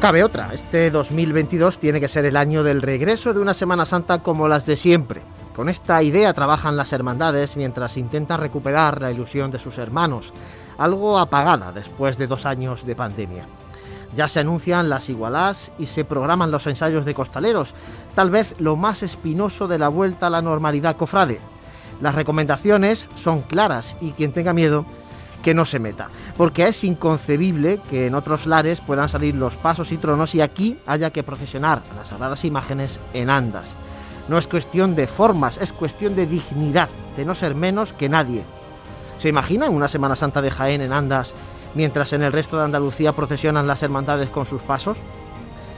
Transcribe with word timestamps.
Cabe 0.00 0.22
otra, 0.22 0.54
este 0.54 0.92
2022 0.92 1.78
tiene 1.78 1.98
que 1.98 2.06
ser 2.06 2.24
el 2.24 2.36
año 2.36 2.62
del 2.62 2.82
regreso 2.82 3.34
de 3.34 3.40
una 3.40 3.52
Semana 3.52 3.84
Santa 3.84 4.22
como 4.22 4.46
las 4.46 4.64
de 4.64 4.76
siempre. 4.76 5.22
Con 5.56 5.68
esta 5.68 6.00
idea 6.04 6.32
trabajan 6.32 6.76
las 6.76 6.92
hermandades 6.92 7.56
mientras 7.56 7.96
intentan 7.96 8.38
recuperar 8.38 9.02
la 9.02 9.10
ilusión 9.10 9.50
de 9.50 9.58
sus 9.58 9.76
hermanos, 9.76 10.32
algo 10.78 11.18
apagada 11.18 11.72
después 11.72 12.16
de 12.16 12.28
dos 12.28 12.46
años 12.46 12.86
de 12.86 12.94
pandemia. 12.94 13.46
Ya 14.14 14.28
se 14.28 14.38
anuncian 14.38 14.88
las 14.88 15.08
igualás 15.08 15.72
y 15.80 15.86
se 15.86 16.04
programan 16.04 16.52
los 16.52 16.68
ensayos 16.68 17.04
de 17.04 17.14
costaleros, 17.14 17.74
tal 18.14 18.30
vez 18.30 18.54
lo 18.60 18.76
más 18.76 19.02
espinoso 19.02 19.66
de 19.66 19.78
la 19.78 19.88
vuelta 19.88 20.28
a 20.28 20.30
la 20.30 20.42
normalidad 20.42 20.96
cofrade. 20.96 21.40
Las 22.00 22.14
recomendaciones 22.14 23.08
son 23.16 23.40
claras 23.40 23.96
y 24.00 24.12
quien 24.12 24.30
tenga 24.30 24.52
miedo 24.52 24.86
que 25.42 25.54
no 25.54 25.64
se 25.64 25.78
meta, 25.78 26.08
porque 26.36 26.66
es 26.66 26.84
inconcebible 26.84 27.80
que 27.90 28.06
en 28.06 28.14
otros 28.14 28.46
lares 28.46 28.80
puedan 28.80 29.08
salir 29.08 29.34
los 29.34 29.56
pasos 29.56 29.92
y 29.92 29.96
tronos 29.96 30.34
y 30.34 30.40
aquí 30.40 30.78
haya 30.86 31.10
que 31.10 31.22
procesionar 31.22 31.82
las 31.96 32.08
sagradas 32.08 32.44
imágenes 32.44 33.00
en 33.14 33.30
andas. 33.30 33.76
No 34.28 34.36
es 34.36 34.46
cuestión 34.46 34.94
de 34.94 35.06
formas, 35.06 35.58
es 35.58 35.72
cuestión 35.72 36.14
de 36.14 36.26
dignidad, 36.26 36.88
de 37.16 37.24
no 37.24 37.34
ser 37.34 37.54
menos 37.54 37.92
que 37.92 38.08
nadie. 38.08 38.42
¿Se 39.16 39.28
imaginan 39.28 39.74
una 39.74 39.88
Semana 39.88 40.16
Santa 40.16 40.42
de 40.42 40.50
Jaén 40.50 40.82
en 40.82 40.92
andas 40.92 41.34
mientras 41.74 42.12
en 42.12 42.22
el 42.22 42.32
resto 42.32 42.56
de 42.58 42.64
Andalucía 42.64 43.12
procesionan 43.12 43.66
las 43.66 43.82
hermandades 43.82 44.28
con 44.28 44.44
sus 44.44 44.62
pasos? 44.62 44.98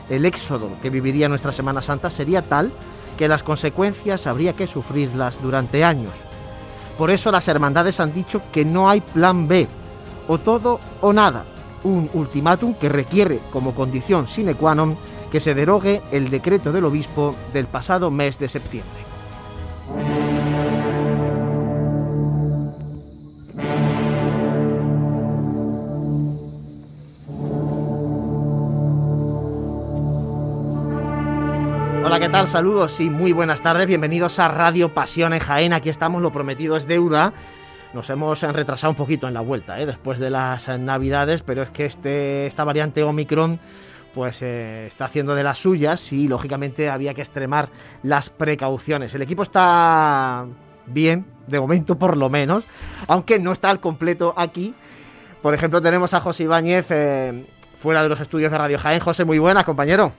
El 0.08 0.24
éxodo 0.24 0.70
que 0.82 0.90
viviría 0.90 1.28
nuestra 1.28 1.52
Semana 1.52 1.80
Santa 1.80 2.10
sería 2.10 2.42
tal 2.42 2.72
que 3.16 3.28
las 3.28 3.42
consecuencias 3.42 4.26
habría 4.26 4.54
que 4.54 4.66
sufrirlas 4.66 5.40
durante 5.40 5.84
años. 5.84 6.24
Por 7.00 7.10
eso 7.10 7.32
las 7.32 7.48
hermandades 7.48 7.98
han 7.98 8.12
dicho 8.12 8.42
que 8.52 8.62
no 8.62 8.90
hay 8.90 9.00
plan 9.00 9.48
B, 9.48 9.66
o 10.28 10.36
todo 10.36 10.80
o 11.00 11.14
nada, 11.14 11.46
un 11.82 12.10
ultimátum 12.12 12.74
que 12.74 12.90
requiere 12.90 13.40
como 13.50 13.74
condición 13.74 14.28
sine 14.28 14.52
qua 14.52 14.76
non 14.76 15.00
que 15.32 15.40
se 15.40 15.56
derogue 15.56 16.04
el 16.12 16.28
decreto 16.28 16.76
del 16.76 16.84
obispo 16.84 17.32
del 17.56 17.72
pasado 17.72 18.12
mes 18.12 18.36
de 18.36 18.52
septiembre. 18.52 19.09
Saludos 32.46 33.00
y 33.00 33.10
muy 33.10 33.32
buenas 33.32 33.60
tardes. 33.60 33.86
Bienvenidos 33.86 34.38
a 34.38 34.48
Radio 34.48 34.94
Pasión 34.94 35.34
en 35.34 35.40
Jaén. 35.40 35.74
Aquí 35.74 35.90
estamos, 35.90 36.22
lo 36.22 36.32
prometido 36.32 36.76
es 36.78 36.86
deuda. 36.86 37.34
Nos 37.92 38.08
hemos 38.08 38.42
retrasado 38.42 38.90
un 38.90 38.96
poquito 38.96 39.28
en 39.28 39.34
la 39.34 39.42
vuelta, 39.42 39.78
¿eh? 39.78 39.84
después 39.84 40.18
de 40.18 40.30
las 40.30 40.66
navidades, 40.68 41.42
pero 41.42 41.62
es 41.62 41.70
que 41.70 41.84
este, 41.84 42.46
esta 42.46 42.64
variante 42.64 43.02
Omicron 43.02 43.60
pues 44.14 44.40
eh, 44.40 44.86
está 44.86 45.04
haciendo 45.04 45.34
de 45.34 45.44
las 45.44 45.58
suyas 45.58 46.12
y 46.12 46.28
lógicamente 46.28 46.88
había 46.88 47.12
que 47.12 47.20
extremar 47.20 47.68
las 48.02 48.30
precauciones. 48.30 49.14
El 49.14 49.20
equipo 49.20 49.42
está 49.42 50.46
bien, 50.86 51.26
de 51.46 51.60
momento 51.60 51.98
por 51.98 52.16
lo 52.16 52.30
menos, 52.30 52.64
aunque 53.06 53.38
no 53.38 53.52
está 53.52 53.68
al 53.68 53.80
completo 53.80 54.32
aquí. 54.36 54.74
Por 55.42 55.52
ejemplo, 55.52 55.82
tenemos 55.82 56.14
a 56.14 56.20
José 56.20 56.44
Ibáñez 56.44 56.86
eh, 56.88 57.46
fuera 57.76 58.02
de 58.02 58.08
los 58.08 58.20
estudios 58.20 58.50
de 58.50 58.56
Radio 58.56 58.78
Jaén. 58.78 59.00
José, 59.00 59.26
muy 59.26 59.38
buenas, 59.38 59.64
compañero. 59.64 60.12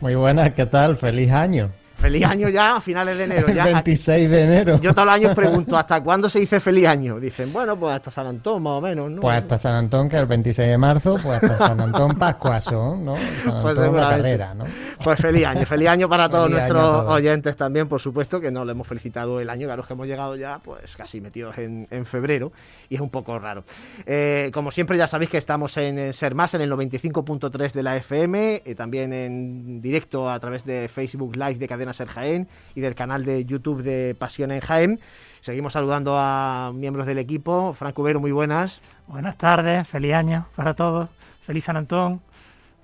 Muy 0.00 0.14
buenas, 0.14 0.54
¿qué 0.54 0.64
tal? 0.64 0.96
Feliz 0.96 1.32
año. 1.32 1.72
Feliz 1.98 2.24
año 2.24 2.48
ya 2.48 2.76
a 2.76 2.80
finales 2.80 3.18
de 3.18 3.24
enero. 3.24 3.48
Ya. 3.52 3.64
El 3.66 3.74
26 3.74 4.30
de 4.30 4.44
enero. 4.44 4.80
Yo 4.80 4.94
todos 4.94 5.06
los 5.06 5.14
años 5.16 5.34
pregunto, 5.34 5.76
¿hasta 5.78 6.00
cuándo 6.00 6.30
se 6.30 6.38
dice 6.38 6.60
feliz 6.60 6.86
año? 6.86 7.18
Dicen, 7.18 7.52
bueno, 7.52 7.76
pues 7.78 7.94
hasta 7.94 8.10
San 8.12 8.26
Antón 8.28 8.62
más 8.62 8.74
o 8.74 8.80
menos, 8.80 9.10
¿no? 9.10 9.20
Pues 9.20 9.36
hasta 9.36 9.58
San 9.58 9.74
Antón, 9.74 10.08
que 10.08 10.14
es 10.16 10.22
el 10.22 10.28
26 10.28 10.68
de 10.68 10.78
marzo, 10.78 11.18
pues 11.22 11.42
hasta 11.42 11.58
San 11.68 11.80
Antón 11.80 12.16
Pascuaso, 12.16 12.96
¿no? 12.96 13.16
San 13.16 13.24
Pues 13.34 13.46
Antón 13.46 13.64
la 13.64 13.74
seguramente. 13.82 14.16
carrera, 14.22 14.54
¿no? 14.54 14.64
Pues 15.02 15.20
feliz 15.20 15.44
año, 15.46 15.66
feliz 15.66 15.88
año 15.88 16.08
para 16.08 16.28
todos 16.28 16.44
Feliz 16.44 16.58
nuestros 16.58 16.82
todos. 16.82 17.10
oyentes 17.12 17.56
también, 17.56 17.88
por 17.88 18.00
supuesto, 18.00 18.40
que 18.40 18.50
no 18.52 18.64
le 18.64 18.72
hemos 18.72 18.86
felicitado 18.86 19.40
el 19.40 19.50
año, 19.50 19.66
claro 19.66 19.82
que 19.82 19.92
hemos 19.92 20.06
llegado 20.06 20.36
ya 20.36 20.60
pues 20.62 20.96
casi 20.96 21.20
metidos 21.20 21.58
en, 21.58 21.86
en 21.90 22.06
febrero 22.06 22.52
y 22.88 22.94
es 22.94 23.00
un 23.00 23.10
poco 23.10 23.38
raro. 23.40 23.64
Eh, 24.06 24.50
como 24.54 24.70
siempre 24.70 24.96
ya 24.96 25.08
sabéis 25.08 25.30
que 25.30 25.38
estamos 25.38 25.76
en, 25.76 25.98
eh, 25.98 26.12
Ser 26.12 26.34
Más, 26.36 26.54
en 26.54 26.60
el 26.60 26.70
95.3 26.70 27.72
de 27.72 27.82
la 27.82 27.96
FM, 27.96 28.62
y 28.64 28.74
también 28.76 29.12
en 29.12 29.80
directo 29.80 30.30
a 30.30 30.38
través 30.38 30.64
de 30.64 30.88
Facebook 30.88 31.34
Live 31.36 31.56
de 31.56 31.66
Cadena 31.68 31.87
Ser 31.92 32.08
Jaén 32.08 32.48
y 32.74 32.80
del 32.80 32.94
canal 32.94 33.24
de 33.24 33.44
YouTube 33.44 33.82
de 33.82 34.14
Pasión 34.18 34.50
en 34.50 34.60
Jaén. 34.60 35.00
Seguimos 35.40 35.72
saludando 35.72 36.16
a 36.18 36.72
miembros 36.74 37.06
del 37.06 37.18
equipo. 37.18 37.72
Franco 37.74 38.02
Vero, 38.02 38.20
muy 38.20 38.32
buenas. 38.32 38.80
Buenas 39.06 39.36
tardes, 39.36 39.86
feliz 39.88 40.14
año 40.14 40.46
para 40.56 40.74
todos, 40.74 41.08
feliz 41.42 41.64
San 41.64 41.76
Antón. 41.76 42.20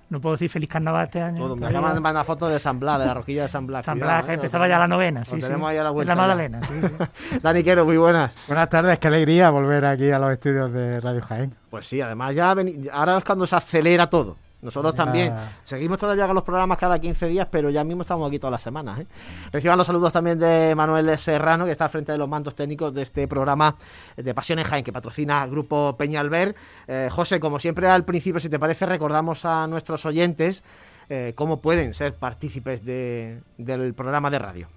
No 0.07 0.21
puedo 0.21 0.35
decir 0.35 0.51
feliz 0.51 0.69
carnaval 0.69 1.05
este 1.05 1.19
año. 1.19 1.39
Todo. 1.39 1.55
Me 1.55 1.65
acaban 1.65 1.95
de 1.95 1.99
mandar 1.99 2.23
fotos 2.23 2.51
de 2.51 2.59
San 2.59 2.79
Blas, 2.79 2.99
de 2.99 3.07
la 3.07 3.15
roquilla 3.15 3.41
de 3.41 3.49
San 3.49 3.65
Blas. 3.65 3.83
San 3.85 3.97
Cuidado, 3.97 4.13
Blas, 4.17 4.25
que 4.27 4.31
eh, 4.33 4.35
empezaba 4.35 4.67
ya 4.67 4.77
la 4.77 4.87
novena. 4.87 5.25
Sí, 5.25 5.31
sí. 5.37 5.41
tenemos 5.41 5.67
ahí 5.67 5.77
a 5.77 5.83
la 5.83 5.89
En 5.89 5.95
vuelta 5.95 6.13
la 6.15 6.21
ya. 6.21 6.27
Magdalena, 6.27 6.61
sí, 6.63 6.73
sí. 6.79 7.39
Dani 7.41 7.63
Quero, 7.63 7.85
muy 7.85 7.97
buenas. 7.97 8.31
Buenas 8.47 8.69
tardes, 8.69 8.99
qué 8.99 9.07
alegría 9.07 9.49
volver 9.49 9.83
aquí 9.83 10.11
a 10.11 10.19
los 10.19 10.31
estudios 10.31 10.71
de 10.71 11.01
Radio 11.01 11.21
Jaén. 11.23 11.55
Pues 11.71 11.87
sí, 11.87 11.99
además 12.01 12.35
ya 12.35 12.53
veni- 12.53 12.87
ahora 12.93 13.17
es 13.17 13.23
cuando 13.23 13.47
se 13.47 13.55
acelera 13.55 14.07
todo. 14.07 14.37
Nosotros 14.65 14.93
Ya. 14.93 15.03
también. 15.05 15.33
Seguimos 15.63 15.97
todavía 15.99 16.25
con 16.25 16.35
los 16.35 16.43
programas 16.43 16.77
cada 16.77 16.99
15 16.99 17.27
días, 17.27 17.47
pero 17.49 17.69
ya 17.69 17.83
mismo 17.83 18.01
estamos 18.01 18.27
aquí 18.27 18.39
todas 18.39 18.51
las 18.51 18.61
semanas. 18.63 18.99
¿eh? 18.99 19.07
Reciban 19.51 19.77
los 19.77 19.87
saludos 19.87 20.11
también 20.11 20.37
de 20.39 20.73
Manuel 20.75 21.17
Serrano, 21.17 21.65
que 21.65 21.71
está 21.71 21.85
al 21.85 21.89
frente 21.89 22.11
de 22.11 22.17
los 22.17 22.27
mandos 22.27 22.55
técnicos 22.55 22.93
de 22.93 23.03
este 23.03 23.27
programa 23.27 23.77
de 24.17 24.33
Pasión 24.33 24.59
en 24.59 24.65
Jaén, 24.65 24.83
que 24.83 24.91
patrocina 24.91 25.45
Grupo 25.47 25.95
Peñalver. 25.97 26.55
Eh, 26.87 27.07
José, 27.11 27.39
como 27.39 27.59
siempre 27.59 27.87
al 27.87 28.03
principio, 28.03 28.39
si 28.39 28.49
te 28.49 28.59
parece, 28.59 28.85
recordamos 28.85 29.45
a 29.45 29.67
nuestros 29.67 30.05
oyentes 30.05 30.63
eh, 31.07 31.33
cómo 31.35 31.61
pueden 31.61 31.93
ser 31.93 32.15
partícipes 32.15 32.83
de- 32.83 33.41
del 33.57 33.93
programa 33.93 34.31
de 34.31 34.39
radio. 34.39 34.67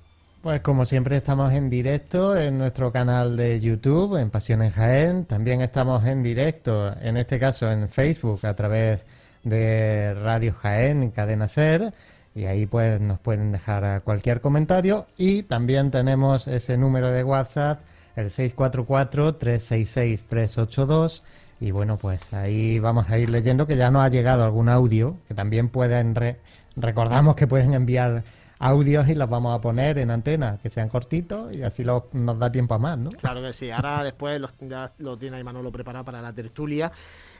Pues 0.42 0.60
como 0.60 0.84
siempre 0.84 1.16
estamos 1.16 1.52
en 1.52 1.68
directo 1.68 2.36
en 2.36 2.58
nuestro 2.58 2.92
canal 2.92 3.36
de 3.36 3.58
YouTube, 3.60 4.16
en 4.16 4.30
Pasión 4.30 4.62
en 4.62 4.70
Jaén. 4.70 5.24
También 5.24 5.62
estamos 5.62 6.04
en 6.06 6.22
directo, 6.22 6.92
en 7.00 7.16
este 7.16 7.40
caso 7.40 7.68
en 7.70 7.88
Facebook, 7.88 8.46
a 8.46 8.54
través 8.54 9.00
de 9.00 9.04
Radio 9.50 10.52
Jaén, 10.54 11.10
Cadena 11.10 11.48
Ser. 11.48 11.92
Y 12.34 12.44
ahí 12.44 12.66
pues 12.66 13.00
nos 13.00 13.18
pueden 13.18 13.52
dejar 13.52 14.02
cualquier 14.02 14.40
comentario. 14.40 15.06
Y 15.16 15.42
también 15.44 15.90
tenemos 15.90 16.46
ese 16.46 16.76
número 16.76 17.10
de 17.10 17.24
WhatsApp, 17.24 17.80
el 18.16 18.30
644-366-382. 18.30 21.22
Y 21.60 21.72
bueno, 21.72 21.96
pues 21.96 22.32
ahí 22.32 22.78
vamos 22.78 23.10
a 23.10 23.18
ir 23.18 23.30
leyendo 23.30 23.66
que 23.66 23.76
ya 23.76 23.90
nos 23.90 24.04
ha 24.04 24.08
llegado 24.08 24.44
algún 24.44 24.68
audio, 24.68 25.16
que 25.26 25.34
también 25.34 25.68
pueden... 25.68 26.14
re- 26.14 26.36
Recordamos 26.76 27.34
que 27.34 27.48
pueden 27.48 27.74
enviar 27.74 28.22
audios 28.60 29.08
y 29.08 29.16
los 29.16 29.28
vamos 29.28 29.56
a 29.56 29.60
poner 29.60 29.98
en 29.98 30.12
antena, 30.12 30.58
que 30.62 30.70
sean 30.70 30.88
cortitos 30.88 31.56
y 31.56 31.64
así 31.64 31.82
lo- 31.82 32.06
nos 32.12 32.38
da 32.38 32.52
tiempo 32.52 32.74
a 32.74 32.78
más, 32.78 32.96
¿no? 32.96 33.10
Claro 33.10 33.42
que 33.42 33.52
sí. 33.52 33.68
Ahora 33.72 34.04
después 34.04 34.40
los- 34.40 34.54
ya 34.60 34.92
lo 34.98 35.18
tiene 35.18 35.38
ahí 35.38 35.42
Manolo 35.44 35.72
preparado 35.72 36.04
para 36.04 36.22
la 36.22 36.32
tertulia, 36.32 36.92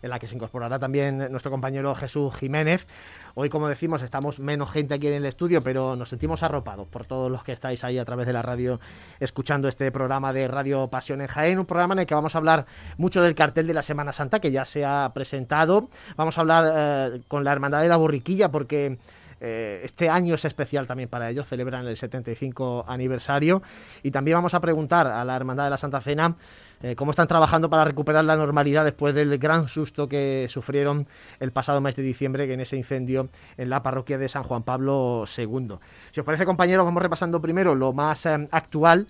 en 0.03 0.11
la 0.11 0.19
que 0.19 0.27
se 0.27 0.35
incorporará 0.35 0.79
también 0.79 1.31
nuestro 1.31 1.51
compañero 1.51 1.95
Jesús 1.95 2.35
Jiménez. 2.35 2.87
Hoy, 3.35 3.49
como 3.49 3.69
decimos, 3.69 4.03
estamos 4.03 4.39
menos 4.39 4.71
gente 4.71 4.95
aquí 4.95 5.07
en 5.07 5.15
el 5.15 5.27
estudio, 5.27 5.63
pero 5.63 5.97
nos 5.97 6.09
sentimos 6.09 6.43
arropados 6.43 6.89
por 6.89 7.07
todos 7.07 7.31
los 7.31 7.45
que 7.45 7.53
estáis 7.53 7.85
ahí 7.85 7.99
a 7.99 8.05
través 8.05 8.27
de 8.27 8.33
la 8.33 8.43
radio 8.43 8.81
escuchando 9.21 9.69
este 9.69 9.91
programa 9.93 10.33
de 10.33 10.49
Radio 10.49 10.89
Pasión 10.89 11.21
en 11.21 11.29
Jaén, 11.29 11.59
un 11.59 11.67
programa 11.67 11.95
en 11.95 12.01
el 12.01 12.07
que 12.07 12.15
vamos 12.15 12.35
a 12.35 12.39
hablar 12.39 12.67
mucho 12.97 13.23
del 13.23 13.35
cartel 13.35 13.67
de 13.67 13.75
la 13.75 13.83
Semana 13.83 14.13
Santa, 14.13 14.41
que 14.41 14.51
ya 14.51 14.65
se 14.65 14.85
ha 14.85 15.11
presentado. 15.15 15.89
Vamos 16.17 16.39
a 16.39 16.41
hablar 16.41 16.73
eh, 16.75 17.21
con 17.29 17.45
la 17.45 17.53
Hermandad 17.53 17.83
de 17.83 17.89
la 17.89 17.97
Borriquilla, 17.97 18.51
porque 18.51 18.99
eh, 19.41 19.81
este 19.85 20.09
año 20.09 20.35
es 20.35 20.45
especial 20.45 20.87
también 20.87 21.09
para 21.09 21.31
ellos, 21.31 21.47
celebran 21.47 21.87
el 21.87 21.97
75 21.97 22.85
aniversario 22.89 23.63
y 24.03 24.11
también 24.11 24.37
vamos 24.37 24.55
a 24.55 24.61
preguntar 24.61 25.07
a 25.07 25.25
la 25.25 25.37
Hermandad 25.37 25.65
de 25.65 25.71
la 25.71 25.79
Santa 25.79 26.01
Cena 26.01 26.37
eh, 26.83 26.95
cómo 26.97 27.11
están 27.11 27.29
trabajando 27.29 27.71
para 27.71 27.85
recuperar 27.85 28.25
la 28.25 28.37
normalidad 28.37 28.85
después 28.85 29.15
del 29.15 29.39
gran 29.39 29.69
susto 29.69 30.09
que 30.09 30.47
sufrieron 30.49 31.07
el 31.41 31.53
pasado 31.53 31.81
mes 31.81 31.97
de 31.97 32.03
diciembre 32.03 32.53
en 32.53 32.61
ese 32.61 32.77
incendio 32.77 33.29
en 33.57 33.71
la 33.71 33.83
parroquia 33.83 34.19
de 34.19 34.29
San 34.29 34.43
Juan 34.43 34.63
Pablo 34.63 35.25
II. 35.25 35.75
Si 36.11 36.21
os 36.21 36.27
parece, 36.27 36.45
compañeros, 36.45 36.85
vamos 36.85 37.03
repasando 37.03 37.41
primero 37.41 37.75
lo 37.75 37.93
más 37.93 38.27
eh, 38.27 38.49
actual. 38.51 39.07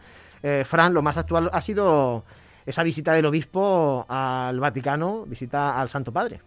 Fran, 0.65 0.95
lo 0.95 1.03
más 1.03 1.17
actual 1.17 1.51
ha 1.53 1.61
sido 1.61 2.23
esa 2.65 2.85
visita 2.85 3.13
del 3.13 3.27
obispo 3.27 4.07
al 4.09 4.61
Vaticano, 4.61 5.25
visita 5.27 5.81
al 5.81 5.89
Santo 5.89 6.13
Padre. 6.13 6.41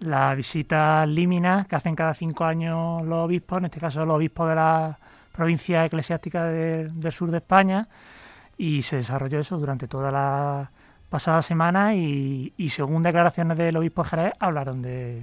La 0.00 0.34
visita 0.34 1.06
límina 1.06 1.66
que 1.68 1.76
hacen 1.76 1.94
cada 1.94 2.14
cinco 2.14 2.44
años 2.44 3.02
los 3.04 3.24
obispos, 3.24 3.58
en 3.58 3.64
este 3.66 3.80
caso 3.80 4.04
los 4.04 4.16
obispos 4.16 4.48
de 4.48 4.54
la 4.54 4.98
provincia 5.32 5.84
eclesiástica 5.84 6.44
de- 6.44 6.88
del 6.88 7.12
sur 7.12 7.30
de 7.30 7.38
España, 7.38 7.88
y 8.56 8.82
se 8.82 8.96
desarrolló 8.96 9.38
eso 9.40 9.58
durante 9.58 9.88
toda 9.88 10.10
la 10.10 10.70
pasada 11.08 11.42
semana 11.42 11.94
y, 11.94 12.52
según 12.68 13.02
declaraciones 13.02 13.56
del 13.56 13.76
obispo 13.76 14.04
Jerez, 14.04 14.32
hablaron 14.40 14.82
de, 14.82 15.22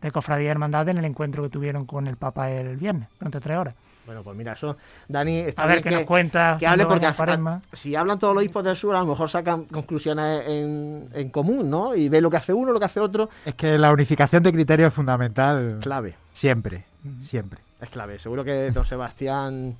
de 0.00 0.12
cofradía 0.12 0.48
y 0.48 0.50
hermandad 0.50 0.88
en 0.88 0.98
el 0.98 1.04
encuentro 1.04 1.42
que 1.42 1.48
tuvieron 1.48 1.86
con 1.86 2.06
el 2.06 2.16
Papa 2.16 2.50
el 2.50 2.76
viernes, 2.76 3.08
durante 3.18 3.40
tres 3.40 3.56
horas. 3.56 3.74
Bueno, 4.06 4.22
pues 4.24 4.36
mira, 4.36 4.52
eso, 4.54 4.76
Dani, 5.08 5.38
está 5.40 5.62
A 5.62 5.66
ver 5.66 5.76
bien 5.82 5.84
qué 5.84 5.90
nos 6.00 6.06
cuenta 6.06 6.56
que 6.58 6.66
hable 6.66 6.86
porque 6.86 7.06
a 7.06 7.60
si 7.72 7.94
hablan 7.94 8.18
todos 8.18 8.34
los 8.34 8.40
obispos 8.42 8.64
del 8.64 8.74
sur, 8.76 8.96
a 8.96 9.00
lo 9.00 9.06
mejor 9.06 9.28
sacan 9.30 9.64
conclusiones 9.66 10.48
en, 10.48 11.06
en 11.12 11.30
común, 11.30 11.70
¿no? 11.70 11.94
Y 11.94 12.08
ve 12.08 12.20
lo 12.20 12.30
que 12.30 12.38
hace 12.38 12.52
uno, 12.52 12.72
lo 12.72 12.78
que 12.80 12.86
hace 12.86 12.98
otro. 12.98 13.28
Es 13.44 13.54
que 13.54 13.78
la 13.78 13.92
unificación 13.92 14.42
de 14.42 14.52
criterios 14.52 14.88
es 14.88 14.94
fundamental. 14.94 15.78
Clave, 15.80 16.14
Siempre, 16.32 16.84
siempre. 17.20 17.60
es 17.80 17.88
clave. 17.90 18.18
Seguro 18.18 18.42
que 18.44 18.70
don 18.70 18.84
Sebastián 18.86 19.76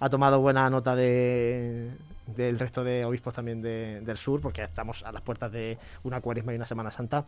ha 0.00 0.08
tomado 0.08 0.40
buena 0.40 0.68
nota 0.70 0.94
de 0.94 1.90
del 2.26 2.58
resto 2.58 2.84
de 2.84 3.04
obispos 3.04 3.34
también 3.34 3.60
de- 3.62 4.00
del 4.00 4.16
sur, 4.16 4.40
porque 4.40 4.62
estamos 4.62 5.02
a 5.02 5.10
las 5.12 5.22
puertas 5.22 5.50
de 5.50 5.76
una 6.04 6.20
cuaresma 6.20 6.52
y 6.52 6.56
una 6.56 6.66
Semana 6.66 6.90
Santa, 6.90 7.24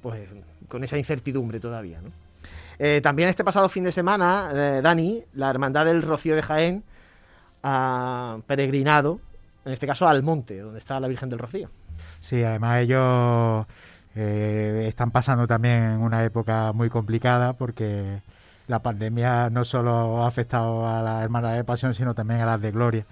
pues 0.00 0.28
con 0.68 0.84
esa 0.84 0.96
incertidumbre 0.96 1.58
todavía, 1.58 2.00
¿no? 2.00 2.10
Eh, 2.78 3.00
también 3.02 3.28
este 3.28 3.44
pasado 3.44 3.68
fin 3.68 3.84
de 3.84 3.92
semana, 3.92 4.50
eh, 4.54 4.80
Dani, 4.82 5.24
la 5.34 5.50
Hermandad 5.50 5.86
del 5.86 6.02
Rocío 6.02 6.34
de 6.34 6.42
Jaén 6.42 6.84
ha 7.62 8.38
peregrinado, 8.46 9.20
en 9.64 9.72
este 9.72 9.86
caso 9.86 10.06
al 10.06 10.22
monte, 10.22 10.58
donde 10.58 10.78
está 10.78 11.00
la 11.00 11.08
Virgen 11.08 11.30
del 11.30 11.38
Rocío. 11.38 11.70
Sí, 12.20 12.42
además 12.42 12.80
ellos 12.80 13.66
eh, 14.14 14.84
están 14.88 15.10
pasando 15.10 15.46
también 15.46 15.98
una 16.00 16.22
época 16.24 16.72
muy 16.72 16.90
complicada 16.90 17.54
porque 17.54 18.20
la 18.66 18.82
pandemia 18.82 19.48
no 19.50 19.64
solo 19.64 20.22
ha 20.22 20.26
afectado 20.26 20.86
a 20.86 21.02
las 21.02 21.22
hermanas 21.24 21.56
de 21.56 21.64
pasión, 21.64 21.94
sino 21.94 22.14
también 22.14 22.40
a 22.40 22.46
las 22.46 22.60
de 22.60 22.72
gloria. 22.72 23.06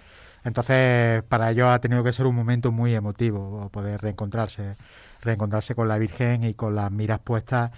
Entonces, 0.44 1.22
para 1.22 1.50
ellos 1.50 1.68
ha 1.68 1.78
tenido 1.78 2.04
que 2.04 2.12
ser 2.12 2.26
un 2.26 2.34
momento 2.34 2.70
muy 2.70 2.94
emotivo 2.94 3.70
poder 3.70 4.02
reencontrarse, 4.02 4.76
reencontrarse 5.22 5.74
con 5.74 5.88
la 5.88 5.96
Virgen 5.96 6.44
y 6.44 6.52
con 6.52 6.74
las 6.74 6.90
miras 6.90 7.20
puestas 7.20 7.70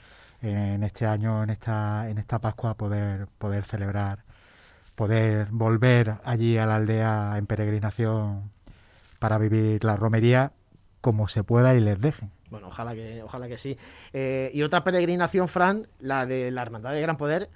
en 0.42 0.82
este 0.82 1.06
año, 1.06 1.42
en 1.42 1.50
esta, 1.50 2.08
en 2.08 2.18
esta 2.18 2.38
Pascua, 2.40 2.74
poder, 2.74 3.28
poder 3.38 3.64
celebrar, 3.64 4.24
poder 4.94 5.48
volver 5.50 6.16
allí 6.24 6.58
a 6.58 6.66
la 6.66 6.76
aldea 6.76 7.34
en 7.36 7.46
peregrinación 7.46 8.50
para 9.18 9.38
vivir 9.38 9.84
la 9.84 9.96
romería 9.96 10.52
como 11.00 11.28
se 11.28 11.44
pueda 11.44 11.74
y 11.74 11.80
les 11.80 12.00
dejen. 12.00 12.30
Bueno, 12.50 12.68
ojalá 12.68 12.94
que, 12.94 13.22
ojalá 13.22 13.48
que 13.48 13.58
sí. 13.58 13.76
Eh, 14.12 14.50
y 14.54 14.62
otra 14.62 14.84
peregrinación, 14.84 15.48
Fran, 15.48 15.88
la 16.00 16.26
de 16.26 16.50
la 16.50 16.62
Hermandad 16.62 16.92
de 16.92 17.00
Gran 17.00 17.16
Poder, 17.16 17.50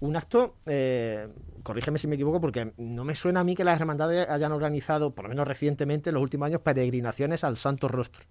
un 0.00 0.16
acto, 0.16 0.56
eh, 0.66 1.28
corrígeme 1.62 1.98
si 1.98 2.06
me 2.06 2.14
equivoco, 2.14 2.40
porque 2.40 2.72
no 2.76 3.04
me 3.04 3.14
suena 3.14 3.40
a 3.40 3.44
mí 3.44 3.54
que 3.54 3.64
las 3.64 3.80
hermandades 3.80 4.28
hayan 4.28 4.52
organizado, 4.52 5.14
por 5.14 5.24
lo 5.24 5.28
menos 5.30 5.48
recientemente, 5.48 6.10
en 6.10 6.14
los 6.14 6.22
últimos 6.22 6.46
años, 6.46 6.60
peregrinaciones 6.60 7.44
al 7.44 7.56
Santo 7.56 7.88
Rostro. 7.88 8.24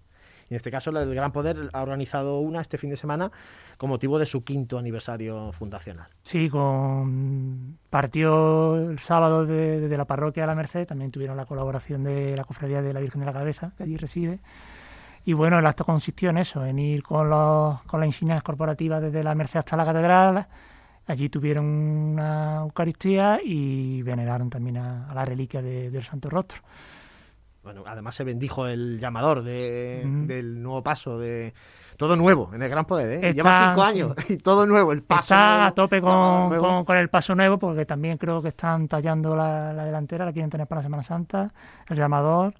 Y 0.48 0.54
en 0.54 0.56
este 0.56 0.70
caso, 0.70 0.92
del 0.92 1.14
Gran 1.14 1.32
Poder 1.32 1.70
ha 1.72 1.82
organizado 1.82 2.38
una 2.40 2.60
este 2.60 2.78
fin 2.78 2.90
de 2.90 2.96
semana 2.96 3.30
con 3.76 3.90
motivo 3.90 4.18
de 4.18 4.26
su 4.26 4.44
quinto 4.44 4.78
aniversario 4.78 5.52
fundacional. 5.52 6.06
Sí, 6.22 6.48
con 6.48 7.78
partió 7.90 8.76
el 8.90 8.98
sábado 8.98 9.44
de, 9.44 9.88
de 9.88 9.96
la 9.96 10.04
parroquia 10.04 10.44
de 10.44 10.46
la 10.48 10.54
Merced, 10.54 10.86
también 10.86 11.10
tuvieron 11.10 11.36
la 11.36 11.46
colaboración 11.46 12.04
de 12.04 12.36
la 12.36 12.44
Cofradía 12.44 12.82
de 12.82 12.92
la 12.92 13.00
Virgen 13.00 13.20
de 13.20 13.26
la 13.26 13.32
Cabeza, 13.32 13.72
que 13.76 13.84
allí 13.84 13.96
reside. 13.96 14.38
Y 15.24 15.32
bueno, 15.32 15.58
el 15.58 15.66
acto 15.66 15.84
consistió 15.84 16.30
en 16.30 16.38
eso, 16.38 16.64
en 16.64 16.78
ir 16.78 17.02
con, 17.02 17.28
los, 17.28 17.82
con 17.82 17.98
las 17.98 18.06
insignias 18.06 18.42
corporativas 18.44 19.02
desde 19.02 19.24
la 19.24 19.34
Merced 19.34 19.58
hasta 19.58 19.76
la 19.76 19.84
Catedral. 19.84 20.46
Allí 21.08 21.28
tuvieron 21.28 21.64
una 21.64 22.58
Eucaristía 22.62 23.40
y 23.44 24.02
veneraron 24.02 24.48
también 24.50 24.76
a, 24.76 25.10
a 25.10 25.14
la 25.14 25.24
reliquia 25.24 25.60
de- 25.62 25.90
del 25.90 26.04
Santo 26.04 26.30
Rostro. 26.30 26.62
Bueno, 27.66 27.82
además 27.84 28.14
se 28.14 28.22
bendijo 28.22 28.68
el 28.68 29.00
llamador 29.00 29.42
de- 29.42 30.04
del 30.28 30.62
nuevo 30.62 30.84
paso, 30.84 31.18
de 31.18 31.52
todo 31.96 32.14
nuevo 32.14 32.48
en 32.54 32.62
el 32.62 32.68
Gran 32.68 32.84
Poder, 32.84 33.10
¿eh? 33.10 33.14
Está- 33.16 33.32
Lleva 33.32 33.64
cinco 33.66 33.82
sí. 33.82 33.88
años 33.90 34.16
y 34.30 34.36
todo 34.38 34.66
nuevo, 34.66 34.92
el 34.92 35.02
paso. 35.02 35.20
Está 35.34 35.50
nuevo, 35.56 35.64
a 35.66 35.70
tope 35.74 36.00
con, 36.00 36.48
con- 36.60 36.84
con 36.84 36.96
el 36.96 37.08
paso 37.08 37.34
nuevo, 37.34 37.58
porque 37.58 37.84
también 37.84 38.18
creo 38.18 38.40
que 38.40 38.50
están 38.50 38.86
tallando 38.86 39.34
la, 39.34 39.72
la 39.72 39.84
delantera, 39.84 40.24
la 40.24 40.32
quieren 40.32 40.48
tener 40.48 40.68
para 40.68 40.78
la 40.78 40.82
Semana 40.84 41.02
Santa, 41.02 41.52
el 41.88 41.96
llamador, 41.96 42.54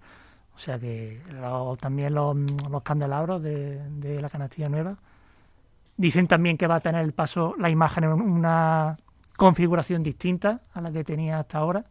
o 0.56 0.58
sea 0.58 0.76
que 0.80 1.22
lo- 1.40 1.76
también 1.76 2.12
los, 2.12 2.36
los 2.68 2.82
candelabros 2.82 3.40
de, 3.44 3.78
de 3.88 4.20
la 4.20 4.28
canastilla 4.28 4.68
nueva. 4.68 4.96
Dicen 5.96 6.26
también 6.26 6.58
que 6.58 6.66
va 6.66 6.74
a 6.74 6.80
tener 6.80 7.04
el 7.04 7.12
paso, 7.12 7.54
la 7.60 7.70
imagen 7.70 8.02
en 8.02 8.12
una 8.12 8.96
configuración 9.36 10.02
distinta 10.02 10.62
a 10.74 10.80
la 10.80 10.90
que 10.90 11.04
tenía 11.04 11.38
hasta 11.38 11.58
ahora, 11.58 11.84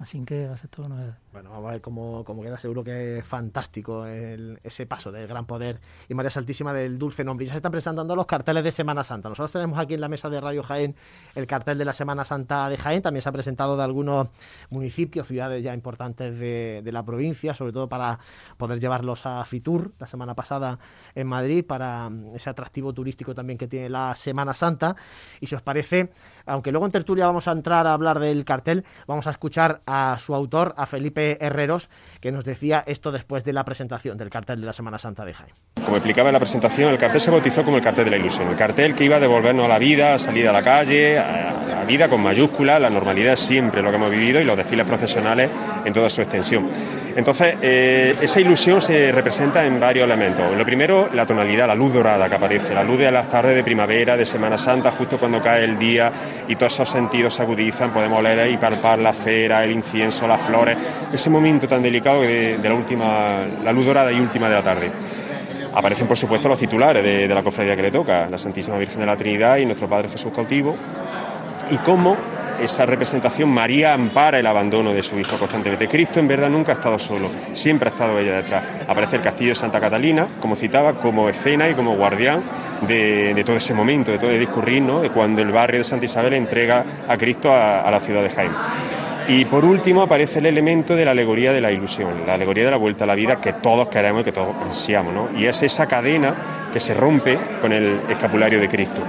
así 0.00 0.20
que 0.24 0.48
va 0.48 0.54
a 0.54 0.56
ser 0.56 0.70
todo 0.70 0.88
novedad. 0.88 1.18
Bueno, 1.32 1.48
vamos 1.48 1.70
a 1.70 1.72
ver 1.72 1.80
cómo, 1.80 2.24
queda. 2.42 2.58
Seguro 2.58 2.84
que 2.84 3.18
es 3.18 3.26
fantástico 3.26 4.04
ese 4.06 4.84
paso 4.84 5.10
del 5.10 5.26
gran 5.26 5.46
poder 5.46 5.80
y 6.06 6.12
María 6.12 6.28
Santísima 6.28 6.74
del 6.74 6.98
dulce 6.98 7.24
nombre. 7.24 7.46
Ya 7.46 7.52
se 7.52 7.56
están 7.56 7.72
presentando 7.72 8.14
los 8.14 8.26
carteles 8.26 8.62
de 8.62 8.70
Semana 8.70 9.02
Santa. 9.02 9.30
Nosotros 9.30 9.50
tenemos 9.50 9.78
aquí 9.78 9.94
en 9.94 10.02
la 10.02 10.08
mesa 10.08 10.28
de 10.28 10.38
Radio 10.42 10.62
Jaén 10.62 10.94
el 11.34 11.46
cartel 11.46 11.78
de 11.78 11.86
la 11.86 11.94
Semana 11.94 12.26
Santa 12.26 12.68
de 12.68 12.76
Jaén. 12.76 13.00
También 13.00 13.22
se 13.22 13.30
ha 13.30 13.32
presentado 13.32 13.78
de 13.78 13.82
algunos 13.82 14.28
municipios, 14.68 15.26
ciudades 15.26 15.64
ya 15.64 15.72
importantes 15.72 16.38
de, 16.38 16.82
de 16.84 16.92
la 16.92 17.02
provincia, 17.02 17.54
sobre 17.54 17.72
todo 17.72 17.88
para 17.88 18.18
poder 18.58 18.78
llevarlos 18.78 19.24
a 19.24 19.42
Fitur 19.46 19.92
la 19.98 20.06
semana 20.06 20.34
pasada 20.34 20.78
en 21.14 21.28
Madrid, 21.28 21.64
para 21.64 22.10
mm, 22.10 22.36
ese 22.36 22.50
atractivo 22.50 22.92
turístico 22.92 23.34
también 23.34 23.56
que 23.56 23.68
tiene 23.68 23.88
la 23.88 24.14
Semana 24.14 24.52
Santa. 24.52 24.96
Y 25.40 25.46
si 25.46 25.54
os 25.54 25.62
parece, 25.62 26.12
aunque 26.44 26.72
luego 26.72 26.84
en 26.84 26.92
tertulia 26.92 27.24
vamos 27.24 27.48
a 27.48 27.52
entrar 27.52 27.86
a 27.86 27.94
hablar 27.94 28.18
del 28.18 28.44
cartel, 28.44 28.84
vamos 29.06 29.26
a 29.26 29.30
escuchar 29.30 29.80
a 29.86 30.18
su 30.18 30.34
autor, 30.34 30.74
a 30.76 30.84
Felipe 30.84 31.21
Herreros, 31.40 31.88
que 32.20 32.32
nos 32.32 32.44
decía 32.44 32.82
esto 32.86 33.12
después 33.12 33.44
de 33.44 33.52
la 33.52 33.64
presentación 33.64 34.16
del 34.16 34.30
cartel 34.30 34.60
de 34.60 34.66
la 34.66 34.72
Semana 34.72 34.98
Santa 34.98 35.24
de 35.24 35.34
Jaén. 35.34 35.52
Como 35.84 35.96
explicaba 35.96 36.28
en 36.28 36.34
la 36.34 36.40
presentación, 36.40 36.90
el 36.92 36.98
cartel 36.98 37.20
se 37.20 37.30
bautizó 37.30 37.64
como 37.64 37.76
el 37.76 37.82
cartel 37.82 38.04
de 38.04 38.10
la 38.12 38.16
ilusión, 38.16 38.48
el 38.48 38.56
cartel 38.56 38.94
que 38.94 39.04
iba 39.04 39.16
a 39.16 39.20
devolvernos 39.20 39.64
a 39.64 39.68
la 39.68 39.78
vida, 39.78 40.14
a 40.14 40.18
salir 40.18 40.48
a 40.48 40.52
la 40.52 40.62
calle, 40.62 41.18
a 41.18 41.64
la 41.66 41.84
vida 41.84 42.08
con 42.08 42.22
mayúsculas, 42.22 42.80
la 42.80 42.90
normalidad 42.90 43.36
siempre 43.36 43.82
lo 43.82 43.90
que 43.90 43.96
hemos 43.96 44.10
vivido 44.10 44.40
y 44.40 44.44
los 44.44 44.56
desfiles 44.56 44.86
profesionales 44.86 45.50
en 45.84 45.92
toda 45.92 46.08
su 46.08 46.22
extensión. 46.22 46.68
Entonces, 47.14 47.56
eh, 47.60 48.14
esa 48.20 48.40
ilusión 48.40 48.80
se 48.80 49.12
representa 49.12 49.64
en 49.66 49.78
varios 49.78 50.04
elementos. 50.04 50.50
Lo 50.56 50.64
primero, 50.64 51.10
la 51.12 51.26
tonalidad, 51.26 51.66
la 51.66 51.74
luz 51.74 51.92
dorada 51.92 52.28
que 52.28 52.34
aparece, 52.36 52.74
la 52.74 52.82
luz 52.82 52.98
de 52.98 53.10
las 53.10 53.28
tardes 53.28 53.54
de 53.54 53.62
primavera, 53.62 54.16
de 54.16 54.24
Semana 54.24 54.56
Santa, 54.56 54.90
justo 54.90 55.18
cuando 55.18 55.42
cae 55.42 55.64
el 55.64 55.78
día 55.78 56.10
y 56.48 56.56
todos 56.56 56.72
esos 56.72 56.88
sentidos 56.88 57.34
se 57.34 57.42
agudizan, 57.42 57.92
podemos 57.92 58.18
oler 58.18 58.50
y 58.50 58.56
palpar 58.56 58.98
la 58.98 59.12
cera, 59.12 59.62
el 59.62 59.72
incienso, 59.72 60.26
las 60.26 60.40
flores, 60.42 60.76
ese 61.12 61.28
momento 61.28 61.68
tan 61.68 61.82
delicado 61.82 62.22
de, 62.22 62.58
la 62.62 62.74
última, 62.74 63.44
la 63.62 63.72
luz 63.72 63.86
dorada 63.86 64.10
y 64.10 64.18
última 64.18 64.48
de 64.48 64.54
la 64.54 64.62
tarde. 64.62 64.90
Aparecen, 65.74 66.06
por 66.06 66.16
supuesto, 66.16 66.48
los 66.48 66.58
titulares 66.58 67.02
de, 67.02 67.28
de 67.28 67.34
la 67.34 67.42
cofradía 67.42 67.76
que 67.76 67.82
le 67.82 67.90
toca, 67.90 68.28
la 68.28 68.38
Santísima 68.38 68.76
Virgen 68.78 69.00
de 69.00 69.06
la 69.06 69.16
Trinidad 69.16 69.56
y 69.58 69.66
nuestro 69.66 69.88
Padre 69.88 70.08
Jesús 70.08 70.32
cautivo, 70.34 70.76
y 71.70 71.76
cómo 71.78 72.16
esa 72.62 72.86
representación 72.86 73.48
María 73.48 73.92
ampara 73.94 74.38
el 74.38 74.46
abandono 74.46 74.92
de 74.92 75.02
su 75.02 75.18
hijo 75.18 75.36
constantemente. 75.36 75.88
Cristo 75.88 76.20
en 76.20 76.28
verdad 76.28 76.48
nunca 76.48 76.72
ha 76.72 76.74
estado 76.76 76.98
solo, 76.98 77.30
siempre 77.52 77.88
ha 77.88 77.92
estado 77.92 78.18
ella 78.18 78.34
detrás. 78.34 78.64
Aparece 78.86 79.16
el 79.16 79.22
castillo 79.22 79.50
de 79.50 79.56
Santa 79.56 79.80
Catalina, 79.80 80.28
como 80.40 80.56
citaba, 80.56 80.94
como 80.94 81.28
escena 81.28 81.68
y 81.68 81.74
como 81.74 81.96
guardián 81.96 82.42
de, 82.86 83.42
todo 83.44 83.56
ese 83.56 83.74
momento, 83.74 84.12
de 84.12 84.18
todo 84.18 84.30
el 84.30 84.40
discurrir, 84.40 84.82
¿no? 84.82 85.00
de 85.00 85.10
cuando 85.10 85.42
el 85.42 85.52
barrio 85.52 85.78
de 85.78 85.84
Santa 85.84 86.06
Isabel 86.06 86.34
entrega 86.34 86.84
a 87.08 87.16
Cristo 87.16 87.52
a, 87.52 87.90
la 87.90 88.00
ciudad 88.00 88.22
de 88.22 88.30
Jaén. 88.30 88.52
Y 89.28 89.44
por 89.44 89.64
último 89.64 90.02
aparece 90.02 90.40
el 90.40 90.46
elemento 90.46 90.96
de 90.96 91.04
la 91.04 91.12
alegoría 91.12 91.52
de 91.52 91.60
la 91.60 91.70
ilusión, 91.70 92.26
la 92.26 92.34
alegoría 92.34 92.64
de 92.64 92.72
la 92.72 92.76
vuelta 92.76 93.04
a 93.04 93.06
la 93.06 93.14
vida 93.14 93.36
que 93.36 93.52
todos 93.52 93.88
queremos 93.88 94.22
y 94.22 94.24
que 94.24 94.32
todos 94.32 94.54
ansiamos, 94.68 95.14
¿no? 95.14 95.28
Y 95.36 95.46
es 95.46 95.62
esa 95.62 95.86
cadena 95.86 96.34
que 96.72 96.80
se 96.80 96.92
rompe 96.92 97.38
con 97.60 97.72
el 97.72 98.00
escapulario 98.08 98.60
de 98.60 98.68
Cristo. 98.68 99.02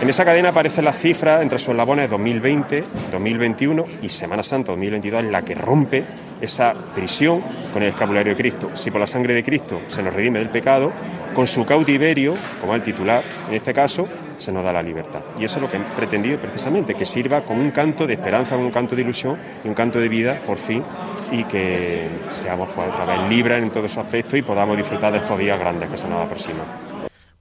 En 0.00 0.10
esa 0.10 0.26
cadena 0.26 0.50
aparecen 0.50 0.84
las 0.84 0.98
cifras 0.98 1.40
entre 1.40 1.58
sus 1.58 1.70
eslabones 1.70 2.10
2020, 2.10 2.84
2021 3.10 3.86
y 4.02 4.08
Semana 4.10 4.42
Santa 4.42 4.72
2022, 4.72 5.20
en 5.20 5.32
la 5.32 5.42
que 5.42 5.54
rompe 5.54 6.04
esa 6.38 6.74
prisión 6.94 7.40
con 7.72 7.82
el 7.82 7.88
escapulario 7.88 8.34
de 8.34 8.36
Cristo. 8.36 8.70
Si 8.74 8.90
por 8.90 9.00
la 9.00 9.06
sangre 9.06 9.32
de 9.32 9.42
Cristo 9.42 9.80
se 9.88 10.02
nos 10.02 10.12
redime 10.12 10.38
del 10.38 10.50
pecado, 10.50 10.92
con 11.34 11.46
su 11.46 11.64
cautiverio, 11.64 12.34
como 12.60 12.74
el 12.74 12.82
titular 12.82 13.24
en 13.48 13.54
este 13.54 13.72
caso, 13.72 14.06
se 14.36 14.52
nos 14.52 14.62
da 14.64 14.72
la 14.72 14.82
libertad. 14.82 15.20
Y 15.38 15.44
eso 15.44 15.56
es 15.56 15.62
lo 15.62 15.70
que 15.70 15.78
he 15.78 15.80
pretendido 15.80 16.38
precisamente, 16.38 16.94
que 16.94 17.06
sirva 17.06 17.40
como 17.40 17.62
un 17.62 17.70
canto 17.70 18.06
de 18.06 18.14
esperanza, 18.14 18.54
un 18.54 18.70
canto 18.70 18.94
de 18.94 19.02
ilusión 19.02 19.38
y 19.64 19.68
un 19.68 19.74
canto 19.74 19.98
de 19.98 20.10
vida, 20.10 20.38
por 20.46 20.58
fin, 20.58 20.82
y 21.32 21.44
que 21.44 22.08
seamos 22.28 22.68
pues, 22.74 22.86
otra 22.88 23.06
vez 23.06 23.30
libres 23.30 23.62
en 23.62 23.70
todos 23.70 23.86
esos 23.86 24.04
aspectos 24.04 24.38
y 24.38 24.42
podamos 24.42 24.76
disfrutar 24.76 25.10
de 25.12 25.18
estos 25.18 25.38
días 25.38 25.58
grandes 25.58 25.88
que 25.88 25.96
se 25.96 26.06
nos 26.06 26.22
aproximan. 26.22 26.95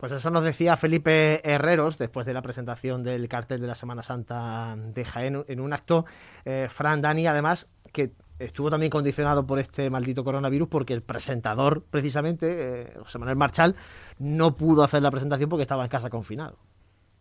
Pues 0.05 0.19
eso 0.19 0.29
nos 0.29 0.43
decía 0.43 0.77
Felipe 0.77 1.41
Herreros 1.51 1.97
después 1.97 2.27
de 2.27 2.33
la 2.35 2.43
presentación 2.43 3.01
del 3.01 3.27
cartel 3.27 3.59
de 3.59 3.65
la 3.65 3.73
Semana 3.73 4.03
Santa 4.03 4.75
de 4.77 5.03
Jaén 5.03 5.43
en 5.47 5.59
un 5.59 5.73
acto, 5.73 6.05
eh, 6.45 6.67
Fran 6.69 7.01
Dani, 7.01 7.25
además, 7.25 7.67
que 7.91 8.11
estuvo 8.37 8.69
también 8.69 8.91
condicionado 8.91 9.47
por 9.47 9.57
este 9.57 9.89
maldito 9.89 10.23
coronavirus 10.23 10.67
porque 10.67 10.93
el 10.93 11.01
presentador, 11.01 11.81
precisamente, 11.89 12.81
eh, 12.83 12.93
José 12.99 13.17
Manuel 13.17 13.35
Marchal, 13.35 13.75
no 14.19 14.53
pudo 14.53 14.83
hacer 14.83 15.01
la 15.01 15.09
presentación 15.09 15.49
porque 15.49 15.63
estaba 15.63 15.81
en 15.81 15.89
casa 15.89 16.11
confinado. 16.11 16.59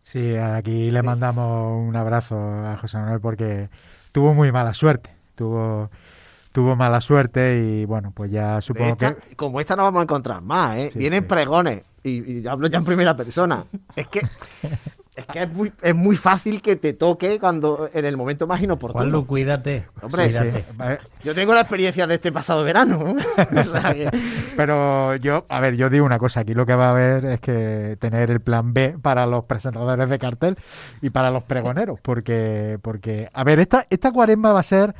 Sí, 0.03 0.35
aquí 0.37 0.91
le 0.91 1.01
mandamos 1.01 1.81
un 1.89 1.95
abrazo 1.95 2.37
a 2.37 2.77
José 2.77 2.99
Manuel 2.99 3.19
porque 3.19 3.67
tuvo 4.11 4.35
muy 4.35 4.51
mala 4.51 4.75
suerte. 4.75 5.09
Tuvo, 5.33 5.89
tuvo 6.51 6.75
mala 6.75 7.01
suerte 7.01 7.63
y 7.65 7.85
bueno, 7.85 8.11
pues 8.11 8.29
ya 8.29 8.61
supongo 8.61 8.89
esta- 8.91 9.15
que. 9.15 9.35
Como 9.35 9.59
esta 9.59 9.75
no 9.75 9.81
vamos 9.81 10.01
a 10.01 10.03
encontrar 10.03 10.43
más, 10.43 10.77
¿eh? 10.77 10.89
Sí, 10.91 10.99
Vienen 10.99 11.23
sí. 11.23 11.29
pregones 11.29 11.81
y, 12.09 12.39
y 12.39 12.47
hablo 12.47 12.67
ya 12.67 12.77
en 12.77 12.85
primera 12.85 13.15
persona. 13.15 13.65
Es 13.95 14.07
que, 14.07 14.19
es 15.15 15.25
que 15.25 15.43
es 15.43 15.51
muy, 15.51 15.71
es 15.81 15.95
muy 15.95 16.15
fácil 16.15 16.61
que 16.61 16.75
te 16.75 16.93
toque 16.93 17.39
cuando 17.39 17.89
en 17.93 18.05
el 18.05 18.17
momento 18.17 18.47
más 18.47 18.61
inoportuno. 18.61 19.01
Juanlu, 19.03 19.25
cuídate. 19.25 19.85
Hombre, 20.01 20.25
cuídate. 20.25 20.65
Yo 21.23 21.33
tengo 21.33 21.53
la 21.53 21.61
experiencia 21.61 22.05
de 22.05 22.15
este 22.15 22.31
pasado 22.31 22.63
verano. 22.63 22.99
¿no? 23.03 23.13
O 23.61 23.71
sea 23.71 23.93
que- 23.93 24.09
Pero 24.57 25.15
yo, 25.15 25.45
a 25.49 25.59
ver, 25.59 25.75
yo 25.75 25.89
digo 25.89 26.05
una 26.05 26.19
cosa, 26.19 26.41
aquí 26.41 26.53
lo 26.53 26.65
que 26.65 26.75
va 26.75 26.87
a 26.87 26.91
haber 26.91 27.25
es 27.25 27.39
que 27.41 27.97
tener 27.99 28.29
el 28.29 28.41
plan 28.41 28.73
B 28.73 28.97
para 29.01 29.25
los 29.25 29.45
presentadores 29.45 30.09
de 30.09 30.19
cartel 30.19 30.57
y 31.01 31.09
para 31.09 31.31
los 31.31 31.43
pregoneros, 31.43 31.99
porque, 32.01 32.77
porque 32.81 33.29
a 33.33 33.43
ver, 33.43 33.59
esta, 33.59 33.85
esta 33.89 34.11
cuaresma 34.11 34.53
va 34.53 34.59
a 34.59 34.63
ser 34.63 34.93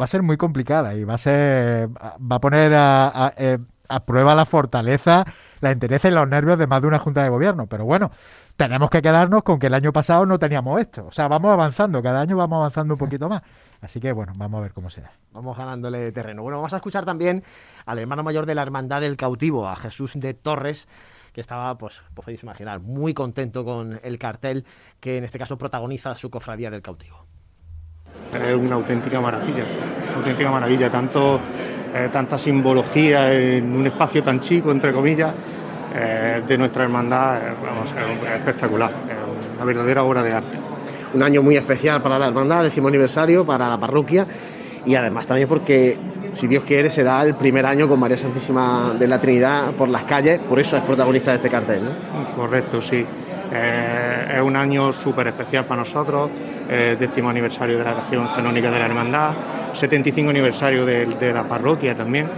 va 0.00 0.04
a 0.04 0.06
ser 0.06 0.22
muy 0.22 0.36
complicada 0.36 0.94
y 0.94 1.04
va 1.04 1.14
a 1.14 1.18
ser 1.18 1.88
va 1.90 2.36
a 2.36 2.40
poner 2.40 2.72
a, 2.74 3.08
a- 3.26 3.34
eh, 3.36 3.58
a 3.81 3.81
prueba 4.00 4.34
la 4.34 4.44
fortaleza, 4.44 5.24
la 5.60 5.70
entereza 5.70 6.08
y 6.08 6.10
los 6.12 6.28
nervios 6.28 6.58
de 6.58 6.66
más 6.66 6.82
de 6.82 6.88
una 6.88 6.98
junta 6.98 7.22
de 7.22 7.28
gobierno. 7.28 7.66
Pero 7.66 7.84
bueno, 7.84 8.10
tenemos 8.56 8.90
que 8.90 9.02
quedarnos 9.02 9.42
con 9.42 9.58
que 9.58 9.68
el 9.68 9.74
año 9.74 9.92
pasado 9.92 10.26
no 10.26 10.38
teníamos 10.38 10.80
esto. 10.80 11.06
O 11.06 11.12
sea, 11.12 11.28
vamos 11.28 11.52
avanzando, 11.52 12.02
cada 12.02 12.20
año 12.20 12.36
vamos 12.36 12.56
avanzando 12.56 12.94
un 12.94 12.98
poquito 12.98 13.28
más. 13.28 13.42
Así 13.80 13.98
que 14.00 14.12
bueno, 14.12 14.32
vamos 14.36 14.58
a 14.58 14.62
ver 14.62 14.72
cómo 14.72 14.90
será. 14.90 15.12
Vamos 15.32 15.58
ganándole 15.58 16.12
terreno. 16.12 16.42
Bueno, 16.42 16.58
vamos 16.58 16.72
a 16.72 16.76
escuchar 16.76 17.04
también 17.04 17.42
al 17.84 17.98
hermano 17.98 18.22
mayor 18.22 18.46
de 18.46 18.54
la 18.54 18.62
Hermandad 18.62 19.00
del 19.00 19.16
Cautivo, 19.16 19.68
a 19.68 19.74
Jesús 19.74 20.12
de 20.14 20.34
Torres, 20.34 20.86
que 21.32 21.40
estaba, 21.40 21.76
pues, 21.78 22.02
podéis 22.14 22.42
imaginar, 22.42 22.80
muy 22.80 23.14
contento 23.14 23.64
con 23.64 23.98
el 24.04 24.18
cartel 24.18 24.64
que 25.00 25.18
en 25.18 25.24
este 25.24 25.38
caso 25.38 25.58
protagoniza 25.58 26.14
su 26.14 26.30
cofradía 26.30 26.70
del 26.70 26.82
Cautivo. 26.82 27.26
Es 28.32 28.54
una 28.54 28.76
auténtica 28.76 29.20
maravilla, 29.20 29.64
una 30.08 30.16
auténtica 30.16 30.50
maravilla, 30.50 30.90
tanto, 30.90 31.40
eh, 31.94 32.08
tanta 32.12 32.38
simbología 32.38 33.32
en 33.32 33.74
un 33.76 33.86
espacio 33.86 34.22
tan 34.22 34.40
chico, 34.40 34.70
entre 34.70 34.92
comillas, 34.92 35.32
eh, 35.94 36.42
de 36.46 36.58
nuestra 36.58 36.84
hermandad, 36.84 37.36
eh, 37.36 37.52
vamos, 37.62 37.90
es 37.90 38.32
espectacular, 38.38 38.90
es 38.90 39.56
una 39.56 39.64
verdadera 39.64 40.02
obra 40.02 40.22
de 40.22 40.32
arte. 40.32 40.58
Un 41.12 41.22
año 41.22 41.42
muy 41.42 41.56
especial 41.56 42.00
para 42.00 42.18
la 42.18 42.28
hermandad, 42.28 42.62
décimo 42.62 42.88
aniversario, 42.88 43.44
para 43.44 43.68
la 43.68 43.78
parroquia 43.78 44.26
y 44.86 44.94
además 44.94 45.26
también 45.26 45.48
porque, 45.48 45.98
si 46.32 46.46
Dios 46.46 46.64
quiere, 46.64 46.88
será 46.88 47.22
el 47.22 47.34
primer 47.34 47.66
año 47.66 47.86
con 47.88 48.00
María 48.00 48.16
Santísima 48.16 48.94
de 48.98 49.06
la 49.06 49.20
Trinidad 49.20 49.72
por 49.72 49.88
las 49.88 50.04
calles, 50.04 50.40
por 50.40 50.58
eso 50.58 50.76
es 50.76 50.82
protagonista 50.82 51.30
de 51.30 51.36
este 51.36 51.50
cartel. 51.50 51.82
¿no? 51.84 52.34
Correcto, 52.34 52.80
sí. 52.80 53.04
Eh, 53.54 54.34
es 54.36 54.42
un 54.42 54.56
año 54.56 54.92
súper 54.92 55.28
especial 55.28 55.64
para 55.64 55.80
nosotros, 55.80 56.30
eh, 56.68 56.96
décimo 56.98 57.28
aniversario 57.28 57.76
de 57.76 57.84
la 57.84 57.92
oración 57.92 58.28
canónica 58.34 58.70
de 58.70 58.78
la 58.78 58.86
hermandad, 58.86 59.30
75 59.74 60.30
aniversario 60.30 60.86
de, 60.86 61.32
la 61.32 61.44
parroquia 61.44 61.94
también, 61.94 62.28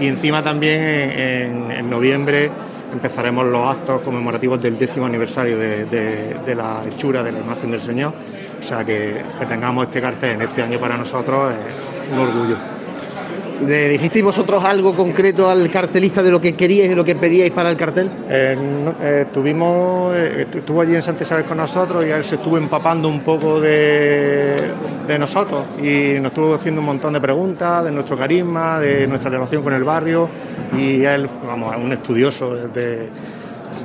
y 0.00 0.06
encima 0.06 0.42
también 0.42 0.80
en, 0.80 1.90
noviembre 1.90 2.50
empezaremos 2.92 3.46
los 3.46 3.68
actos 3.68 4.00
conmemorativos 4.00 4.60
del 4.62 4.78
décimo 4.78 5.06
aniversario 5.06 5.58
de 5.58 6.54
la 6.54 6.82
hechura 6.86 7.22
de 7.22 7.32
la 7.32 7.40
imagen 7.40 7.70
del 7.70 7.80
Señor, 7.80 8.14
o 8.58 8.62
sea 8.62 8.84
que, 8.84 9.22
que 9.38 9.46
tengamos 9.46 9.86
este 9.86 10.00
cartel 10.00 10.36
en 10.36 10.42
este 10.42 10.62
año 10.62 10.78
para 10.78 10.96
nosotros 10.96 11.52
es 11.52 12.12
un 12.12 12.18
orgullo. 12.18 12.81
¿Le 13.66 13.88
dijisteis 13.90 14.24
vosotros 14.24 14.64
algo 14.64 14.94
concreto 14.94 15.48
al 15.48 15.70
cartelista 15.70 16.22
de 16.22 16.30
lo 16.32 16.40
que 16.40 16.54
queríais, 16.54 16.88
de 16.90 16.96
lo 16.96 17.04
que 17.04 17.14
pedíais 17.14 17.52
para 17.52 17.70
el 17.70 17.76
cartel? 17.76 18.08
Eh, 18.28 18.56
eh, 19.00 19.26
tuvimos, 19.32 20.14
eh, 20.16 20.46
estuvo 20.52 20.80
allí 20.80 20.96
en 20.96 21.02
Santa 21.02 21.22
Isabel 21.22 21.44
con 21.44 21.58
nosotros 21.58 22.04
y 22.04 22.10
él 22.10 22.24
se 22.24 22.34
estuvo 22.36 22.58
empapando 22.58 23.08
un 23.08 23.20
poco 23.20 23.60
de, 23.60 24.56
de 25.06 25.18
nosotros 25.18 25.64
y 25.80 26.14
nos 26.20 26.32
estuvo 26.32 26.54
haciendo 26.54 26.80
un 26.80 26.86
montón 26.88 27.12
de 27.12 27.20
preguntas 27.20 27.84
de 27.84 27.92
nuestro 27.92 28.16
carisma, 28.18 28.80
de 28.80 29.06
nuestra 29.06 29.30
relación 29.30 29.62
con 29.62 29.74
el 29.74 29.84
barrio 29.84 30.28
y 30.76 31.04
él, 31.04 31.28
vamos, 31.46 31.72
es 31.76 31.84
un 31.84 31.92
estudioso 31.92 32.56
de, 32.56 33.08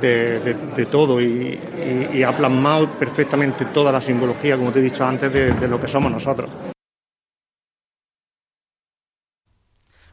de- 0.00 0.86
todo 0.90 1.20
y, 1.20 1.26
y- 2.12 2.18
y 2.18 2.22
ha 2.24 2.36
plasmado 2.36 2.88
perfectamente 2.88 3.64
toda 3.66 3.92
la 3.92 4.00
simbología, 4.00 4.56
como 4.56 4.72
te 4.72 4.80
he 4.80 4.82
dicho 4.82 5.04
antes, 5.04 5.32
de 5.32 5.68
lo 5.68 5.80
que 5.80 5.86
somos 5.86 6.10
nosotros. 6.10 6.50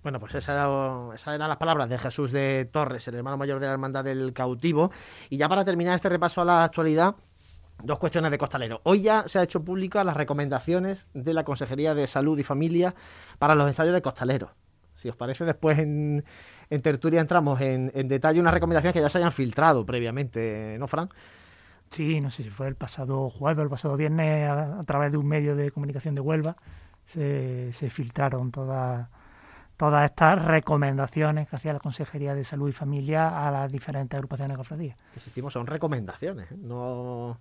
Bueno, 0.05 0.19
pues 0.19 0.35
esas 0.35 1.25
eran 1.25 1.50
las 1.50 1.57
palabras 1.57 1.89
de 1.89 1.97
Jesús 1.97 2.31
de 2.31 2.69
Torres, 2.71 3.07
el 3.07 3.15
hermano 3.15 3.38
mayor 3.38 3.59
de 3.59 3.65
la 3.65 3.71
Hermandad 3.71 4.03
del 4.03 4.33
Cautivo. 4.33 4.91
Y 5.31 5.38
ya 5.38 5.50
para 5.50 5.65
terminar 5.65 5.95
este 5.95 6.09
repaso 6.09 6.41
a 6.41 6.45
la 6.45 6.63
actualidad, 6.63 7.15
dos 7.83 7.97
cuestiones 7.97 8.29
de 8.29 8.38
costalero. 8.38 8.81
Hoy 8.83 9.01
ya 9.01 9.27
se 9.27 9.39
ha 9.39 9.41
hecho 9.41 9.63
pública 9.63 10.03
las 10.03 10.15
recomendaciones 10.15 11.07
de 11.15 11.33
la 11.33 11.43
Consejería 11.43 11.95
de 11.95 12.05
Salud 12.05 12.38
y 12.38 12.43
Familia 12.43 12.93
para 13.39 13.55
los 13.55 13.65
ensayos 13.65 13.95
de 13.95 14.03
costalero. 14.03 14.51
Si 14.93 15.09
os 15.09 15.15
parece, 15.15 15.43
después 15.43 15.79
en, 15.79 16.24
en 16.69 16.81
tertulia 16.83 17.19
entramos 17.19 17.59
en, 17.62 17.89
detalle 18.07 18.39
unas 18.39 18.53
recomendaciones 18.53 18.93
que 18.93 19.01
ya 19.01 19.09
se 19.09 19.17
hayan 19.17 19.31
filtrado 19.31 19.88
previamente, 19.88 20.77
¿no, 20.77 20.85
Fran? 20.85 21.09
Sí, 21.89 22.21
no 22.21 22.29
sé 22.29 22.43
si 22.43 22.51
fue 22.51 22.67
el 22.67 22.75
pasado 22.75 23.27
jueves 23.31 23.57
o 23.57 23.63
el 23.63 23.69
pasado 23.69 23.97
viernes, 23.97 24.51
a, 24.51 24.83
través 24.83 25.12
de 25.12 25.17
un 25.17 25.27
medio 25.27 25.55
de 25.55 25.71
comunicación 25.71 26.13
de 26.13 26.21
Huelva, 26.21 26.57
se 27.07 27.89
filtraron 27.89 28.51
todas 28.51 29.09
todas 29.77 30.05
estas 30.05 30.44
recomendaciones 30.46 31.48
que 31.50 31.55
hacía 31.55 31.74
la 31.74 31.79
Consejería 31.79 32.34
de 32.36 32.44
Salud 32.44 32.70
y 32.70 32.74
Familia 32.74 33.48
a 33.48 33.51
las 33.51 33.72
diferentes 33.72 34.15
agrupaciones 34.17 34.53
de 34.53 34.58
cofradías. 34.58 34.98
Insistimos, 35.15 35.53
son 35.53 35.67
recomendaciones, 35.67 36.51
¿eh? 36.51 36.55
no... 36.58 37.39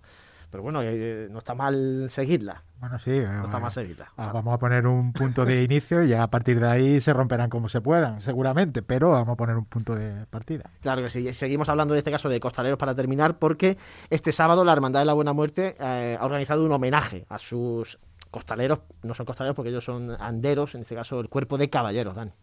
Pero 0.51 0.63
bueno, 0.63 0.79
eh, 0.83 1.27
no 1.31 1.39
está 1.39 1.53
mal 1.53 2.05
seguirlas. 2.09 2.61
Bueno, 2.79 2.97
sí. 2.97 3.11
eh, 3.11 3.27
No 3.27 3.43
está 3.45 3.59
mal 3.59 3.71
seguirlas. 3.71 4.07
Ah, 4.15 4.31
Vamos 4.31 4.53
a 4.53 4.57
poner 4.59 4.87
un 4.87 5.11
punto 5.11 5.43
de 5.43 5.63
inicio 5.63 6.03
y 6.03 6.09
ya 6.09 6.23
a 6.23 6.27
partir 6.29 6.61
de 6.61 6.67
ahí 6.69 7.01
se 7.01 7.11
romperán 7.11 7.49
como 7.49 7.67
se 7.67 7.81
puedan, 7.81 8.21
seguramente, 8.21 8.81
pero 8.81 9.11
vamos 9.11 9.29
a 9.33 9.35
poner 9.35 9.57
un 9.57 9.65
punto 9.65 9.95
de 9.95 10.25
partida. 10.27 10.69
Claro 10.81 11.01
que 11.01 11.09
sí. 11.09 11.33
Seguimos 11.33 11.67
hablando 11.67 11.93
de 11.93 11.97
este 11.97 12.11
caso 12.11 12.29
de 12.29 12.39
costaleros 12.39 12.77
para 12.77 12.95
terminar, 12.95 13.37
porque 13.37 13.77
este 14.09 14.31
sábado 14.31 14.63
la 14.63 14.71
Hermandad 14.71 15.01
de 15.01 15.05
la 15.07 15.13
Buena 15.13 15.33
Muerte 15.33 15.75
eh, 15.77 16.15
ha 16.17 16.23
organizado 16.25 16.63
un 16.63 16.71
homenaje 16.71 17.25
a 17.27 17.37
sus 17.37 17.99
costaleros. 18.35 18.79
No 19.01 19.13
son 19.13 19.25
costaleros 19.25 19.55
porque 19.55 19.69
ellos 19.69 19.85
son 19.85 20.11
anderos, 20.19 20.75
en 20.75 20.81
este 20.81 20.93
caso 20.93 21.21
el 21.21 21.29
cuerpo 21.29 21.57
de 21.57 21.69
caballeros, 21.69 22.15
Dan. 22.15 22.33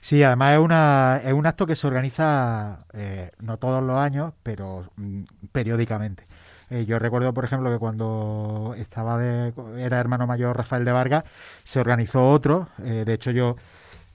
Sí, 0.00 0.22
además 0.24 0.54
es, 0.54 0.58
una, 0.58 1.20
es 1.24 1.32
un 1.32 1.46
acto 1.46 1.66
que 1.66 1.76
se 1.76 1.86
organiza 1.86 2.84
eh, 2.92 3.30
no 3.38 3.56
todos 3.56 3.82
los 3.82 3.96
años, 3.96 4.32
pero 4.42 4.82
mm, 4.96 5.22
periódicamente. 5.52 6.24
Eh, 6.70 6.84
yo 6.84 6.98
recuerdo, 6.98 7.32
por 7.32 7.44
ejemplo, 7.44 7.70
que 7.70 7.78
cuando 7.78 8.74
estaba 8.76 9.16
de, 9.18 9.54
era 9.78 10.00
hermano 10.00 10.26
mayor 10.26 10.56
Rafael 10.56 10.84
de 10.84 10.90
Vargas, 10.90 11.22
se 11.62 11.78
organizó 11.78 12.28
otro. 12.28 12.68
eh, 12.82 13.04
de 13.06 13.14
hecho, 13.14 13.30
yo, 13.30 13.54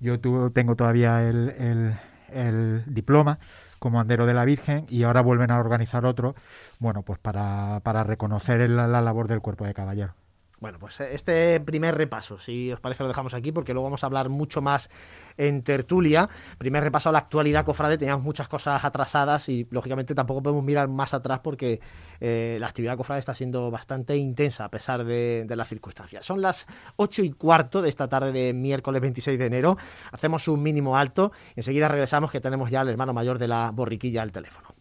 yo 0.02 0.20
tu- 0.20 0.52
tengo 0.52 0.76
todavía 0.76 1.24
el, 1.28 1.96
el- 2.34 2.84
diploma 2.88 3.40
como 3.80 4.00
andero 4.02 4.26
de 4.26 4.34
la 4.34 4.44
Virgen 4.46 4.86
y 4.90 5.04
ahora 5.04 5.22
vuelven 5.22 5.50
a 5.50 5.60
organizar 5.60 6.06
otro, 6.06 6.36
bueno, 6.80 7.02
pues 7.04 7.20
para, 7.20 7.80
para 7.84 8.04
reconocer 8.04 8.60
el- 8.62 8.76
la 8.76 8.88
labor 9.02 9.28
del 9.30 9.40
cuerpo 9.42 9.66
de 9.66 9.74
caballero. 9.74 10.14
Bueno, 10.62 10.78
pues 10.78 11.00
este 11.00 11.60
primer 11.60 11.96
repaso, 11.96 12.38
si 12.38 12.72
os 12.72 12.80
parece, 12.80 13.02
lo 13.02 13.08
dejamos 13.08 13.34
aquí 13.34 13.52
porque 13.52 13.74
luego 13.74 13.86
vamos 13.86 14.04
a 14.04 14.06
hablar 14.06 14.30
mucho 14.30 14.62
más 14.62 14.92
en 15.36 15.64
tertulia. 15.64 16.30
Primer 16.60 16.84
repaso 16.84 17.10
a 17.10 17.12
la 17.12 17.18
actualidad, 17.18 17.66
cofrade. 17.66 17.98
Teníamos 17.98 18.24
muchas 18.24 18.48
cosas 18.48 18.86
atrasadas 18.86 19.50
y, 19.50 19.68
lógicamente, 19.72 20.14
tampoco 20.14 20.44
podemos 20.44 20.64
mirar 20.64 20.88
más 20.88 21.16
atrás 21.16 21.40
porque 21.40 21.82
eh, 22.20 22.58
la 22.60 22.68
actividad 22.68 22.96
cofrade 22.96 23.18
está 23.18 23.34
siendo 23.34 23.72
bastante 23.72 24.16
intensa 24.16 24.66
a 24.66 24.70
pesar 24.70 25.04
de, 25.04 25.48
las 25.50 25.68
circunstancias. 25.68 26.24
Son 26.24 26.44
las 26.44 26.68
8 26.98 27.24
y 27.24 27.32
cuarto 27.32 27.82
de 27.82 27.90
esta 27.90 28.08
tarde 28.08 28.32
de 28.32 28.54
miércoles 28.54 29.02
26 29.02 29.40
de 29.40 29.46
enero. 29.48 29.78
Hacemos 30.12 30.48
un 30.48 30.62
mínimo 30.62 30.96
alto 30.96 31.32
enseguida 31.56 31.88
regresamos 31.88 32.32
que 32.32 32.40
tenemos 32.40 32.70
ya 32.70 32.82
al 32.82 32.90
hermano 32.90 33.14
mayor 33.14 33.40
de 33.40 33.48
la 33.48 33.72
borriquilla 33.72 34.22
al 34.22 34.32
teléfono. 34.32 34.81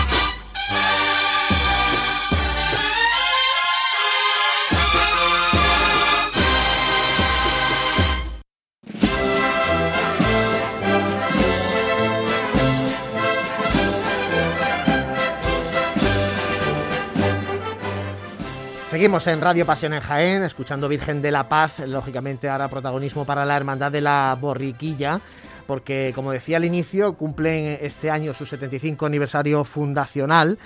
Seguimos 19.01 19.25
en 19.25 19.41
Radio 19.41 19.65
Pasión 19.65 19.93
en 19.93 19.99
Jaén, 19.99 20.43
escuchando 20.43 20.87
Virgen 20.87 21.23
de 21.23 21.31
la 21.31 21.49
Paz, 21.49 21.79
lógicamente 21.79 22.47
ahora 22.47 22.67
protagonismo 22.67 23.25
para 23.25 23.45
la 23.45 23.57
Hermandad 23.57 23.91
de 23.91 23.99
la 23.99 24.37
Borriquilla, 24.39 25.19
porque 25.65 26.11
como 26.13 26.31
decía 26.31 26.57
al 26.57 26.65
inicio, 26.65 27.17
cumplen 27.17 27.79
este 27.81 28.11
año 28.11 28.35
su 28.35 28.45
75 28.45 29.07
aniversario 29.07 29.63
fundacional 29.63 30.59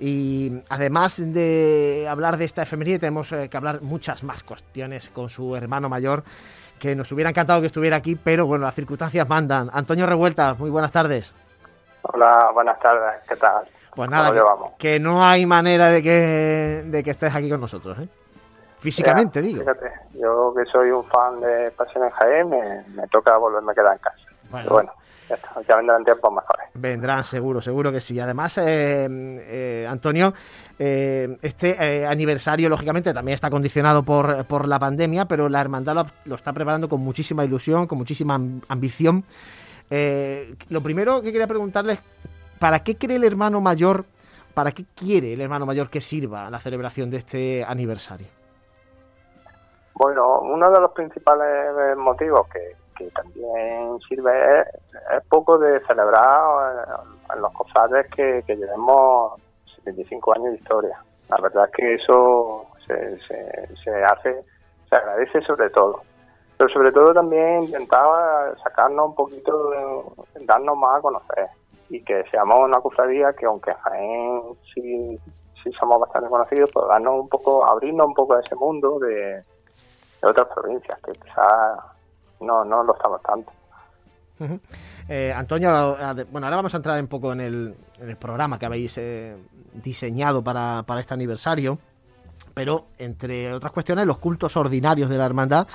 y 0.00 0.64
además 0.68 1.32
de 1.32 2.08
hablar 2.10 2.38
de 2.38 2.46
esta 2.46 2.62
efeméride 2.62 2.98
tenemos 2.98 3.30
eh, 3.30 3.48
que 3.48 3.56
hablar 3.56 3.80
muchas 3.82 4.24
más 4.24 4.42
cuestiones 4.42 5.08
con 5.08 5.28
su 5.28 5.54
hermano 5.54 5.88
mayor, 5.88 6.24
que 6.80 6.96
nos 6.96 7.12
hubiera 7.12 7.30
encantado 7.30 7.60
que 7.60 7.68
estuviera 7.68 7.98
aquí, 7.98 8.16
pero 8.16 8.46
bueno, 8.46 8.64
las 8.64 8.74
circunstancias 8.74 9.28
mandan. 9.28 9.70
Antonio 9.72 10.06
Revuelta, 10.06 10.54
muy 10.54 10.70
buenas 10.70 10.90
tardes. 10.90 11.32
Hola, 12.02 12.50
buenas 12.52 12.80
tardes, 12.80 13.22
¿qué 13.28 13.36
tal? 13.36 13.64
Pues 13.96 14.10
nada, 14.10 14.30
que, 14.78 15.00
no 15.00 15.24
hay 15.24 15.46
manera 15.46 15.88
de 15.88 16.02
que, 16.02 16.84
de 16.84 17.02
que 17.02 17.10
estés 17.10 17.34
aquí 17.34 17.48
con 17.48 17.62
nosotros, 17.62 17.98
¿eh? 17.98 18.08
Físicamente, 18.76 19.40
digo. 19.40 19.60
Fíjate, 19.60 19.90
yo 20.20 20.52
que 20.54 20.66
soy 20.70 20.90
un 20.90 21.02
fan 21.04 21.40
de 21.40 21.70
Pasión 21.70 22.04
en 22.04 22.10
Jaén, 22.10 22.50
me, 22.50 23.08
toca 23.10 23.38
volverme 23.38 23.72
a 23.72 23.74
quedar 23.74 23.92
en 23.94 23.98
casa. 23.98 24.18
Bueno, 24.50 24.68
bueno 24.68 24.92
ya, 25.30 25.34
está, 25.36 25.62
ya 25.66 25.76
vendrán 25.76 26.04
tiempos 26.04 26.30
mejores. 26.30 26.68
Vendrán, 26.74 27.24
seguro, 27.24 27.62
seguro 27.62 27.90
que 27.90 28.02
sí. 28.02 28.20
Además, 28.20 28.58
eh, 28.58 29.08
eh, 29.08 29.86
Antonio, 29.88 30.34
eh, 30.78 31.38
este 31.40 32.06
aniversario, 32.06 32.68
lógicamente, 32.68 33.14
también 33.14 33.34
está 33.34 33.48
condicionado 33.48 34.02
por, 34.02 34.44
por 34.44 34.68
la 34.68 34.78
pandemia, 34.78 35.24
pero 35.24 35.48
la 35.48 35.62
hermandad 35.62 35.94
lo, 35.94 36.06
lo 36.26 36.34
está 36.34 36.52
preparando 36.52 36.86
con 36.86 37.00
muchísima 37.00 37.46
ilusión, 37.46 37.86
con 37.86 37.96
muchísima 37.96 38.38
ambición. 38.68 39.24
lo 39.88 40.80
primero 40.82 41.22
que 41.22 41.32
quería 41.32 41.46
preguntarles 41.46 41.98
¿Para 42.58 42.80
qué 42.80 42.96
cree 42.96 43.16
el 43.16 43.24
hermano 43.24 43.60
mayor, 43.60 44.04
para 44.54 44.72
qué 44.72 44.84
quiere 44.94 45.34
el 45.34 45.40
hermano 45.40 45.66
mayor 45.66 45.90
que 45.90 46.00
sirva 46.00 46.48
la 46.50 46.58
celebración 46.58 47.10
de 47.10 47.18
este 47.18 47.64
aniversario? 47.64 48.28
Bueno, 49.94 50.40
uno 50.40 50.70
de 50.70 50.80
los 50.80 50.92
principales 50.92 51.96
motivos 51.96 52.48
que, 52.48 52.76
también 53.14 53.98
sirve 54.08 54.60
es, 54.60 54.66
poco 55.28 55.58
de 55.58 55.80
celebrar 55.86 56.96
en 57.34 57.42
los 57.42 57.52
cofrades 57.52 58.06
que, 58.14 58.42
llevemos 58.46 59.38
75 59.76 60.34
años 60.34 60.52
de 60.52 60.56
historia. 60.56 60.98
La 61.28 61.36
verdad 61.42 61.66
es 61.66 61.72
que 61.72 61.94
eso 61.94 62.66
se, 62.86 63.18
se, 63.84 64.04
hace, 64.04 64.42
se 64.88 64.96
agradece 64.96 65.42
sobre 65.42 65.68
todo. 65.70 66.02
Pero 66.56 66.70
sobre 66.70 66.90
todo 66.90 67.12
también 67.12 67.64
intentaba 67.64 68.54
sacarnos 68.62 69.08
un 69.08 69.14
poquito, 69.14 70.14
darnos 70.46 70.78
más 70.78 70.98
a 70.98 71.02
conocer 71.02 71.48
y 71.88 72.02
que 72.02 72.24
seamos 72.30 72.60
una 72.60 72.80
cofradía 72.80 73.32
que 73.32 73.46
aunque 73.46 73.72
Jaén 73.74 74.42
sí, 74.74 75.18
sí 75.62 75.70
somos 75.78 76.00
bastante 76.00 76.28
conocidos, 76.28 76.70
pues 76.72 76.86
darnos 76.88 77.20
un 77.20 77.28
poco, 77.28 77.68
abrirnos 77.68 78.06
un 78.06 78.14
poco 78.14 78.34
a 78.34 78.40
ese 78.40 78.54
mundo 78.54 78.98
de, 78.98 79.42
otras 80.22 80.48
provincias, 80.54 80.98
que 81.04 81.12
quizás 81.12 81.78
no, 82.40 82.64
no 82.64 82.82
lo 82.82 82.94
estamos 82.94 83.22
tanto. 83.22 83.52
Eh, 85.08 85.32
Antonio, 85.34 85.96
bueno, 86.30 86.46
ahora 86.46 86.56
vamos 86.56 86.74
a 86.74 86.76
entrar 86.76 87.00
un 87.00 87.06
poco 87.06 87.32
en 87.32 87.40
el, 87.40 87.74
en 87.98 88.10
el 88.10 88.16
programa 88.16 88.58
que 88.58 88.66
habéis 88.66 88.98
eh, 88.98 89.36
diseñado 89.72 90.42
para, 90.42 90.82
para 90.84 91.00
este 91.00 91.14
aniversario, 91.14 91.78
pero 92.52 92.86
entre 92.98 93.52
otras 93.52 93.72
cuestiones, 93.72 94.06
los 94.06 94.18
cultos 94.18 94.56
ordinarios 94.56 95.08
de 95.08 95.18
la 95.18 95.26
hermandad 95.26 95.66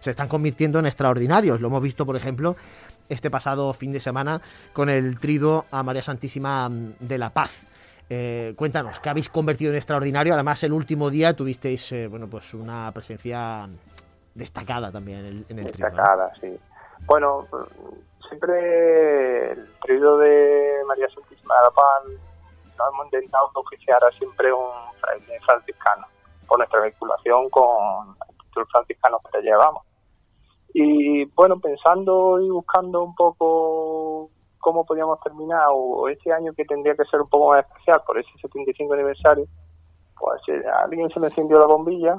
se 0.00 0.10
están 0.10 0.28
convirtiendo 0.28 0.78
en 0.78 0.86
extraordinarios. 0.86 1.62
Lo 1.62 1.68
hemos 1.68 1.82
visto, 1.82 2.04
por 2.04 2.14
ejemplo, 2.14 2.56
este 3.08 3.30
pasado 3.30 3.72
fin 3.72 3.92
de 3.92 4.00
semana 4.00 4.40
con 4.72 4.88
el 4.88 5.18
trido 5.18 5.66
a 5.70 5.82
María 5.82 6.02
Santísima 6.02 6.68
mm, 6.68 6.96
de 7.00 7.18
la 7.18 7.30
Paz. 7.30 7.66
Eh, 8.10 8.54
cuéntanos, 8.56 9.00
¿qué 9.00 9.08
habéis 9.08 9.28
convertido 9.28 9.70
en 9.70 9.76
extraordinario? 9.76 10.34
Además, 10.34 10.62
el 10.62 10.72
último 10.72 11.10
día 11.10 11.34
tuvisteis 11.34 11.92
eh, 11.92 12.06
bueno, 12.06 12.28
pues 12.28 12.52
una 12.54 12.90
presencia 12.92 13.68
destacada 14.34 14.92
también 14.92 15.20
en 15.20 15.26
el, 15.26 15.46
en 15.48 15.58
el 15.60 15.64
Destacada, 15.66 16.32
sí. 16.40 16.58
Bueno, 17.06 17.46
siempre 18.28 19.52
el 19.52 19.70
trido 19.80 20.18
de 20.18 20.82
María 20.86 21.08
Santísima 21.14 21.54
de 21.56 21.62
la 21.62 21.70
Paz 21.70 22.02
lo 22.76 22.88
hemos 22.88 23.06
intentado 23.06 23.50
que 23.52 23.60
oficiara 23.60 24.10
siempre 24.18 24.52
un 24.52 24.70
franciscano, 25.44 26.06
por 26.46 26.58
nuestra 26.58 26.80
vinculación 26.80 27.48
con 27.50 28.16
el 28.56 28.66
franciscano 28.66 29.18
que 29.32 29.40
llevamos. 29.40 29.82
Y 30.76 31.24
bueno, 31.36 31.60
pensando 31.60 32.40
y 32.40 32.50
buscando 32.50 33.04
un 33.04 33.14
poco 33.14 34.28
cómo 34.58 34.84
podíamos 34.84 35.20
terminar 35.20 35.68
o 35.70 36.08
este 36.08 36.32
año 36.32 36.52
que 36.52 36.64
tendría 36.64 36.96
que 36.96 37.04
ser 37.04 37.20
un 37.20 37.28
poco 37.28 37.50
más 37.50 37.64
especial 37.64 38.02
por 38.04 38.18
ese 38.18 38.28
75 38.42 38.92
aniversario, 38.94 39.46
pues 40.18 40.40
eh, 40.48 40.64
alguien 40.82 41.08
se 41.10 41.20
me 41.20 41.26
encendió 41.26 41.60
la 41.60 41.66
bombilla, 41.66 42.16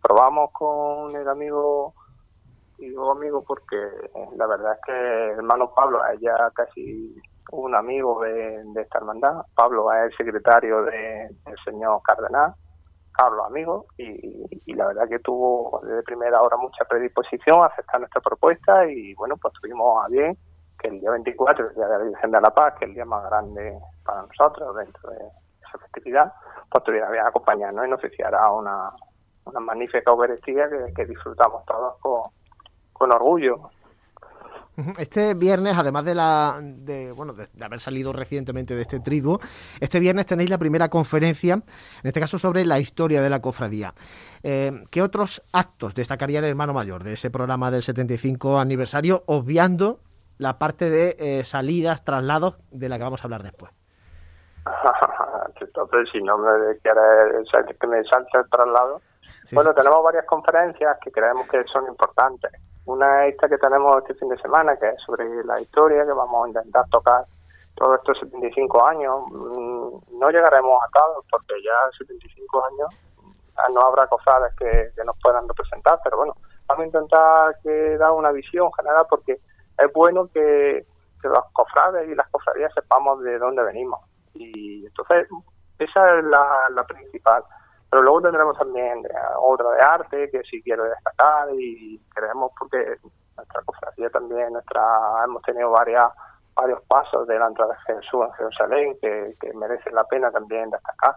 probamos 0.00 0.52
con 0.52 1.16
el 1.16 1.28
amigo 1.28 1.94
y 2.78 2.90
digo 2.90 3.10
amigo 3.10 3.42
porque 3.42 3.76
eh, 3.76 4.28
la 4.36 4.46
verdad 4.46 4.74
es 4.74 4.80
que 4.86 4.92
el 5.32 5.38
hermano 5.38 5.72
Pablo 5.74 5.98
es 6.06 6.20
ya 6.20 6.36
casi 6.54 7.12
un 7.50 7.74
amigo 7.74 8.20
de, 8.20 8.62
de 8.72 8.82
esta 8.82 8.98
hermandad, 8.98 9.42
Pablo 9.56 9.92
es 9.92 10.12
el 10.12 10.16
secretario 10.16 10.84
del 10.84 11.34
señor 11.64 12.00
Cardenal 12.04 12.54
Carlos 13.16 13.46
amigos 13.46 13.86
y, 13.96 14.74
la 14.74 14.88
verdad 14.88 15.08
que 15.08 15.18
tuvo 15.20 15.80
desde 15.82 16.02
primera 16.02 16.42
hora 16.42 16.56
mucha 16.58 16.84
predisposición 16.84 17.62
a 17.62 17.66
aceptar 17.66 18.00
nuestra 18.00 18.20
propuesta 18.20 18.86
y 18.90 19.14
bueno, 19.14 19.36
pues 19.38 19.54
tuvimos 19.54 20.04
a 20.04 20.08
bien 20.08 20.36
que 20.78 20.88
el 20.88 21.00
día 21.00 21.10
24, 21.12 21.68
el 21.68 21.74
día 21.74 21.86
de 21.86 21.98
la 21.98 22.04
Virgen 22.04 22.30
de 22.30 22.40
la 22.40 22.50
Paz, 22.50 22.74
que 22.78 22.84
es 22.84 22.88
el 22.90 22.94
día 22.94 23.04
más 23.06 23.24
grande 23.24 23.78
para 24.04 24.22
nosotros 24.22 24.76
dentro 24.76 25.10
de 25.10 25.16
esa 25.16 25.78
festividad, 25.78 26.32
pues 26.70 26.84
tuviera 26.84 27.10
bien 27.10 27.24
acompañarnos 27.24 27.86
y 27.86 27.90
nos 27.90 27.98
oficiara 27.98 28.50
una, 28.52 28.90
una 29.46 29.60
magnífica 29.60 30.10
Eucaristía 30.10 30.68
que, 30.94 31.06
disfrutamos 31.06 31.64
todos 31.64 31.96
con 32.92 33.12
orgullo. 33.14 33.70
Este 34.98 35.32
viernes, 35.32 35.74
además 35.78 36.04
de 36.04 36.14
la 36.14 36.60
de, 36.60 37.10
bueno, 37.12 37.32
de, 37.32 37.64
haber 37.64 37.80
salido 37.80 38.12
recientemente 38.12 38.74
de 38.74 38.82
este 38.82 39.00
triduo, 39.00 39.40
este 39.80 40.00
viernes 40.00 40.26
tenéis 40.26 40.50
la 40.50 40.58
primera 40.58 40.90
conferencia, 40.90 41.54
en 41.54 41.62
este 42.02 42.20
caso 42.20 42.38
sobre 42.38 42.64
la 42.66 42.78
historia 42.78 43.22
de 43.22 43.30
la 43.30 43.40
cofradía. 43.40 43.94
Eh, 44.42 44.72
¿Qué 44.90 45.02
otros 45.02 45.42
actos 45.52 45.94
destacaría 45.94 46.40
el 46.40 46.44
hermano 46.44 46.74
mayor 46.74 47.04
de 47.04 47.14
ese 47.14 47.30
programa 47.30 47.70
del 47.70 47.82
75 47.82 48.58
aniversario, 48.58 49.22
obviando 49.26 50.00
la 50.36 50.58
parte 50.58 50.90
de 50.90 51.16
eh, 51.18 51.44
salidas, 51.44 52.04
traslados, 52.04 52.58
de 52.70 52.90
la 52.90 52.98
que 52.98 53.04
vamos 53.04 53.22
a 53.22 53.24
hablar 53.24 53.42
después? 53.42 53.72
Entonces, 55.60 56.08
si 56.12 56.22
no 56.22 56.36
me 56.36 56.76
quieres 56.82 57.48
que 57.80 57.86
me 57.86 58.04
salte 58.04 58.38
el 58.38 58.48
traslado. 58.50 59.00
bueno, 59.52 59.72
tenemos 59.74 60.04
varias 60.04 60.26
conferencias 60.26 60.98
que 61.02 61.10
creemos 61.10 61.48
que 61.48 61.64
son 61.64 61.86
importantes. 61.86 62.52
Una 62.86 63.26
esta 63.26 63.48
que 63.48 63.58
tenemos 63.58 63.96
este 63.98 64.14
fin 64.14 64.28
de 64.28 64.38
semana, 64.38 64.76
que 64.76 64.88
es 64.88 65.02
sobre 65.04 65.44
la 65.44 65.60
historia, 65.60 66.04
que 66.04 66.12
vamos 66.12 66.44
a 66.44 66.48
intentar 66.48 66.88
tocar 66.88 67.24
todos 67.74 67.98
estos 67.98 68.18
75 68.20 68.86
años. 68.86 69.20
Mm, 69.28 70.18
no 70.18 70.30
llegaremos 70.30 70.82
a 70.82 70.88
todos, 70.98 71.24
porque 71.30 71.54
ya 71.62 71.74
75 71.98 72.64
años 72.64 72.88
ah, 73.56 73.66
no 73.74 73.80
habrá 73.80 74.06
cofrades 74.06 74.54
que, 74.56 74.90
nos 75.04 75.16
puedan 75.20 75.48
representar, 75.48 75.98
pero 76.04 76.16
bueno, 76.16 76.34
vamos 76.68 76.84
a 76.84 76.86
intentar 76.86 77.56
que 77.62 77.98
da 77.98 78.12
una 78.12 78.30
visión 78.30 78.70
general, 78.74 79.06
porque 79.10 79.32
es 79.32 79.92
bueno 79.92 80.28
que, 80.32 80.86
los 81.22 81.44
cofrades 81.52 82.08
y 82.08 82.14
las 82.14 82.28
cofradías 82.28 82.72
sepamos 82.72 83.20
de 83.20 83.36
dónde 83.40 83.60
venimos. 83.64 83.98
Y 84.34 84.86
entonces, 84.86 85.26
esa 85.76 86.18
es 86.18 86.24
la 86.24 86.84
principal. 86.86 87.42
Pero 87.90 88.02
luego 88.02 88.22
tendremos 88.22 88.58
también 88.58 88.98
eh, 89.06 89.12
otra 89.40 89.70
de 89.70 89.80
arte 89.80 90.30
que 90.30 90.42
sí 90.50 90.62
quiero 90.62 90.84
destacar 90.84 91.48
y 91.54 92.00
creemos 92.14 92.52
porque 92.58 92.96
nuestra 93.36 93.62
cofradía 93.64 94.10
también, 94.10 94.52
nuestra 94.52 94.82
hemos 95.24 95.42
tenido 95.42 95.70
varias 95.70 96.10
varios 96.56 96.82
pasos 96.88 97.26
de 97.26 97.38
la 97.38 97.48
entrada 97.48 97.74
de 97.74 97.94
Jesús 97.94 98.24
en 98.24 98.32
Jerusalén 98.32 98.96
que, 99.00 99.30
que 99.38 99.52
merecen 99.54 99.94
la 99.94 100.04
pena 100.04 100.30
también 100.30 100.70
destacar. 100.70 101.14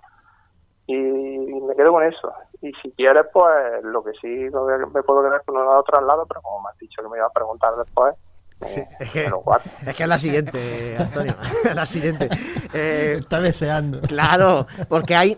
Y, 0.86 0.96
me 0.96 1.76
quedo 1.76 1.92
con 1.92 2.04
eso. 2.04 2.34
Y 2.62 2.72
si 2.82 2.92
quieres, 2.94 3.26
pues 3.32 3.84
lo 3.84 4.04
que 4.04 4.12
sí 4.20 4.28
me, 4.28 5.04
puedo 5.04 5.24
quedar 5.24 5.44
con 5.46 5.56
uno 5.56 5.72
de 5.72 5.78
otro 5.78 6.02
lado, 6.02 6.26
pero 6.28 6.42
como 6.42 6.64
me 6.64 6.70
has 6.72 6.78
dicho 6.78 7.02
que 7.02 7.08
me 7.10 7.18
iba 7.18 7.28
a 7.28 7.32
preguntar 7.32 7.76
después, 7.76 8.16
Sí, 8.66 8.82
es, 9.00 9.12
que, 9.12 9.24
es, 9.24 9.96
que, 9.96 10.04
es 10.04 10.10
la 10.10 10.18
siguiente, 10.18 10.98
Antonio. 11.00 11.34
la 11.74 11.86
siguiente. 11.86 12.28
Eh, 12.74 13.16
Está 13.20 13.40
deseando. 13.40 14.02
Claro, 14.02 14.68
porque 14.90 15.16
hay 15.16 15.38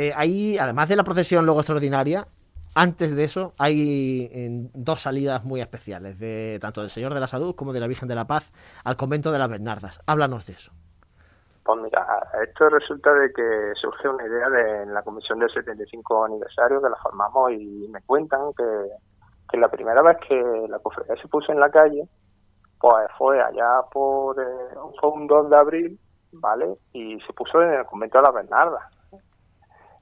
eh, 0.00 0.12
ahí, 0.14 0.56
además 0.58 0.88
de 0.88 0.94
la 0.94 1.02
procesión 1.02 1.44
luego 1.44 1.58
extraordinaria, 1.58 2.28
antes 2.76 3.16
de 3.16 3.24
eso 3.24 3.52
hay 3.58 4.70
dos 4.72 5.00
salidas 5.00 5.42
muy 5.42 5.60
especiales, 5.60 6.20
de 6.20 6.58
tanto 6.60 6.82
del 6.82 6.90
Señor 6.90 7.14
de 7.14 7.18
la 7.18 7.26
Salud 7.26 7.56
como 7.56 7.72
de 7.72 7.80
la 7.80 7.88
Virgen 7.88 8.06
de 8.06 8.14
la 8.14 8.24
Paz 8.24 8.52
al 8.84 8.96
convento 8.96 9.32
de 9.32 9.40
las 9.40 9.50
Bernardas. 9.50 10.00
Háblanos 10.06 10.46
de 10.46 10.52
eso. 10.52 10.70
Pues 11.64 11.82
mira, 11.82 12.06
esto 12.44 12.68
resulta 12.68 13.12
de 13.12 13.32
que 13.32 13.72
surge 13.74 14.08
una 14.08 14.24
idea 14.24 14.48
de 14.48 14.82
en 14.84 14.94
la 14.94 15.02
comisión 15.02 15.40
del 15.40 15.50
75 15.50 16.26
aniversario 16.26 16.80
que 16.80 16.90
la 16.90 16.96
formamos 17.02 17.50
y 17.50 17.88
me 17.90 18.00
cuentan 18.02 18.52
que, 18.56 18.64
que 19.50 19.58
la 19.58 19.68
primera 19.68 20.00
vez 20.02 20.18
que 20.28 20.40
la 20.68 20.78
cofradía 20.78 21.20
se 21.20 21.26
puso 21.26 21.50
en 21.50 21.58
la 21.58 21.72
calle, 21.72 22.08
pues 22.78 23.08
fue 23.18 23.42
allá 23.42 23.82
por, 23.90 24.40
eh, 24.40 24.76
fue 25.00 25.10
un 25.10 25.26
2 25.26 25.50
de 25.50 25.56
abril, 25.56 26.00
¿vale? 26.34 26.76
Y 26.92 27.18
se 27.26 27.32
puso 27.32 27.60
en 27.60 27.72
el 27.72 27.84
convento 27.84 28.18
de 28.18 28.22
las 28.22 28.34
Bernardas 28.34 28.97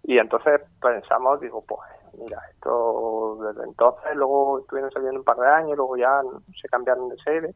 Y 0.09 0.19
entonces 0.19 0.61
pensamos, 0.81 1.41
digo, 1.41 1.65
pues 1.67 1.81
mira, 2.17 2.41
esto 2.53 3.39
desde 3.41 3.65
entonces, 3.65 4.15
luego 4.15 4.61
estuvieron 4.61 4.89
saliendo 4.93 5.19
un 5.19 5.25
par 5.25 5.37
de 5.37 5.49
años, 5.49 5.77
luego 5.77 5.97
ya 5.97 6.21
se 6.63 6.69
cambiaron 6.69 7.09
de 7.09 7.17
sede 7.17 7.55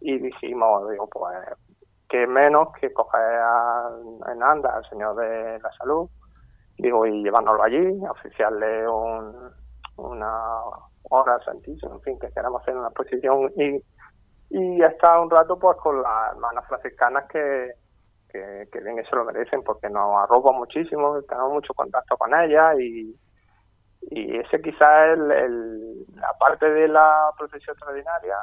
y 0.00 0.18
dijimos, 0.18 0.90
digo, 0.90 1.06
pues 1.10 1.36
que 2.08 2.26
menos 2.26 2.68
que 2.80 2.90
coger 2.94 3.38
en 4.32 4.42
anda 4.42 4.74
al 4.76 4.88
señor 4.88 5.14
de 5.16 5.58
la 5.60 5.70
salud, 5.72 6.08
digo, 6.78 7.04
y 7.04 7.22
llevárnoslo 7.22 7.62
allí, 7.62 8.00
oficiarle 8.08 8.88
un, 8.88 9.52
una 9.98 10.52
hora 11.10 11.38
santísima, 11.44 11.96
en 11.96 12.00
fin, 12.00 12.18
que 12.18 12.32
queramos 12.32 12.62
hacer 12.62 12.78
una 12.78 12.88
exposición 12.88 13.52
y, 13.56 13.84
y 14.48 14.82
estar 14.82 15.20
un 15.20 15.28
rato 15.28 15.58
pues 15.58 15.76
con 15.76 16.00
las 16.00 16.32
hermanas 16.32 16.66
franciscanas 16.66 17.26
que, 17.30 17.74
que, 18.30 18.68
que 18.72 18.80
bien 18.80 18.98
eso 18.98 19.16
lo 19.16 19.24
merecen 19.24 19.62
porque 19.62 19.88
nos 19.88 20.16
arropan 20.22 20.56
muchísimo, 20.56 21.20
tenemos 21.22 21.52
mucho 21.52 21.74
contacto 21.74 22.16
con 22.16 22.32
ellas 22.34 22.78
y, 22.78 23.14
y 24.10 24.36
ese 24.36 24.60
quizás 24.60 25.10
es 25.10 25.18
el, 25.18 26.06
la 26.14 26.32
parte 26.38 26.70
de 26.70 26.88
la 26.88 27.30
procesión 27.36 27.74
extraordinaria, 27.74 28.36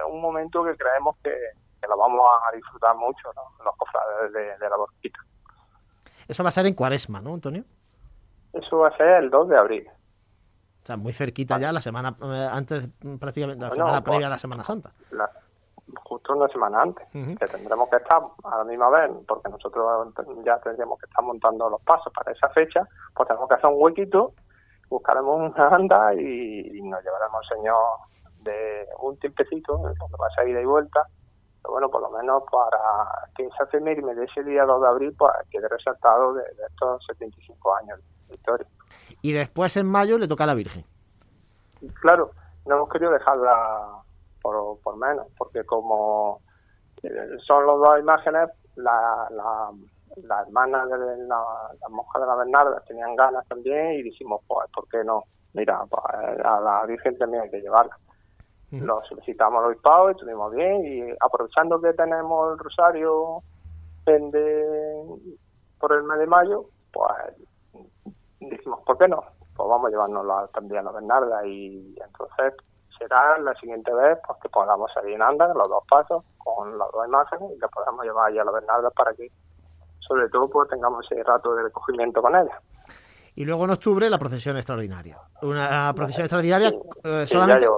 es 0.00 0.12
un 0.12 0.20
momento 0.20 0.64
que 0.64 0.76
creemos 0.76 1.16
que, 1.22 1.34
que 1.80 1.88
lo 1.88 1.96
vamos 1.96 2.22
a 2.46 2.54
disfrutar 2.54 2.96
mucho 2.96 3.30
los 3.64 3.76
cofrades 3.76 4.32
de, 4.32 4.68
la 4.68 4.76
borquita. 4.76 5.20
Eso 6.26 6.42
va 6.42 6.48
a 6.48 6.52
ser 6.52 6.66
en 6.66 6.74
cuaresma, 6.74 7.20
¿no, 7.20 7.34
Antonio? 7.34 7.64
Eso 8.52 8.78
va 8.78 8.88
a 8.88 8.96
ser 8.96 9.22
el 9.22 9.30
2 9.30 9.48
de 9.48 9.56
abril. 9.56 9.88
O 10.82 10.86
sea, 10.86 10.96
muy 10.96 11.12
cerquita 11.12 11.58
ya, 11.58 11.72
la 11.72 11.80
semana 11.80 12.16
eh, 12.22 12.48
antes, 12.50 12.88
prácticamente, 13.20 13.64
la 13.64 13.74
semana 13.74 14.02
previa 14.02 14.26
a 14.26 14.30
la 14.30 14.38
Semana 14.38 14.64
Santa. 14.64 14.92
Justo 16.04 16.34
una 16.34 16.48
semana 16.48 16.82
antes, 16.82 17.06
que 17.12 17.46
tendremos 17.46 17.88
que 17.88 17.96
estar 17.96 18.22
a 18.44 18.58
la 18.58 18.64
misma 18.64 18.90
vez, 18.90 19.10
porque 19.26 19.48
nosotros 19.48 20.12
ya 20.44 20.58
tendríamos 20.58 20.98
que 20.98 21.06
estar 21.06 21.24
montando 21.24 21.68
los 21.68 21.80
pasos 21.82 22.12
para 22.12 22.32
esa 22.32 22.48
fecha, 22.50 22.82
pues 23.14 23.28
tenemos 23.28 23.48
que 23.48 23.54
hacer 23.54 23.70
un 23.70 23.82
huequito 23.82 24.32
buscaremos 24.88 25.52
una 25.54 25.68
anda 25.68 26.14
y, 26.14 26.80
nos 26.82 27.02
llevaremos 27.02 27.40
al 27.42 27.56
Señor 27.56 27.82
de 28.42 28.86
un 29.00 29.18
tiempecito, 29.18 29.76
donde 29.76 29.98
va 30.18 30.28
a 30.36 30.48
ida 30.48 30.60
y 30.60 30.64
vuelta, 30.64 31.06
pero 31.62 31.72
bueno, 31.72 31.90
por 31.90 32.02
lo 32.02 32.10
menos 32.10 32.44
para 32.50 32.78
que 33.36 33.46
esa 33.46 33.64
efeméride 33.64 34.14
de 34.14 34.24
ese 34.24 34.42
día 34.44 34.64
2 34.64 34.80
de 34.80 34.88
abril 34.88 35.14
pues, 35.18 35.32
quede 35.50 35.68
resaltado 35.68 36.34
de, 36.34 36.42
estos 36.68 37.04
75 37.06 37.76
años 37.76 38.00
de 38.28 38.34
historia. 38.34 38.66
Y 39.22 39.32
después 39.32 39.76
en 39.76 39.90
mayo 39.90 40.18
le 40.18 40.28
toca 40.28 40.44
a 40.44 40.46
la 40.46 40.54
Virgen. 40.54 40.84
Claro, 42.00 42.30
no 42.66 42.76
hemos 42.76 42.88
querido 42.88 43.12
dejarla 43.12 44.02
por, 44.40 44.78
por 44.80 44.96
menos, 44.96 45.26
porque 45.36 45.64
como 45.64 46.40
eh, 47.02 47.36
son 47.46 47.66
las 47.66 47.76
dos 47.76 48.00
imágenes, 48.00 48.50
la, 48.76 49.28
la 49.30 49.70
las 50.24 50.46
hermanas 50.46 50.88
de 50.88 50.98
la, 51.26 51.44
las 51.80 51.90
monjas 51.90 52.20
de 52.20 52.26
la 52.26 52.34
Bernarda 52.34 52.82
tenían 52.86 53.14
ganas 53.14 53.46
también 53.46 53.92
y 53.92 54.02
dijimos, 54.02 54.40
pues, 54.46 54.68
¿por 54.74 54.88
qué 54.88 55.04
no? 55.04 55.24
Mira, 55.52 55.84
pues, 55.88 56.02
a 56.44 56.60
la 56.60 56.84
Virgen 56.86 57.16
también 57.18 57.44
hay 57.44 57.50
que 57.50 57.60
llevarla. 57.60 57.96
Lo 58.70 59.02
solicitamos 59.04 59.60
al 59.60 59.70
obispado 59.70 60.08
y 60.08 60.12
estuvimos 60.12 60.54
bien 60.54 60.84
y 60.84 61.10
aprovechando 61.20 61.80
que 61.80 61.94
tenemos 61.94 62.52
el 62.52 62.58
rosario 62.58 63.42
por 65.78 65.92
el 65.92 66.02
mes 66.04 66.18
de 66.18 66.26
mayo, 66.26 66.66
pues 66.92 67.34
dijimos, 68.40 68.80
¿por 68.84 68.98
qué 68.98 69.08
no? 69.08 69.22
Pues 69.56 69.68
vamos 69.68 69.86
a 69.86 69.90
llevárnosla 69.90 70.48
también 70.52 70.80
a 70.80 70.84
la 70.84 70.92
Bernarda 70.92 71.46
y 71.46 71.96
entonces 72.04 72.54
será 72.98 73.38
la 73.38 73.54
siguiente 73.54 73.92
vez 73.92 74.18
pues 74.26 74.38
que 74.42 74.48
podamos 74.48 74.92
salir 74.92 75.14
en 75.14 75.22
anda 75.22 75.48
los 75.54 75.68
dos 75.68 75.84
pasos 75.88 76.24
con 76.38 76.76
las 76.76 76.90
dos 76.92 77.06
imágenes 77.06 77.50
y 77.56 77.58
que 77.58 77.68
podamos 77.68 78.04
llevar 78.04 78.30
allá 78.30 78.42
a 78.42 78.44
la 78.44 78.52
Bernarda 78.52 78.90
para 78.90 79.14
que 79.14 79.30
sobre 80.00 80.28
todo 80.28 80.48
pues 80.48 80.68
tengamos 80.68 81.06
ese 81.10 81.22
rato 81.22 81.54
de 81.54 81.62
recogimiento 81.64 82.22
con 82.22 82.34
ella. 82.34 82.60
Y 83.34 83.44
luego 83.44 83.64
en 83.64 83.70
octubre 83.70 84.10
la 84.10 84.18
procesión 84.18 84.56
extraordinaria. 84.56 85.18
Una 85.42 85.92
procesión 85.94 86.24
extraordinaria 86.24 86.72
eh, 87.04 87.26
solamente, 87.26 87.68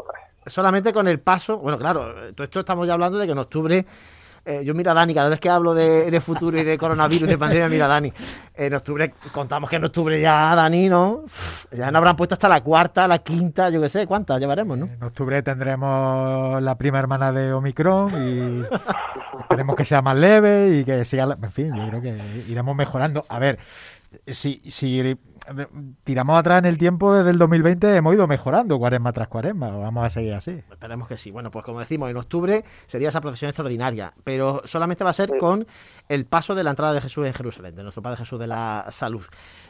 solamente 0.47 0.93
con 0.93 1.07
el 1.07 1.21
paso, 1.21 1.59
bueno, 1.59 1.77
claro, 1.77 2.33
todo 2.35 2.45
esto 2.45 2.61
estamos 2.61 2.87
ya 2.87 2.95
hablando 2.95 3.19
de 3.19 3.27
que 3.27 3.33
en 3.33 3.39
octubre 3.39 3.87
eh, 4.51 4.65
yo 4.65 4.75
mira 4.75 4.91
a 4.91 4.95
Dani, 4.95 5.15
cada 5.15 5.29
vez 5.29 5.39
que 5.39 5.49
hablo 5.49 5.75
de, 5.75 6.21
futuro 6.21 6.59
y 6.59 6.65
de 6.65 6.77
coronavirus 6.77 7.29
de 7.29 7.39
pandemia, 7.39 7.69
mira 7.69 7.85
a 7.85 7.89
Dani. 7.89 8.13
En 8.55 8.75
octubre, 8.75 9.15
contamos 9.33 9.71
que 9.71 9.77
en 9.77 9.85
octubre 9.85 10.21
ya, 10.21 10.55
Dani, 10.57 10.89
¿no? 10.89 11.25
Ya 11.71 11.87
nos 11.93 11.99
habrán 11.99 12.17
puesto 12.17 12.35
hasta 12.35 12.49
la 12.49 12.61
cuarta, 12.61 13.07
la 13.07 13.21
quinta, 13.21 13.71
yo 13.71 13.81
qué 13.81 13.89
sé, 13.89 14.07
¿cuántas 14.09 14.41
llevaremos, 14.41 14.77
no? 14.77 14.87
En 14.87 15.03
octubre 15.03 15.41
tendremos 15.43 16.61
la 16.61 16.77
prima 16.77 16.99
hermana 16.99 17.31
de 17.31 17.53
Omicron 17.53 18.11
y 18.11 19.41
esperemos 19.41 19.77
que 19.77 19.85
sea 19.85 20.03
más 20.03 20.17
leve 20.17 20.79
y 20.79 20.85
que 20.85 21.05
siga. 21.05 21.37
En 21.41 21.51
fin, 21.53 21.73
yo 21.77 21.87
creo 21.89 22.03
que 22.03 22.45
iremos 22.49 22.75
mejorando. 22.75 23.25
A 23.29 23.39
ver, 23.39 23.59
si, 24.27 24.61
si 24.69 25.17
tiramos 26.05 26.39
atrás 26.39 26.59
en 26.59 26.67
el 26.67 26.79
tiempo 26.79 27.13
desde 27.13 27.31
el 27.31 27.39
2020 27.39 27.97
hemos 27.97 28.15
ido 28.15 28.27
mejorando 28.27 28.79
cuaresma 28.79 29.13
tras 29.13 29.29
cuaresma. 29.29 29.77
Vamos 29.77 30.05
a 30.05 30.11
seguir 30.11 30.35
así. 30.35 30.63
Esperemos 30.71 31.09
que 31.09 31.17
sí. 31.17 31.31
Bueno, 31.31 31.51
pues 31.51 31.65
como 31.65 31.81
decimos, 31.81 32.11
en 32.11 32.17
octubre 32.17 32.63
sería 32.87 33.09
esa 33.09 33.21
procesión 33.21 33.49
extraordinaria, 33.49 34.13
pero 34.25 34.63
solamente 34.65 35.05
va 35.05 35.11
a 35.11 35.15
ser 35.15 35.37
con 35.39 35.67
el 36.09 36.27
paso 36.27 36.55
de 36.55 36.65
la 36.65 36.71
entrada 36.71 36.93
de 36.93 37.01
Jesús 37.01 37.27
en 37.27 37.35
Jerusalén, 37.35 37.75
de 37.75 37.83
nuestro 37.83 38.03
Padre 38.03 38.19
Jesús 38.19 38.39
de 38.39 38.47
la 38.47 38.87
Salud. 38.91 39.25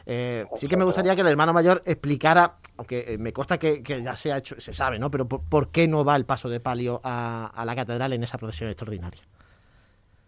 Eh, 0.05 0.45
sí 0.55 0.67
que 0.67 0.77
me 0.77 0.85
gustaría 0.85 1.15
que 1.15 1.21
el 1.21 1.27
hermano 1.27 1.53
mayor 1.53 1.81
explicara, 1.85 2.55
aunque 2.77 3.13
eh, 3.13 3.17
me 3.17 3.33
consta 3.33 3.57
que, 3.57 3.81
ya 3.83 4.13
se 4.13 4.31
ha 4.31 4.37
hecho, 4.37 4.59
se 4.59 4.73
sabe, 4.73 4.99
¿no? 4.99 5.09
Pero 5.09 5.27
por, 5.27 5.69
qué 5.69 5.87
no 5.87 6.03
va 6.03 6.15
el 6.15 6.25
paso 6.25 6.49
de 6.49 6.59
palio 6.59 6.99
a, 7.03 7.63
la 7.65 7.75
catedral 7.75 8.13
en 8.13 8.23
esa 8.23 8.37
procesión 8.37 8.69
extraordinaria. 8.69 9.21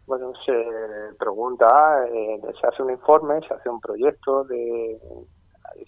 Bueno, 0.06 0.34
se 0.46 0.54
pregunta, 1.18 2.06
eh, 2.12 2.42
se 2.60 2.68
hace 2.68 2.84
un 2.84 2.92
informe, 2.92 3.40
se 3.48 3.54
hace 3.54 3.70
un 3.70 3.80
proyecto 3.80 4.44
de 4.44 5.00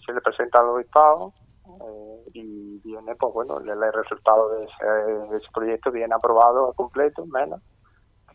se 0.06 0.14
le 0.14 0.22
presenta 0.22 0.60
al 0.62 0.70
obispado 0.70 1.34
eh, 1.66 2.30
y 2.34 2.80
viene, 2.80 3.16
pues 3.16 3.34
bueno, 3.34 3.60
el, 3.60 3.94
resultado 3.94 4.50
de 4.50 4.66
ese, 4.66 5.52
proyecto 5.54 5.92
viene 5.92 6.14
aprobado 6.16 6.70
a 6.70 6.74
completo, 6.74 7.26
menos 7.26 7.62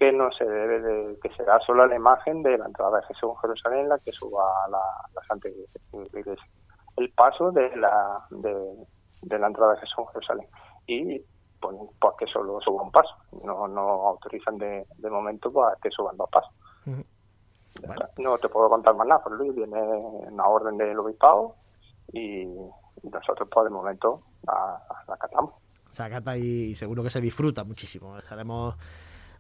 que 0.01 0.13
no 0.13 0.33
se 0.33 0.47
debe 0.47 0.81
de, 0.81 1.19
que 1.21 1.29
será 1.35 1.61
solo 1.61 1.87
la 1.87 1.95
imagen 1.95 2.43
de 2.43 2.57
la 2.57 2.65
entrada 2.65 3.01
de 3.01 3.07
Jesús 3.09 3.33
en 3.35 3.37
Jerusalén 3.37 3.89
la 3.91 3.99
que 3.99 4.11
suba 4.13 4.43
a 4.65 4.69
la, 4.71 5.23
Santa 5.29 5.51
Iglesia. 5.51 6.49
El 6.97 7.13
paso 7.13 7.53
de 7.53 7.77
la, 7.77 8.27
de, 8.31 9.39
la 9.39 9.47
entrada 9.47 9.75
de 9.75 9.81
Jesús 9.81 9.99
en 9.99 10.07
Jerusalén. 10.07 10.47
Y 10.87 11.19
pues, 11.61 11.77
pues, 12.01 12.15
que 12.19 12.27
solo 12.29 12.59
suba 12.63 12.83
un 12.83 12.91
paso. 12.91 13.15
No, 13.45 13.69
no 13.69 14.09
autorizan 14.09 14.57
de, 14.57 14.87
de 14.97 15.11
momento 15.11 15.53
pues, 15.53 15.69
que 15.83 15.91
suban 15.91 16.17
dos 16.17 16.31
pasos. 16.31 16.55
No 18.19 18.38
te 18.38 18.49
puedo 18.49 18.69
contar 18.69 18.95
más 18.95 19.07
nada, 19.07 19.23
Luis 19.31 19.55
viene 19.55 19.81
una 19.81 20.47
orden 20.47 20.77
del 20.77 20.99
obispado 20.99 21.55
y 22.12 22.47
nosotros 23.03 23.49
por 23.49 23.66
el 23.66 23.73
momento 23.73 24.23
la, 24.47 24.83
la 25.09 25.16
catamos. 25.16 25.55
Se 25.88 26.03
acata 26.03 26.37
y 26.37 26.75
seguro 26.75 27.03
que 27.03 27.11
se 27.11 27.21
disfruta 27.21 27.64
muchísimo. 27.64 28.16
Estaremos 28.16 28.77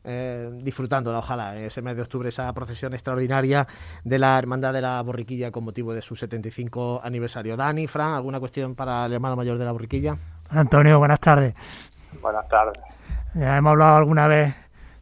eh, 0.02 0.50
disfrutándola, 0.62 1.18
ojalá, 1.18 1.56
en 1.56 1.64
ese 1.64 1.82
mes 1.82 1.94
de 1.94 2.02
octubre, 2.02 2.28
esa 2.30 2.50
procesión 2.54 2.94
extraordinaria 2.94 3.66
de 4.02 4.18
la 4.18 4.38
Hermandad 4.38 4.72
de 4.72 4.80
la 4.80 5.02
Borriquilla 5.02 5.50
con 5.50 5.64
motivo 5.64 5.92
de 5.92 6.00
su 6.00 6.16
75 6.16 7.00
aniversario. 7.04 7.56
Dani, 7.56 7.86
Fran, 7.86 8.14
¿alguna 8.14 8.40
cuestión 8.40 8.74
para 8.74 9.04
el 9.04 9.12
hermano 9.12 9.36
mayor 9.36 9.58
de 9.58 9.64
la 9.64 9.72
Borriquilla? 9.72 10.16
Antonio, 10.48 10.98
buenas 10.98 11.20
tardes. 11.20 11.54
Buenas 12.22 12.48
tardes. 12.48 12.82
Ya 13.34 13.56
hemos 13.58 13.72
hablado 13.72 13.96
alguna 13.96 14.26
vez 14.26 14.54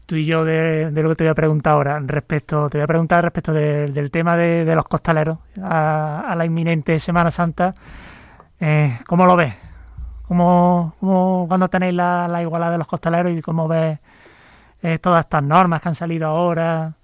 tú 0.09 0.17
y 0.17 0.25
yo 0.25 0.43
de, 0.43 0.91
lo 0.91 1.11
que 1.11 1.15
te 1.17 1.25
voy 1.25 1.31
a 1.31 1.35
preguntar 1.35 1.75
ahora. 1.75 2.01
Respecto, 2.03 2.71
te 2.71 2.79
voy 2.79 2.85
a 2.85 2.87
preguntar 2.87 3.23
respecto 3.23 3.53
del 3.53 4.11
tema 4.11 4.39
de, 4.39 4.75
los 4.75 4.87
costaleros 4.87 5.39
a, 5.63 6.35
la 6.35 6.47
inminente 6.47 6.99
Semana 6.99 7.31
Santa. 7.31 7.75
Eh, 8.59 8.99
¿Cómo 9.07 9.27
lo 9.27 9.37
ves? 9.37 9.55
¿Cómo, 10.27 10.95
cómo 10.99 11.45
cuando 11.47 11.69
tenéis 11.69 11.93
la, 11.93 12.27
la, 12.27 12.41
igualdad 12.41 12.71
de 12.71 12.79
los 12.79 12.87
costaleros 12.87 13.33
y 13.33 13.43
cómo 13.43 13.69
ves 13.69 13.99
eh, 14.83 14.99
todas 14.99 15.27
estas 15.27 15.43
normas 15.43 15.83
que 15.83 15.91
han 15.91 15.95
salido 15.95 16.29
ahora 16.29 16.95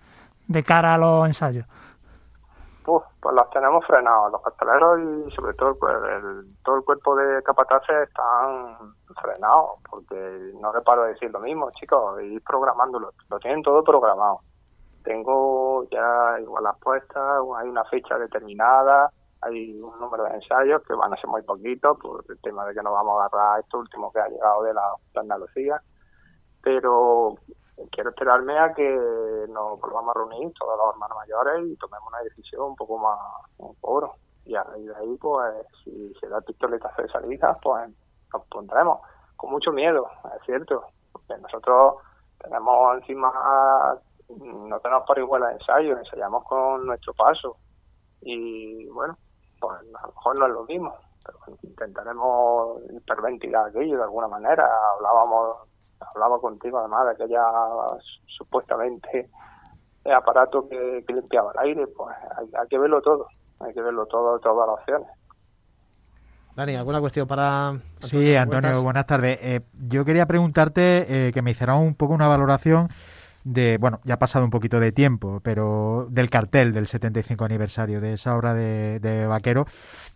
de 0.46 0.62
cara 0.62 0.94
a 0.94 0.98
los 0.98 1.26
ensayos? 1.26 1.66
Pues 2.84 3.34
las 3.34 3.50
tenemos 3.50 3.84
frenados. 3.86 4.32
Los 4.32 4.42
costaleros 4.42 5.00
y 5.00 5.30
sobre 5.34 5.54
todo 5.54 5.74
pues, 5.78 5.94
el, 5.94 6.46
todo 6.62 6.76
el 6.76 6.84
cuerpo 6.84 7.16
de 7.16 7.42
capataces 7.42 8.08
están 8.08 8.94
frenados, 9.20 9.80
porque 9.90 10.52
no 10.60 10.72
le 10.72 10.80
paro 10.82 11.04
de 11.04 11.12
decir 11.12 11.30
lo 11.30 11.40
mismo, 11.40 11.70
chicos, 11.72 12.20
ir 12.22 12.42
programándolo, 12.42 13.12
lo 13.28 13.38
tienen 13.38 13.62
todo 13.62 13.82
programado. 13.82 14.38
Tengo 15.02 15.84
ya 15.90 16.38
igual 16.40 16.64
las 16.64 16.78
puestas, 16.78 17.40
hay 17.58 17.68
una 17.68 17.84
fecha 17.84 18.18
determinada, 18.18 19.10
hay 19.42 19.80
un 19.80 19.98
número 19.98 20.24
de 20.24 20.34
ensayos 20.34 20.82
que 20.82 20.94
van 20.94 21.12
a 21.12 21.16
ser 21.16 21.28
muy 21.28 21.42
poquitos 21.42 21.98
por 21.98 22.24
el 22.28 22.40
tema 22.40 22.64
de 22.66 22.74
que 22.74 22.82
nos 22.82 22.92
vamos 22.92 23.20
a 23.20 23.26
agarrar 23.26 23.60
esto 23.60 23.78
último 23.78 24.10
que 24.12 24.20
ha 24.20 24.28
llegado 24.28 24.62
de 24.62 24.74
la 24.74 24.94
Andalucía, 25.16 25.80
pero 26.62 27.34
quiero 27.90 28.10
esperarme 28.10 28.58
a 28.58 28.72
que 28.72 29.46
nos 29.48 29.80
volvamos 29.80 30.14
a 30.14 30.18
reunir 30.18 30.52
todos 30.54 30.76
los 30.78 30.94
hermanos 30.94 31.18
mayores 31.18 31.66
y 31.66 31.76
tomemos 31.76 32.08
una 32.08 32.20
decisión 32.20 32.62
un 32.62 32.76
poco 32.76 32.98
más 32.98 33.18
poco 33.80 34.16
y 34.44 34.54
a 34.54 34.62
raíz 34.62 34.86
de 34.86 34.96
ahí 34.96 35.16
pues 35.16 35.66
si 35.82 36.12
se 36.20 36.28
da 36.28 36.40
pistoletazo 36.40 37.02
de 37.02 37.08
salida 37.08 37.56
pues 37.62 37.90
nos 38.32 38.46
pondremos. 38.46 39.00
Con 39.36 39.50
mucho 39.50 39.72
miedo, 39.72 40.08
es 40.36 40.46
cierto, 40.46 40.84
porque 41.12 41.36
nosotros 41.38 41.96
tenemos 42.38 42.98
encima, 42.98 43.98
no 44.28 44.80
tenemos 44.80 45.04
por 45.06 45.18
igual 45.18 45.42
ensayo, 45.52 45.98
ensayamos 45.98 46.44
con 46.44 46.86
nuestro 46.86 47.12
paso. 47.14 47.56
Y 48.20 48.86
bueno, 48.88 49.16
pues 49.60 49.78
a 49.78 50.06
lo 50.06 50.12
mejor 50.14 50.38
no 50.38 50.46
es 50.46 50.52
lo 50.52 50.64
mismo, 50.64 50.94
pero 51.24 51.58
intentaremos 51.62 52.80
hiperventilar 52.90 53.68
aquello 53.68 53.98
de 53.98 54.02
alguna 54.04 54.28
manera. 54.28 54.68
Hablábamos, 54.94 55.68
hablaba 56.14 56.40
contigo 56.40 56.78
además 56.78 57.06
de 57.06 57.12
aquella 57.12 57.42
supuestamente 58.26 59.30
aparato 60.12 60.68
que, 60.68 61.04
limpiaba 61.08 61.52
el 61.52 61.68
aire, 61.70 61.86
pues 61.86 62.14
hay, 62.36 62.68
que 62.68 62.78
verlo 62.78 63.00
todo, 63.00 63.26
hay 63.60 63.72
que 63.72 63.80
verlo 63.80 64.06
todo, 64.06 64.38
todas 64.38 64.68
las 64.68 64.78
opciones. 64.80 65.08
Dani, 66.56 66.76
¿alguna 66.76 67.00
cuestión 67.00 67.26
para...? 67.26 67.80
sí, 67.98 68.36
Antonio, 68.36 68.82
buenas 68.82 69.06
tardes. 69.06 69.38
Eh, 69.42 69.60
yo 69.88 70.04
quería 70.04 70.26
preguntarte 70.26 71.28
eh, 71.28 71.32
que 71.32 71.42
me 71.42 71.50
hicieran 71.50 71.78
un 71.78 71.94
poco 71.94 72.14
una 72.14 72.28
valoración 72.28 72.88
de, 73.44 73.76
bueno, 73.78 74.00
ya 74.04 74.14
ha 74.14 74.18
pasado 74.18 74.44
un 74.44 74.50
poquito 74.50 74.80
de 74.80 74.92
tiempo, 74.92 75.40
pero 75.42 76.06
del 76.10 76.30
cartel 76.30 76.72
del 76.72 76.86
75 76.86 77.44
aniversario 77.44 78.00
de 78.00 78.14
esa 78.14 78.36
obra 78.36 78.54
de, 78.54 79.26
Vaquero, 79.28 79.66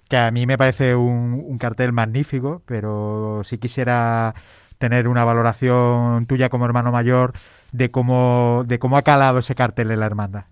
que 0.09 0.17
a 0.17 0.31
mí 0.31 0.47
me 0.47 0.57
parece 0.57 0.95
un, 0.95 1.59
cartel 1.59 1.93
magnífico, 1.93 2.63
pero 2.67 3.43
si 3.43 3.59
quisiera 3.59 4.35
tener 4.79 5.09
una 5.09 5.25
valoración 5.25 6.27
tuya 6.27 6.49
como 6.49 6.65
hermano 6.65 6.93
mayor 6.93 7.33
de 7.73 7.91
cómo, 7.91 8.63
de 8.67 8.79
cómo 8.79 8.97
ha 8.97 9.03
calado 9.03 9.39
ese 9.39 9.55
cartel 9.55 9.91
en 9.91 10.01
la 10.01 10.07
hermandad. 10.07 10.45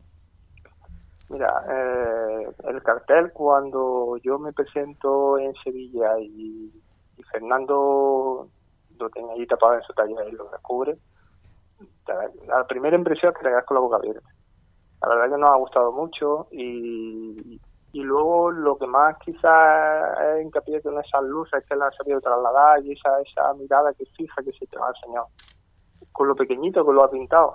Mira, 1.28 1.52
eh, 1.68 2.48
el 2.68 2.82
cartel 2.82 3.32
cuando 3.32 4.16
yo 4.22 4.38
me 4.38 4.52
presento 4.52 5.38
en 5.38 5.54
Sevilla 5.64 6.18
y, 6.20 6.72
Fernando 7.32 8.48
lo 8.98 9.10
tenía 9.10 9.32
ahí 9.32 9.46
tapado 9.46 9.74
en 9.74 9.82
su 9.82 9.92
taller 9.92 10.28
y 10.28 10.32
lo 10.32 10.48
descubre, 10.50 10.96
la 12.46 12.64
primera 12.66 12.96
impresión 12.96 13.32
es 13.32 13.38
que 13.38 13.44
le 13.44 13.52
das 13.52 13.64
con 13.64 13.74
la 13.74 13.80
boca 13.80 13.96
abierta. 13.96 14.28
La 15.02 15.08
verdad 15.08 15.34
que 15.34 15.40
nos 15.40 15.50
ha 15.50 15.56
gustado 15.56 15.92
mucho 15.92 16.46
y, 16.50 17.60
y 17.96 18.02
luego 18.02 18.50
lo 18.50 18.76
que 18.76 18.86
más 18.86 19.16
quizás 19.24 20.42
hincapié 20.42 20.82
con 20.82 20.98
esas 21.02 21.22
luces 21.22 21.64
que 21.66 21.74
la 21.74 21.86
ha 21.86 21.92
sabido 21.92 22.20
trasladar 22.20 22.84
y 22.84 22.92
esa, 22.92 23.18
esa 23.22 23.54
mirada 23.54 23.94
que 23.94 24.04
fija 24.14 24.42
que 24.42 24.52
se 24.52 24.66
te 24.66 24.78
va 24.78 24.88
al 24.88 24.94
Señor. 25.02 25.24
Con 26.12 26.28
lo 26.28 26.36
pequeñito 26.36 26.84
que 26.84 26.92
lo 26.92 27.02
ha 27.02 27.10
pintado, 27.10 27.54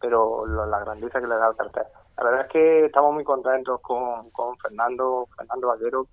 pero 0.00 0.46
la 0.46 0.80
grandeza 0.80 1.20
que 1.20 1.26
le 1.26 1.34
da 1.34 1.48
al 1.48 1.56
cartel. 1.56 1.84
La 2.16 2.24
verdad 2.24 2.40
es 2.40 2.48
que 2.48 2.86
estamos 2.86 3.12
muy 3.12 3.24
contentos 3.24 3.78
con, 3.82 4.30
con 4.30 4.56
Fernando, 4.56 5.28
Fernando 5.36 5.68
Vaquero, 5.68 6.06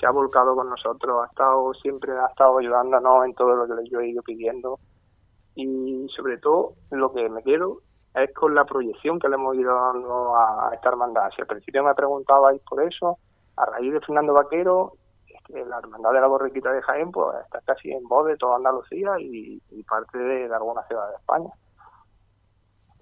se 0.00 0.06
ha 0.06 0.10
volcado 0.10 0.56
con 0.56 0.70
nosotros, 0.70 1.22
ha 1.22 1.26
estado 1.26 1.74
siempre 1.74 2.12
ha 2.12 2.28
estado 2.28 2.60
ayudándonos 2.60 3.26
en 3.26 3.34
todo 3.34 3.54
lo 3.54 3.66
que 3.66 3.90
yo 3.90 4.00
he 4.00 4.08
ido 4.08 4.22
pidiendo 4.22 4.78
y 5.54 6.08
sobre 6.16 6.38
todo 6.38 6.76
lo 6.90 7.12
que 7.12 7.28
me 7.28 7.42
quiero 7.42 7.82
es 8.14 8.34
con 8.34 8.54
la 8.54 8.64
proyección 8.64 9.18
que 9.18 9.28
le 9.28 9.36
hemos 9.36 9.56
ido 9.56 9.74
dando 9.74 10.36
a, 10.36 10.70
esta 10.74 10.90
hermandad. 10.90 11.30
Si 11.34 11.40
al 11.40 11.46
principio 11.46 11.82
me 11.82 11.94
preguntabais 11.94 12.60
por 12.62 12.82
eso, 12.82 13.18
a 13.56 13.66
raíz 13.66 13.92
de 13.92 14.00
Fernando 14.00 14.34
Vaquero, 14.34 14.92
la 15.48 15.78
hermandad 15.78 16.12
de 16.12 16.20
la 16.20 16.26
borriquita 16.26 16.72
de 16.72 16.82
Jaén 16.82 17.10
pues 17.10 17.36
está 17.44 17.60
casi 17.62 17.92
en 17.92 18.06
voz 18.08 18.26
de 18.26 18.36
toda 18.36 18.56
Andalucía 18.56 19.12
y, 19.18 19.60
parte 19.88 20.18
de, 20.18 20.48
de 20.48 20.54
algunas 20.54 20.86
ciudades 20.86 21.12
de 21.12 21.18
España. 21.18 21.50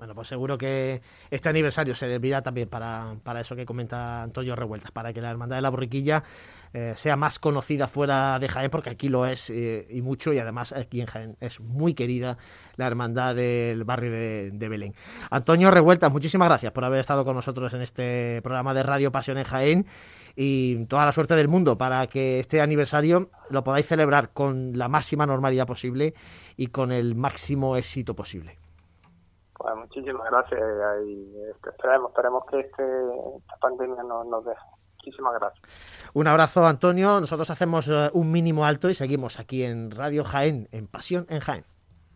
Bueno, 0.01 0.15
pues 0.15 0.29
seguro 0.29 0.57
que 0.57 1.03
este 1.31 1.51
aniversario 1.51 1.95
se 1.95 2.09
servirá 2.09 2.41
también 2.41 2.71
para, 2.71 3.17
para 3.23 3.43
eso 3.43 3.55
que 3.55 3.67
comenta 3.67 4.23
Antonio 4.23 4.57
Revueltas, 4.57 4.93
para 4.93 5.13
que 5.13 5.21
la 5.21 5.31
Hermandad 5.31 5.57
de 5.57 5.61
la 5.61 5.69
Borriquilla 5.69 6.25
eh, 6.73 6.95
sea 6.97 7.17
más 7.17 7.39
conocida 7.39 7.87
fuera 7.87 8.39
de 8.39 8.49
Jaén, 8.49 8.71
porque 8.71 8.89
aquí 8.89 9.11
lo 9.11 9.27
es 9.27 9.51
eh, 9.51 9.87
y 9.91 10.01
mucho, 10.01 10.33
y 10.33 10.39
además 10.39 10.73
aquí 10.73 11.03
en 11.03 11.07
Jaén 11.07 11.37
es 11.41 11.61
muy 11.61 11.93
querida 11.93 12.39
la 12.77 12.87
Hermandad 12.87 13.35
del 13.35 13.85
barrio 13.85 14.11
de, 14.11 14.69
Belén. 14.71 14.95
Antonio 15.29 15.71
Revueltas, 15.71 16.11
muchísimas 16.11 16.49
gracias 16.49 16.73
por 16.73 16.87
haber 16.87 17.01
estado 17.01 17.23
con 17.27 17.37
nosotros 17.37 17.75
en 17.75 17.83
este 17.83 18.41
programa 18.43 18.73
de 18.73 18.83
Radio 18.83 19.13
Pasión 19.13 19.37
en 19.37 19.45
Jaén 19.45 19.87
y 20.35 20.87
toda 20.87 21.05
la 21.05 21.13
suerte 21.13 21.37
del 21.37 21.49
mundo 21.49 21.77
para 21.77 22.07
que 22.07 22.41
este 22.41 22.63
aniversario 22.63 23.31
lo 23.51 23.65
podáis 23.65 23.85
celebrar 23.85 24.31
con 24.33 24.79
la 24.79 24.89
máxima 24.89 25.27
normalidad 25.27 25.67
posible 25.67 26.15
y 26.57 26.69
con 26.69 26.91
el 26.91 27.17
máximo 27.17 27.77
éxito 27.77 28.17
posible. 28.17 28.60
Pues 29.61 29.77
muchísimas 29.77 30.27
gracias 30.31 30.59
y 31.07 31.37
este, 31.51 31.69
esperemos, 31.69 32.11
esperemos 32.11 32.45
que 32.51 32.61
este, 32.61 32.83
esta 32.83 33.57
pandemia 33.61 34.03
no, 34.05 34.25
nos 34.25 34.43
deje. 34.43 34.61
Muchísimas 34.97 35.35
gracias. 35.35 35.63
Un 36.15 36.27
abrazo, 36.29 36.67
Antonio. 36.67 37.21
Nosotros 37.21 37.51
hacemos 37.51 37.87
eh, 37.89 38.09
un 38.15 38.33
mínimo 38.33 38.65
alto 38.65 38.89
y 38.89 38.95
seguimos 38.95 39.39
aquí 39.39 39.65
en 39.65 39.91
Radio 39.91 40.25
Jaén, 40.25 40.69
en 40.73 40.87
Pasión 40.87 41.27
en 41.29 41.41
Jaén. 41.41 41.65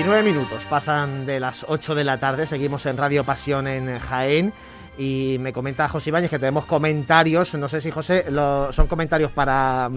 29 0.00 0.32
minutos. 0.32 0.64
Pasan 0.64 1.26
de 1.26 1.38
las 1.38 1.66
8 1.68 1.94
de 1.94 2.04
la 2.04 2.18
tarde, 2.18 2.46
seguimos 2.46 2.86
en 2.86 2.96
Radio 2.96 3.22
Pasión 3.22 3.68
en 3.68 3.98
Jaén. 3.98 4.50
Y 4.96 5.36
me 5.40 5.52
comenta 5.52 5.88
José 5.88 6.08
Ibáñez 6.08 6.30
que 6.30 6.38
tenemos 6.38 6.64
comentarios, 6.64 7.54
no 7.56 7.68
sé 7.68 7.82
si 7.82 7.90
José, 7.90 8.24
son 8.70 8.86
comentarios 8.86 9.30
para 9.30 9.90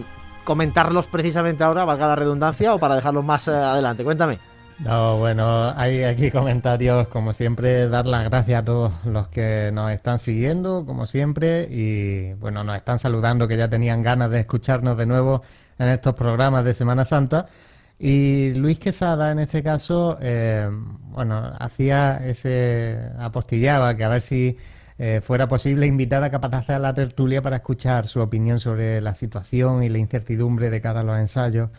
comentarlos 0.44 1.08
precisamente 1.08 1.64
ahora, 1.64 1.86
valga 1.86 2.08
la 2.08 2.18
redundancia, 2.18 2.76
o 2.76 2.80
para 2.80 2.96
dejarlos 2.96 3.24
más 3.24 3.48
eh, 3.48 3.52
adelante, 3.52 4.04
cuéntame. 4.04 4.40
No, 4.80 5.20
bueno, 5.20 5.72
hay 5.74 6.04
aquí 6.04 6.32
comentarios, 6.32 7.08
como 7.08 7.32
siempre, 7.32 7.88
dar 7.88 8.06
las 8.06 8.26
gracias 8.26 8.62
a 8.62 8.66
todos 8.66 8.92
los 9.06 9.30
que 9.30 9.72
nos 9.72 9.90
están 9.90 10.20
siguiendo, 10.20 10.86
como 10.86 11.06
siempre, 11.06 11.66
y 11.72 12.34
bueno, 12.34 12.66
nos 12.66 12.76
están 12.76 13.00
saludando 13.00 13.48
que 13.48 13.56
ya 13.56 13.70
tenían 13.70 14.04
ganas 14.04 14.30
de 14.32 14.42
escucharnos 14.42 14.98
de 14.98 15.06
nuevo 15.06 15.44
en 15.80 15.88
estos 15.88 16.14
programas 16.14 16.66
de 16.66 16.74
Semana 16.74 17.06
Santa. 17.06 17.48
Y 18.06 18.54
Luis 18.56 18.80
Quesada, 18.80 19.32
en 19.32 19.40
este 19.40 19.64
caso, 19.64 20.18
eh, 20.20 20.70
bueno, 21.12 21.54
hacía 21.58 22.18
ese, 22.18 23.00
apostillaba 23.18 23.96
que 23.96 24.04
a 24.04 24.10
ver 24.10 24.22
si 24.22 24.58
eh, 24.98 25.22
fuera 25.24 25.48
posible 25.48 25.88
invitar 25.88 26.22
a 26.22 26.30
Capataz 26.30 26.70
a 26.72 26.80
la 26.80 26.94
tertulia 26.94 27.42
para 27.42 27.56
escuchar 27.56 28.06
su 28.08 28.20
opinión 28.20 28.60
sobre 28.60 29.00
la 29.00 29.14
situación 29.14 29.84
y 29.84 29.88
la 29.88 30.00
incertidumbre 30.00 30.70
de 30.70 30.82
cara 30.82 31.00
a 31.00 31.04
los 31.04 31.18
ensayos 31.18 31.70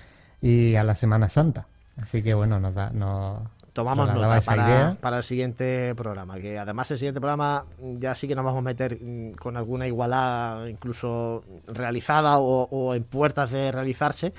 y 0.41 0.77
a 0.77 0.83
la 0.83 0.95
Semana 0.95 1.29
Santa. 1.29 1.67
Así 2.01 2.23
que 2.23 2.33
bueno, 2.33 2.59
nos 2.59 2.75
da, 2.75 2.89
nos, 2.89 3.43
tomamos 3.75 4.09
nota 4.09 4.41
para, 4.41 4.97
para, 4.99 5.19
el 5.19 5.25
siguiente 5.25 5.95
programa. 5.95 6.37
Que 6.37 6.59
además 6.59 6.91
el 6.91 6.97
siguiente 6.97 7.21
programa 7.21 7.67
ya 7.99 8.15
sí 8.15 8.27
que 8.27 8.35
nos 8.35 8.47
vamos 8.47 8.61
a 8.61 8.63
meter 8.63 8.99
mm, 8.99 9.33
con 9.33 9.59
alguna 9.59 9.87
igualdad 9.87 10.69
incluso 10.69 11.45
realizada 11.67 12.39
o, 12.39 12.63
o 12.71 12.95
en 12.95 13.05
puertas 13.05 13.51
de 13.51 13.71
realizarse 13.71 14.33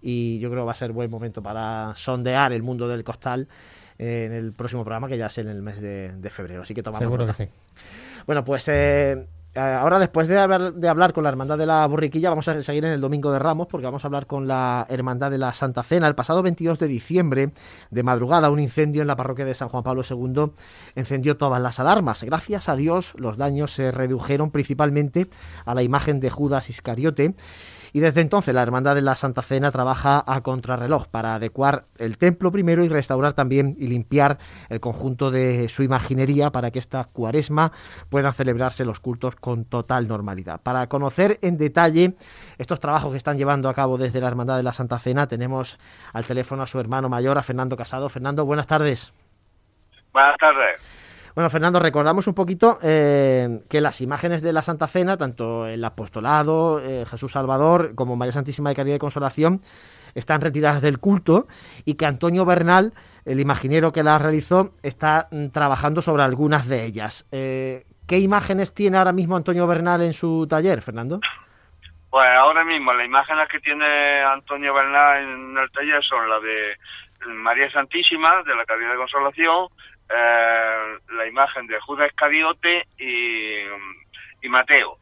y 0.00 0.38
yo 0.38 0.50
creo 0.50 0.62
que 0.62 0.66
va 0.66 0.72
a 0.72 0.76
ser 0.76 0.92
buen 0.92 1.10
momento 1.10 1.42
para 1.42 1.92
sondear 1.96 2.52
el 2.52 2.62
mundo 2.62 2.88
del 2.88 3.04
costal 3.04 3.48
eh, 3.98 4.24
en 4.26 4.32
el 4.32 4.52
próximo 4.52 4.84
programa, 4.84 5.08
que 5.08 5.18
ya 5.18 5.26
es 5.26 5.38
en 5.38 5.48
el 5.48 5.62
mes 5.62 5.80
de, 5.80 6.30
febrero. 6.30 6.62
Así 6.62 6.74
que 6.74 6.82
tomamos 6.82 7.02
Seguro 7.02 7.26
que 7.26 7.34
sí. 7.34 7.48
Bueno, 8.26 8.44
pues 8.44 8.68
eh, 8.68 9.26
eh, 9.54 9.60
ahora 9.60 9.98
después 9.98 10.28
de, 10.28 10.38
haber, 10.38 10.74
de 10.74 10.88
hablar 10.88 11.12
con 11.12 11.24
la 11.24 11.30
Hermandad 11.30 11.58
de 11.58 11.66
la 11.66 11.86
Borriquilla, 11.86 12.28
vamos 12.28 12.46
a 12.46 12.62
seguir 12.62 12.84
en 12.84 12.92
el 12.92 13.00
Domingo 13.00 13.32
de 13.32 13.40
Ramos, 13.40 13.66
porque 13.66 13.86
vamos 13.86 14.04
a 14.04 14.06
hablar 14.06 14.26
con 14.26 14.46
la 14.46 14.86
Hermandad 14.88 15.32
de 15.32 15.38
la 15.38 15.52
Santa 15.52 15.82
Cena. 15.82 16.06
El 16.06 16.14
pasado 16.14 16.42
22 16.42 16.78
de 16.78 16.86
diciembre, 16.86 17.52
de 17.90 18.02
madrugada, 18.02 18.50
un 18.50 18.60
incendio 18.60 19.02
en 19.02 19.08
la 19.08 19.16
parroquia 19.16 19.44
de 19.44 19.54
San 19.54 19.68
Juan 19.68 19.82
Pablo 19.82 20.02
II 20.08 20.52
encendió 20.94 21.36
todas 21.36 21.60
las 21.60 21.80
alarmas. 21.80 22.22
Gracias 22.22 22.68
a 22.68 22.76
Dios, 22.76 23.14
los 23.16 23.36
daños 23.36 23.72
se 23.72 23.90
redujeron 23.90 24.52
principalmente 24.52 25.28
a 25.64 25.74
la 25.74 25.82
imagen 25.82 26.20
de 26.20 26.30
Judas 26.30 26.70
Iscariote 26.70 27.34
y 27.92 28.00
desde 28.00 28.20
entonces 28.20 28.54
la 28.54 28.62
Hermandad 28.62 28.94
de 28.94 29.02
la 29.02 29.16
Santa 29.16 29.42
Cena 29.42 29.70
trabaja 29.70 30.22
a 30.26 30.40
contrarreloj 30.40 31.08
para 31.08 31.34
adecuar 31.34 31.84
el 31.98 32.18
templo 32.18 32.52
primero 32.52 32.84
y 32.84 32.88
restaurar 32.88 33.32
también 33.32 33.76
y 33.78 33.88
limpiar 33.88 34.38
el 34.68 34.80
conjunto 34.80 35.30
de 35.30 35.68
su 35.68 35.82
imaginería 35.82 36.50
para 36.50 36.70
que 36.70 36.78
esta 36.78 37.04
cuaresma 37.04 37.72
puedan 38.10 38.32
celebrarse 38.32 38.84
los 38.84 39.00
cultos 39.00 39.36
con 39.36 39.64
total 39.64 40.08
normalidad. 40.08 40.60
Para 40.60 40.88
conocer 40.88 41.38
en 41.42 41.58
detalle 41.58 42.14
estos 42.58 42.80
trabajos 42.80 43.10
que 43.10 43.16
están 43.16 43.38
llevando 43.38 43.68
a 43.68 43.74
cabo 43.74 43.98
desde 43.98 44.20
la 44.20 44.28
Hermandad 44.28 44.56
de 44.56 44.62
la 44.62 44.72
Santa 44.72 44.98
Cena 44.98 45.26
tenemos 45.26 45.78
al 46.12 46.26
teléfono 46.26 46.62
a 46.62 46.66
su 46.66 46.80
hermano 46.80 47.08
mayor, 47.08 47.38
a 47.38 47.42
Fernando 47.42 47.76
Casado. 47.76 48.08
Fernando, 48.08 48.44
buenas 48.44 48.66
tardes. 48.66 49.12
Buenas 50.12 50.36
tardes. 50.38 51.07
Bueno, 51.38 51.50
Fernando, 51.50 51.78
recordamos 51.78 52.26
un 52.26 52.34
poquito 52.34 52.80
eh, 52.82 53.60
que 53.70 53.80
las 53.80 54.00
imágenes 54.00 54.42
de 54.42 54.52
la 54.52 54.60
Santa 54.60 54.88
Cena, 54.88 55.16
tanto 55.16 55.68
el 55.68 55.84
apostolado, 55.84 56.80
eh, 56.80 57.04
Jesús 57.08 57.30
Salvador, 57.30 57.94
como 57.94 58.16
María 58.16 58.32
Santísima 58.32 58.70
de 58.70 58.74
Caridad 58.74 58.96
y 58.96 58.98
Consolación, 58.98 59.60
están 60.16 60.40
retiradas 60.40 60.82
del 60.82 60.98
culto 60.98 61.46
y 61.84 61.94
que 61.94 62.06
Antonio 62.06 62.44
Bernal, 62.44 62.92
el 63.24 63.38
imaginero 63.38 63.92
que 63.92 64.02
las 64.02 64.20
realizó, 64.20 64.72
está 64.82 65.28
mm, 65.30 65.50
trabajando 65.50 66.02
sobre 66.02 66.24
algunas 66.24 66.66
de 66.66 66.84
ellas. 66.84 67.28
Eh, 67.30 67.84
¿Qué 68.08 68.18
imágenes 68.18 68.74
tiene 68.74 68.98
ahora 68.98 69.12
mismo 69.12 69.36
Antonio 69.36 69.68
Bernal 69.68 70.02
en 70.02 70.14
su 70.14 70.48
taller, 70.48 70.82
Fernando? 70.82 71.20
Pues 72.10 72.26
ahora 72.36 72.64
mismo 72.64 72.92
las 72.92 73.06
imágenes 73.06 73.46
que 73.48 73.60
tiene 73.60 74.24
Antonio 74.24 74.74
Bernal 74.74 75.22
en 75.22 75.56
el 75.56 75.70
taller 75.70 76.02
son 76.02 76.28
las 76.28 76.42
de 76.42 76.76
María 77.28 77.70
Santísima, 77.70 78.42
de 78.42 78.56
la 78.56 78.64
Caridad 78.64 78.90
de 78.90 78.96
Consolación, 78.96 79.68
eh, 80.10 80.98
la 81.14 81.26
imagen 81.26 81.66
de 81.66 81.78
Judas 81.80 82.08
Iscariote 82.08 82.86
y, 82.98 84.48
Mateo. 84.48 84.96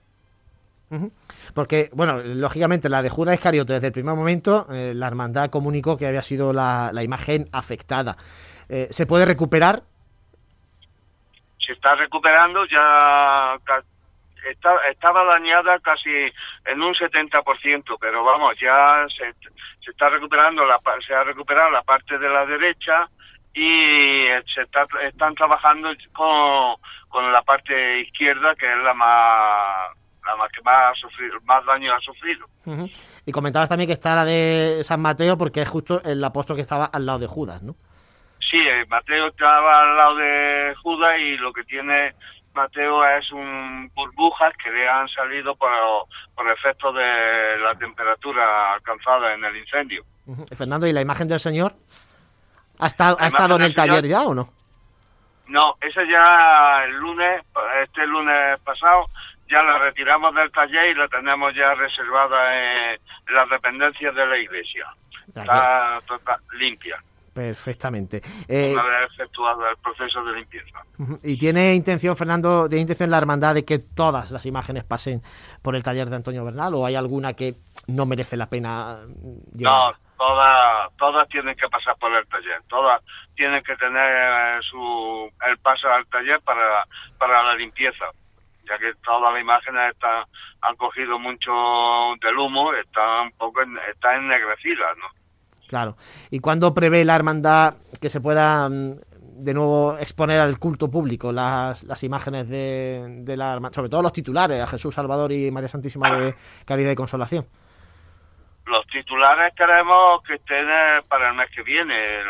Porque, 1.55 1.89
bueno, 1.93 2.19
lógicamente 2.19 2.89
la 2.89 3.03
de 3.03 3.11
Judas 3.11 3.35
Iscariote 3.35 3.75
desde 3.75 3.89
el 3.89 3.93
primer 3.93 4.17
momento, 4.17 4.67
eh, 4.73 4.93
la 4.95 5.07
hermandad 5.07 5.51
comunicó 5.51 5.97
que 5.97 6.07
había 6.07 6.23
sido 6.23 6.53
la, 6.53 6.91
imagen 7.03 7.47
afectada. 7.53 8.17
Eh, 8.69 8.89
¿Se 8.91 9.07
puede 9.07 9.25
recuperar? 9.25 9.83
Se 11.65 11.73
está 11.73 11.95
recuperando, 11.95 12.65
ya 12.67 13.57
estaba 14.91 15.25
dañada 15.25 15.79
casi 15.81 16.11
en 16.65 16.83
un 16.83 16.95
70%, 16.95 17.97
pero 18.01 18.25
vamos, 18.25 18.55
ya 18.61 19.07
se, 19.09 19.33
se 19.87 19.91
está 19.91 20.09
recuperando, 20.09 20.65
la, 20.65 20.79
se 21.07 21.15
ha 21.15 21.23
recuperado 21.25 21.71
la 21.71 21.83
parte 21.83 22.19
de 22.19 22.29
la 22.29 22.45
derecha, 22.45 23.09
y 23.57 24.27
se 24.55 24.63
están 25.09 25.35
trabajando 25.35 25.89
con, 26.13 26.77
con 27.09 27.33
la 27.33 27.41
parte 27.41 28.01
izquierda 28.01 28.55
que 28.55 28.71
es 28.71 28.79
la 28.85 28.93
más 28.93 29.97
la 30.27 30.37
más 30.37 30.51
que 30.53 30.61
más 30.63 30.93
ha 30.93 30.95
sufrido, 31.01 31.39
más 31.45 31.65
daño 31.65 31.93
ha 31.95 32.01
sufrido. 32.01 32.47
Y 33.25 33.33
comentabas 33.33 33.69
también 33.69 33.87
que 33.87 33.95
está 33.95 34.15
la 34.15 34.25
de 34.25 34.81
San 34.83 35.01
Mateo 35.01 35.39
porque 35.39 35.63
es 35.63 35.69
justo 35.69 36.03
el 36.05 36.23
apóstol 36.23 36.57
que 36.57 36.63
estaba 36.63 36.87
al 36.87 37.07
lado 37.07 37.21
de 37.21 37.29
Judas, 37.29 37.63
¿no? 37.63 37.77
Sí, 38.51 38.59
eh, 38.59 38.85
Mateo 38.89 39.29
estaba 39.29 39.83
al 39.83 39.97
lado 39.97 40.17
de 40.17 40.75
Judas 40.83 41.15
y 41.19 41.37
lo 41.37 41.53
que 41.53 41.65
tiene 41.65 42.15
Mateo 42.55 43.07
es 43.07 43.31
un 43.33 43.91
burbujas 43.95 44.53
que 44.63 44.71
le 44.71 44.89
han 44.89 45.09
salido 45.09 45.55
por, 45.57 45.71
por 46.35 46.51
efecto 46.51 46.93
de 46.93 47.59
la 47.59 47.75
temperatura 47.79 48.75
alcanzada 48.75 49.33
en 49.33 49.45
el 49.45 49.57
incendio. 49.57 50.05
Fernando, 50.57 50.87
¿y 50.87 50.93
la 50.93 51.01
imagen 51.01 51.29
del 51.29 51.41
Señor? 51.41 51.73
¿Ha 52.79 52.87
estado, 52.87 53.17
¿ha 53.21 53.27
estado 53.27 53.57
en 53.57 53.63
el 53.63 53.75
taller 53.75 54.07
ya 54.07 54.23
o 54.23 54.35
no? 54.35 54.49
No, 55.49 55.75
esa 55.81 56.03
ya 56.05 56.85
el 56.85 56.97
lunes, 56.97 57.43
este 57.85 58.07
lunes 58.07 58.59
pasado, 58.65 59.07
ya 59.49 59.63
la 59.63 59.79
retiramos 59.79 60.35
del 60.35 60.51
taller 60.51 60.91
y 60.91 60.95
la 60.95 61.09
tenemos 61.09 61.55
ya 61.55 61.75
reservada 61.75 62.93
en, 62.93 63.01
las 63.33 63.49
dependencias 63.49 64.15
de 64.15 64.27
la 64.27 64.39
iglesia. 64.39 64.87
Está, 65.29 66.01
limpia. 66.59 66.97
Perfectamente. 67.33 68.23
Eh, 68.49 68.73
Una 68.73 68.83
vez 68.83 69.11
efectuado 69.13 69.69
el 69.69 69.77
proceso 69.77 70.25
de 70.25 70.37
limpieza. 70.37 70.81
¿Y 71.23 71.37
tiene 71.37 71.75
intención, 71.75 72.17
Fernando, 72.17 72.67
tiene 72.69 72.83
intención 72.83 73.11
la 73.11 73.19
hermandad 73.19 73.55
de 73.55 73.65
que 73.65 73.79
todas 73.79 74.31
las 74.31 74.47
imágenes 74.47 74.85
pasen 74.85 75.21
por 75.61 75.77
el 75.77 75.83
taller 75.83 76.09
de 76.09 76.17
Antonio 76.17 76.45
Bernal 76.45 76.75
o 76.75 76.87
hay 76.87 76.95
alguna 76.95 77.35
que 77.35 77.55
no 77.89 78.07
merece 78.07 78.39
la 78.39 78.49
pena 78.49 79.01
llevar? 79.53 79.93
No, 79.93 80.06
todas 80.17 80.97
todas 80.97 81.29
tienen 81.29 81.57
que 81.57 81.69
pasar 81.69 81.97
por 81.99 82.13
el 82.13 82.27
taller, 82.29 82.61
todas 82.69 83.03
tienen 83.35 83.63
que 83.63 83.77
tener 83.77 84.63
su 84.65 85.31
el 85.47 85.59
paso 85.59 85.89
al 85.89 86.07
taller 86.07 86.41
para, 86.41 86.85
para 87.19 87.43
la 87.43 87.55
limpieza, 87.55 88.07
ya 88.69 88.79
que 88.79 88.93
todas 89.05 89.33
las 89.33 89.41
imágenes 89.41 89.93
están 89.93 90.25
han 90.63 90.77
cogido 90.77 91.19
mucho 91.19 91.53
del 92.21 92.39
humo, 92.39 92.73
están 92.75 93.31
poco 93.33 93.61
están 93.63 94.25
ennegrecidas. 94.25 94.97
Claro. 95.69 95.97
¿Y 96.31 96.39
cuándo 96.41 96.75
prevé 96.75 97.05
la 97.05 97.17
hermandad 97.17 97.75
que 98.01 98.09
se 98.09 98.21
pueda 98.21 98.69
mm, 98.69 98.95
de 99.21 99.55
nuevo 99.55 99.97
exponer 99.99 100.41
al 100.41 100.59
culto 100.59 100.91
público 100.91 101.33
las, 101.33 101.85
las 101.85 102.03
imágenes 102.03 102.49
de, 102.49 103.23
de 103.23 103.37
la 103.37 103.61
sobre 103.73 103.89
todo 103.89 104.03
los 104.03 104.13
titulares, 104.13 104.61
a 104.61 104.67
Jesús 104.67 104.95
Salvador 104.95 105.33
y 105.33 105.51
María 105.51 105.69
Santísima 105.69 106.19
de 106.19 106.35
Caridad 106.65 106.93
y 106.93 106.97
Consolación? 106.97 107.47
Los 108.67 108.87
titulares 108.89 109.55
queremos 109.55 110.23
que 110.23 110.35
estén 110.35 110.69
eh, 110.69 111.01
para 111.09 111.29
el 111.29 111.35
mes 111.35 111.51
que 111.51 111.63
viene, 111.63 112.21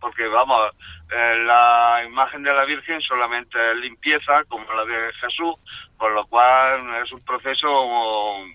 porque 0.00 0.26
vamos, 0.26 0.70
eh, 1.10 1.36
la 1.44 2.02
imagen 2.06 2.42
de 2.42 2.52
la 2.52 2.64
Virgen 2.64 3.00
solamente 3.00 3.58
es 3.70 3.76
limpieza, 3.78 4.44
como 4.48 4.70
la 4.72 4.84
de 4.84 5.12
Jesús, 5.14 5.54
con 5.96 6.14
lo 6.14 6.26
cual 6.26 7.02
es 7.02 7.12
un 7.12 7.24
proceso 7.24 7.68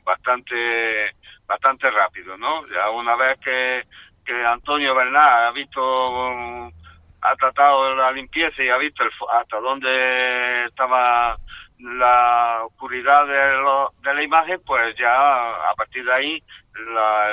bastante 0.03 1.11
bastante 1.47 1.89
rápido, 1.89 2.37
¿no? 2.37 2.65
Ya 2.67 2.89
una 2.89 3.15
vez 3.15 3.39
que, 3.39 3.81
que 4.25 4.45
Antonio 4.45 4.93
Bernal 4.93 5.47
ha 5.47 5.51
visto, 5.51 6.67
ha 7.21 7.35
tratado 7.37 7.95
la 7.95 8.11
limpieza 8.11 8.61
y 8.61 8.69
ha 8.69 8.77
visto 8.77 9.03
hasta 9.31 9.59
dónde 9.59 10.65
estaba 10.65 11.37
la 11.79 12.63
oscuridad 12.65 13.25
de, 13.27 14.13
la 14.13 14.23
imagen, 14.23 14.59
pues 14.65 14.95
ya 14.97 15.69
a 15.69 15.73
partir 15.75 16.03
de 16.03 16.13
ahí 16.13 16.43
la, 16.93 17.27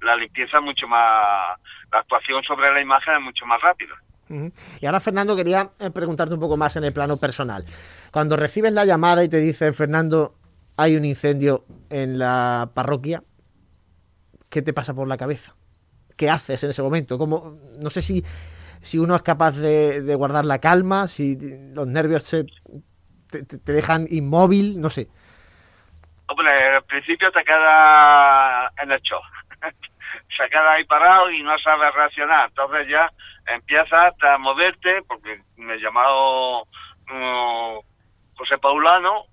la 0.00 0.16
limpieza 0.16 0.58
es 0.58 0.64
mucho 0.64 0.86
más, 0.88 1.58
la 1.92 2.00
actuación 2.00 2.42
sobre 2.44 2.72
la 2.72 2.80
imagen 2.80 3.14
es 3.14 3.22
mucho 3.22 3.46
más 3.46 3.60
rápida. 3.60 3.94
Y 4.80 4.84
ahora, 4.84 5.00
Fernando, 5.00 5.34
quería 5.34 5.70
eh, 5.80 5.90
preguntarte 5.90 6.34
un 6.34 6.40
poco 6.40 6.56
más 6.56 6.76
en 6.76 6.84
el 6.84 6.92
plano 6.92 7.16
personal. 7.16 7.64
Cuando 8.12 8.36
recibes 8.36 8.72
la 8.72 8.84
llamada 8.84 9.24
y 9.24 9.28
te 9.28 9.38
dicen, 9.38 9.72
Fernando, 9.72 10.34
hay 10.76 10.96
un 10.96 11.04
incendio 11.04 11.64
en 11.88 12.18
la 12.18 12.70
parroquia, 12.74 13.22
¿qué 14.50 14.60
te 14.60 14.74
pasa 14.74 14.94
por 14.94 15.08
la 15.08 15.16
cabeza? 15.16 15.56
¿Qué 16.16 16.28
haces 16.28 16.62
en 16.62 16.70
ese 16.70 16.82
momento? 16.82 17.16
¿Cómo, 17.16 17.58
no 17.78 17.88
sé 17.88 18.02
si, 18.02 18.22
si 18.82 18.98
uno 18.98 19.16
es 19.16 19.22
capaz 19.22 19.52
de, 19.52 20.02
de 20.02 20.14
guardar 20.14 20.44
la 20.44 20.58
calma, 20.58 21.06
si 21.06 21.38
los 21.72 21.86
nervios 21.86 22.24
se 22.24 22.44
te, 23.30 23.72
dejan 23.72 24.06
inmóvil, 24.10 24.80
no 24.80 24.90
sé. 24.90 25.08
Hombre, 26.26 26.76
al 26.76 26.84
principio 26.84 27.30
te 27.32 27.44
queda 27.44 28.70
en 28.82 28.92
el 28.92 29.00
shock. 29.00 29.24
Se 30.36 30.48
queda 30.50 30.72
ahí 30.72 30.84
parado 30.84 31.30
y 31.30 31.42
no 31.42 31.58
sabes 31.58 31.94
reaccionar. 31.94 32.48
Entonces 32.48 32.88
ya 32.88 33.10
empiezas 33.46 34.14
a 34.22 34.38
moverte, 34.38 35.02
porque 35.06 35.40
me 35.56 35.74
he 35.74 35.80
llamado 35.80 36.64
mm, 37.06 37.78
José 38.36 38.58
Paulano, 38.58 39.24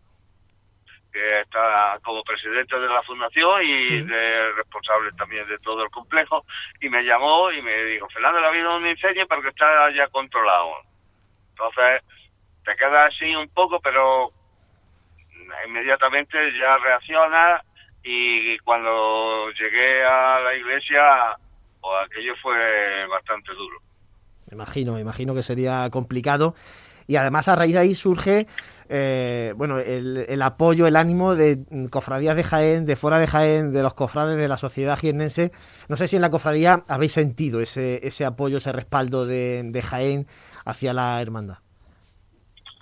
que 1.12 1.42
está 1.42 2.00
como 2.04 2.24
presidente 2.24 2.78
de 2.78 2.88
la 2.88 3.02
fundación 3.04 3.64
y 3.64 4.02
de 4.02 4.52
responsable 4.54 5.12
también 5.18 5.48
de 5.48 5.58
todo 5.60 5.84
el 5.84 5.90
complejo, 5.90 6.46
y 6.82 6.90
me 6.90 7.04
llamó 7.04 7.52
y 7.52 7.62
me 7.62 7.86
dijo, 7.86 8.08
Fernando, 8.10 8.40
ha 8.40 8.48
habido 8.48 8.76
un 8.76 8.88
incendio, 8.88 9.28
pero 9.28 9.42
que 9.42 9.50
está 9.50 9.92
ya 9.92 10.08
controlado. 10.08 10.72
Entonces, 11.52 12.02
te 12.66 12.76
quedas 12.76 13.14
así 13.14 13.34
un 13.36 13.48
poco, 13.50 13.80
pero 13.80 14.32
inmediatamente 15.68 16.38
ya 16.60 16.78
reacciona 16.78 17.62
y 18.04 18.58
cuando 18.60 19.50
llegué 19.52 20.04
a 20.06 20.40
la 20.40 20.56
iglesia, 20.56 21.38
pues 21.82 21.94
aquello 22.06 22.34
fue 22.42 23.08
bastante 23.08 23.54
duro. 23.54 23.80
Me 24.50 24.56
imagino, 24.56 24.94
me 24.94 25.02
imagino 25.02 25.34
que 25.34 25.44
sería 25.44 25.90
complicado. 25.90 26.56
Y 27.08 27.16
además 27.18 27.48
a 27.48 27.56
raíz 27.56 27.74
de 27.74 27.80
ahí 27.80 27.96
surge 27.96 28.48
eh, 28.88 29.54
bueno, 29.58 29.80
el, 29.80 30.26
el, 30.28 30.42
apoyo, 30.42 30.86
el 30.86 30.96
ánimo 30.96 31.36
de 31.36 31.64
cofradías 31.90 32.36
de 32.36 32.44
Jaén, 32.44 32.86
de 32.86 32.96
fuera 32.96 33.18
de 33.18 33.28
Jaén, 33.28 33.74
de 33.74 33.82
los 33.82 33.96
cofrades 33.96 34.38
de 34.38 34.48
la 34.48 34.58
sociedad 34.58 34.98
jiennense. 34.98 35.52
No 35.90 35.98
sé 35.98 36.08
si 36.08 36.16
en 36.16 36.22
la 36.22 36.30
cofradía 36.30 36.84
habéis 36.88 37.14
sentido 37.14 37.62
ese, 37.62 38.06
ese 38.06 38.26
apoyo, 38.26 38.58
ese 38.58 38.72
respaldo 38.72 39.26
de, 39.26 39.64
de 39.66 39.82
Jaén 39.82 40.28
hacia 40.66 40.94
la 40.94 41.22
hermandad. 41.22 41.65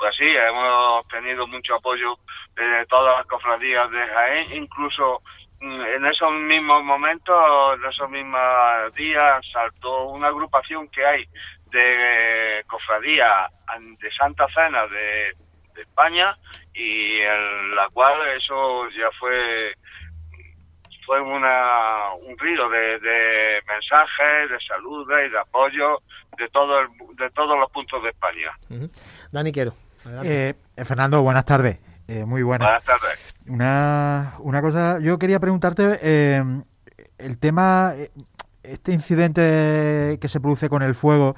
Pues 0.03 0.17
sí, 0.17 0.25
hemos 0.25 1.07
tenido 1.07 1.47
mucho 1.47 1.75
apoyo 1.75 2.19
de 2.57 2.85
todas 2.87 3.19
las 3.19 3.25
cofradías 3.25 3.89
de 3.89 4.05
Jaén, 4.05 4.63
incluso 4.63 5.21
mm, 5.61 5.81
en 5.81 6.05
esos 6.07 6.29
mismos 6.29 6.83
momentos, 6.83 7.79
en 7.79 7.89
esos 7.89 8.09
mismos 8.09 8.93
días, 8.95 9.41
saltó 9.53 10.07
una 10.07 10.27
agrupación 10.27 10.89
que 10.89 11.05
hay 11.05 11.25
de 11.71 12.65
cofradías 12.67 13.49
de 13.97 14.11
Santa 14.11 14.45
Cena 14.53 14.85
de, 14.87 15.31
España 15.81 16.37
y 16.73 17.21
en 17.21 17.73
la 17.73 17.87
cual 17.93 18.19
eso 18.35 18.89
ya 18.89 19.09
fue 19.17 19.73
fue 21.05 21.21
una, 21.21 22.13
un 22.27 22.37
río 22.37 22.67
de, 22.69 23.61
mensajes, 23.69 24.49
de 24.49 24.59
saludos 24.67 25.17
y 25.25 25.29
de 25.29 25.39
apoyo 25.39 26.01
de, 26.37 26.49
todo 26.49 26.81
el, 26.81 26.87
de 27.15 27.29
todos 27.29 27.57
los 27.57 27.71
puntos 27.71 28.03
de 28.03 28.09
España. 28.09 28.51
Dani 29.31 29.51
Quiero. 29.53 29.73
Eh, 30.23 30.53
Fernando, 30.77 31.21
buenas 31.21 31.45
tardes. 31.45 31.79
Eh, 32.07 32.25
muy 32.25 32.43
buenas. 32.43 32.67
Buenas 32.67 32.83
tardes. 32.83 33.19
Una, 33.47 34.33
una 34.39 34.61
cosa, 34.61 34.99
yo 34.99 35.17
quería 35.19 35.39
preguntarte 35.39 35.99
eh, 36.01 36.43
el 37.17 37.37
tema, 37.37 37.93
eh, 37.95 38.11
este 38.63 38.93
incidente 38.93 40.17
que 40.19 40.27
se 40.27 40.39
produce 40.39 40.69
con 40.69 40.81
el 40.83 40.95
fuego, 40.95 41.35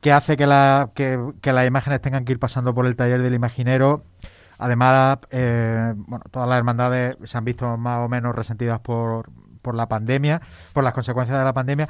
que 0.00 0.12
hace 0.12 0.36
que, 0.36 0.46
la, 0.46 0.90
que, 0.94 1.18
que 1.40 1.52
las 1.52 1.66
imágenes 1.66 2.00
tengan 2.00 2.24
que 2.24 2.32
ir 2.32 2.38
pasando 2.38 2.74
por 2.74 2.86
el 2.86 2.96
taller 2.96 3.22
del 3.22 3.34
imaginero. 3.34 4.04
Además, 4.58 5.18
eh, 5.30 5.94
bueno, 5.96 6.24
todas 6.30 6.48
las 6.48 6.58
hermandades 6.58 7.16
se 7.24 7.38
han 7.38 7.44
visto 7.44 7.76
más 7.76 8.04
o 8.04 8.08
menos 8.08 8.34
resentidas 8.34 8.80
por, 8.80 9.30
por 9.62 9.74
la 9.74 9.88
pandemia, 9.88 10.40
por 10.72 10.84
las 10.84 10.92
consecuencias 10.92 11.38
de 11.38 11.44
la 11.44 11.52
pandemia. 11.52 11.88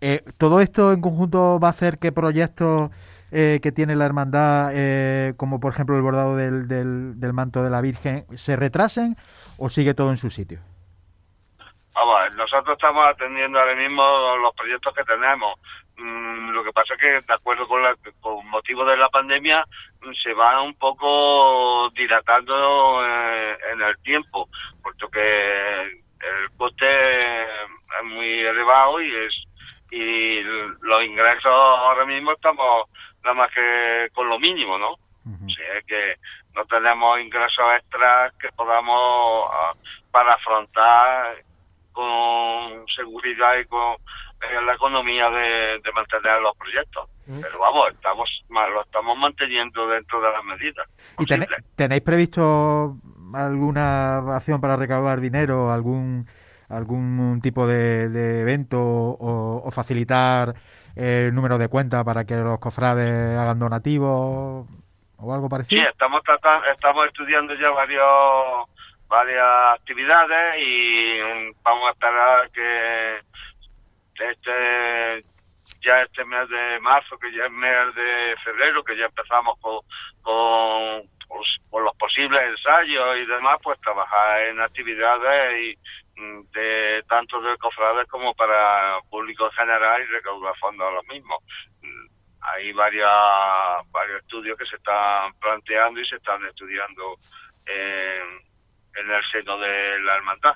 Eh, 0.00 0.24
¿Todo 0.36 0.60
esto 0.60 0.92
en 0.92 1.00
conjunto 1.00 1.58
va 1.60 1.68
a 1.68 1.70
hacer 1.70 1.98
que 1.98 2.12
proyectos 2.12 2.90
eh, 3.32 3.60
que 3.62 3.72
tiene 3.72 3.96
la 3.96 4.04
hermandad, 4.04 4.72
eh, 4.74 5.32
como 5.38 5.58
por 5.58 5.72
ejemplo 5.72 5.96
el 5.96 6.02
bordado 6.02 6.36
del, 6.36 6.68
del, 6.68 7.32
manto 7.32 7.62
de 7.62 7.70
la 7.70 7.80
Virgen, 7.80 8.26
se 8.36 8.56
retrasen 8.56 9.16
o 9.58 9.70
sigue 9.70 9.94
todo 9.94 10.10
en 10.10 10.18
su 10.18 10.28
sitio? 10.28 10.60
Vamos, 11.94 12.34
nosotros 12.36 12.76
estamos 12.76 13.06
atendiendo 13.08 13.58
ahora 13.58 13.74
mismo 13.74 14.02
los 14.36 14.54
proyectos 14.54 14.94
que 14.94 15.04
tenemos. 15.04 15.58
Mm, 15.96 16.50
lo 16.50 16.62
que 16.62 16.72
pasa 16.72 16.92
es 16.92 17.00
que, 17.00 17.06
de 17.06 17.34
acuerdo 17.34 17.66
con, 17.66 17.82
la, 17.82 17.96
con 18.20 18.46
motivo 18.48 18.84
de 18.84 18.98
la 18.98 19.08
pandemia, 19.08 19.64
se 20.22 20.34
va 20.34 20.60
un 20.60 20.74
poco 20.74 21.88
dilatando 21.94 23.02
eh, 23.02 23.56
en 23.72 23.80
el 23.80 23.96
tiempo, 24.02 24.48
puesto 24.82 25.08
que 25.08 25.82
el 25.82 26.50
coste 26.56 27.42
es 27.44 28.04
muy 28.04 28.40
elevado 28.40 29.00
y 29.00 29.14
es 29.14 29.32
y 29.92 30.40
los 30.40 31.04
ingresos 31.04 31.52
ahora 31.52 32.06
mismo 32.06 32.32
estamos 32.32 32.88
nada 33.22 33.34
más 33.34 33.50
que 33.52 34.08
con 34.12 34.28
lo 34.28 34.38
mínimo, 34.38 34.78
¿no? 34.78 34.92
O 35.24 35.50
sea 35.50 35.80
que 35.86 36.16
no 36.54 36.64
tenemos 36.66 37.20
ingresos 37.20 37.64
extras 37.76 38.32
que 38.40 38.48
podamos 38.56 39.48
ah, 39.52 39.72
para 40.10 40.34
afrontar 40.34 41.44
con 41.92 42.84
seguridad 42.96 43.56
y 43.60 43.64
con 43.66 43.94
eh, 44.42 44.60
la 44.66 44.74
economía 44.74 45.30
de, 45.30 45.80
de 45.82 45.92
mantener 45.94 46.40
los 46.40 46.56
proyectos. 46.56 47.08
Pero 47.24 47.58
vamos, 47.60 47.90
estamos 47.90 48.28
lo 48.48 48.82
estamos 48.82 49.16
manteniendo 49.16 49.86
dentro 49.86 50.20
de 50.20 50.32
las 50.32 50.44
medidas. 50.44 50.88
¿Y 51.18 51.26
tenéis 51.76 52.02
previsto 52.02 52.96
alguna 53.32 54.18
acción 54.34 54.60
para 54.60 54.76
recaudar 54.76 55.20
dinero, 55.20 55.70
algún 55.70 56.26
algún 56.68 57.40
tipo 57.42 57.66
de, 57.66 58.08
de 58.08 58.40
evento 58.40 58.80
o, 58.80 59.62
o 59.64 59.70
facilitar 59.70 60.54
el 60.96 61.34
número 61.34 61.58
de 61.58 61.68
cuenta 61.68 62.04
para 62.04 62.24
que 62.24 62.36
los 62.36 62.58
cofrades 62.58 63.38
hagan 63.38 63.58
donativos 63.58 64.66
o 65.16 65.34
algo 65.34 65.46
Sí, 65.46 65.50
parecido? 65.50 65.88
estamos 65.88 66.22
tratando, 66.24 66.66
estamos 66.66 67.06
estudiando 67.06 67.54
ya 67.54 67.70
varios 67.70 68.68
varias 69.08 69.74
actividades 69.78 70.54
y 70.58 71.20
vamos 71.62 71.88
a 71.88 71.92
esperar 71.92 72.50
que 72.50 73.18
este 74.30 75.22
ya 75.82 76.00
este 76.02 76.24
mes 76.24 76.48
de 76.48 76.80
marzo, 76.80 77.18
que 77.18 77.32
ya 77.34 77.44
es 77.46 77.50
mes 77.52 77.94
de 77.94 78.34
febrero, 78.44 78.84
que 78.84 78.96
ya 78.96 79.06
empezamos 79.06 79.58
con, 79.60 79.80
con, 80.22 81.02
con 81.70 81.84
los 81.84 81.96
posibles 81.96 82.40
ensayos 82.40 83.16
y 83.16 83.26
demás, 83.26 83.58
pues 83.62 83.80
trabajar 83.80 84.42
en 84.46 84.60
actividades 84.60 85.58
y 85.60 86.20
mm, 86.20 86.50
de 86.52 87.02
tanto 87.08 87.40
de 87.40 87.56
cofrades 87.58 88.06
como 88.08 88.34
para 88.34 88.98
público 89.10 89.46
en 89.46 89.52
general 89.52 90.02
y 90.02 90.06
recaudar 90.06 90.54
fondos 90.58 90.88
a 90.88 90.92
los 90.92 91.06
mismos. 91.06 91.38
Mm, 91.80 92.06
Hay 92.42 92.72
varias, 92.72 93.10
varios 93.90 94.20
estudios 94.20 94.58
que 94.58 94.66
se 94.66 94.76
están 94.76 95.32
planteando 95.40 96.00
y 96.00 96.06
se 96.06 96.16
están 96.16 96.44
estudiando 96.44 97.16
en, 97.66 99.02
en 99.02 99.10
el 99.10 99.22
seno 99.30 99.58
de 99.58 100.00
la 100.00 100.16
hermandad. 100.16 100.54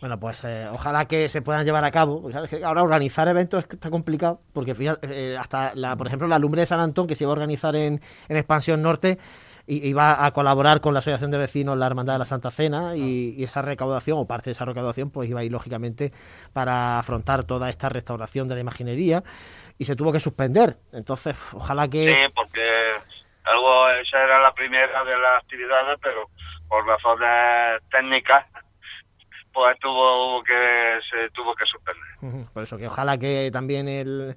Bueno, 0.00 0.20
pues 0.20 0.44
eh, 0.44 0.68
ojalá 0.70 1.06
que 1.06 1.28
se 1.28 1.42
puedan 1.42 1.64
llevar 1.64 1.82
a 1.84 1.90
cabo. 1.90 2.30
ahora 2.64 2.82
organizar 2.84 3.26
eventos 3.26 3.66
está 3.68 3.90
complicado, 3.90 4.40
porque 4.54 4.74
fíjate, 4.76 5.08
eh, 5.10 5.36
hasta, 5.36 5.74
la, 5.74 5.96
por 5.96 6.06
ejemplo, 6.06 6.28
la 6.28 6.38
lumbre 6.38 6.60
de 6.60 6.66
San 6.66 6.78
Antón, 6.78 7.08
que 7.08 7.16
se 7.16 7.24
iba 7.24 7.32
a 7.32 7.34
organizar 7.34 7.74
en, 7.74 8.00
en 8.28 8.36
Expansión 8.36 8.80
Norte, 8.80 9.18
iba 9.68 10.24
a 10.24 10.30
colaborar 10.32 10.80
con 10.80 10.94
la 10.94 11.00
Asociación 11.00 11.30
de 11.30 11.38
Vecinos 11.38 11.76
La 11.76 11.86
Hermandad 11.86 12.14
de 12.14 12.18
la 12.20 12.24
Santa 12.24 12.50
Cena 12.50 12.96
y, 12.96 13.34
y 13.36 13.44
esa 13.44 13.62
recaudación, 13.62 14.18
o 14.18 14.26
parte 14.26 14.46
de 14.46 14.52
esa 14.52 14.64
recaudación, 14.64 15.10
pues 15.10 15.28
iba 15.28 15.40
a 15.40 15.44
ir 15.44 15.52
lógicamente 15.52 16.10
para 16.52 16.98
afrontar 16.98 17.44
toda 17.44 17.68
esta 17.68 17.88
restauración 17.88 18.48
de 18.48 18.54
la 18.54 18.60
imaginería 18.62 19.22
y 19.78 19.84
se 19.84 19.94
tuvo 19.94 20.12
que 20.12 20.20
suspender. 20.20 20.76
Entonces, 20.92 21.36
ojalá 21.54 21.86
que... 21.88 22.06
Sí, 22.06 22.32
porque 22.34 22.62
algo 23.44 23.88
esa 23.90 24.22
era 24.22 24.40
la 24.40 24.52
primera 24.52 25.04
de 25.04 25.18
las 25.18 25.42
actividades, 25.42 25.98
pero 26.02 26.28
por 26.68 26.86
razones 26.86 27.82
técnicas, 27.90 28.46
pues 29.52 29.78
tuvo 29.80 30.42
que 30.44 30.98
se 31.10 31.30
tuvo 31.30 31.54
que 31.54 31.64
suspender. 31.64 32.46
Por 32.52 32.62
eso 32.62 32.76
que 32.76 32.86
ojalá 32.86 33.18
que 33.18 33.50
también 33.52 33.88
el, 33.88 34.36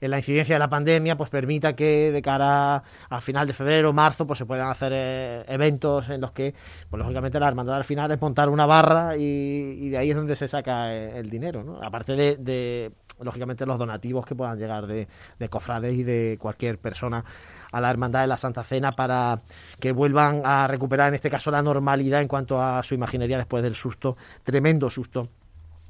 la 0.00 0.18
incidencia 0.18 0.54
de 0.54 0.58
la 0.58 0.68
pandemia 0.68 1.16
pues 1.16 1.30
permita 1.30 1.74
que 1.74 2.12
de 2.12 2.22
cara 2.22 2.82
a 3.08 3.20
final 3.20 3.46
de 3.46 3.52
febrero, 3.52 3.92
marzo, 3.92 4.26
pues 4.26 4.38
se 4.38 4.46
puedan 4.46 4.68
hacer 4.68 4.92
eh, 4.94 5.44
eventos 5.48 6.08
en 6.08 6.20
los 6.20 6.32
que, 6.32 6.54
pues 6.88 6.98
lógicamente 6.98 7.38
la 7.38 7.48
hermandad 7.48 7.76
al 7.76 7.84
final 7.84 8.10
es 8.10 8.20
montar 8.20 8.48
una 8.48 8.66
barra 8.66 9.16
y, 9.16 9.90
de 9.90 9.98
ahí 9.98 10.10
es 10.10 10.16
donde 10.16 10.36
se 10.36 10.48
saca 10.48 10.92
eh, 10.92 11.18
el 11.18 11.28
dinero, 11.28 11.62
¿no? 11.64 11.80
Aparte 11.82 12.14
de, 12.16 12.36
de, 12.36 12.92
lógicamente 13.20 13.66
los 13.66 13.78
donativos 13.78 14.24
que 14.24 14.34
puedan 14.34 14.58
llegar 14.58 14.86
de, 14.86 15.08
de 15.38 15.48
cofrades 15.48 15.94
y 15.94 16.02
de 16.02 16.38
cualquier 16.40 16.78
persona 16.78 17.24
a 17.72 17.80
la 17.80 17.90
hermandad 17.90 18.22
de 18.22 18.26
la 18.26 18.36
Santa 18.36 18.64
Cena 18.64 18.92
para 18.92 19.42
que 19.78 19.92
vuelvan 19.92 20.42
a 20.44 20.66
recuperar 20.66 21.08
en 21.08 21.14
este 21.14 21.30
caso 21.30 21.50
la 21.50 21.62
normalidad 21.62 22.20
en 22.20 22.28
cuanto 22.28 22.62
a 22.62 22.82
su 22.82 22.94
imaginería 22.94 23.36
después 23.36 23.62
del 23.62 23.74
susto, 23.74 24.16
tremendo 24.42 24.90
susto 24.90 25.28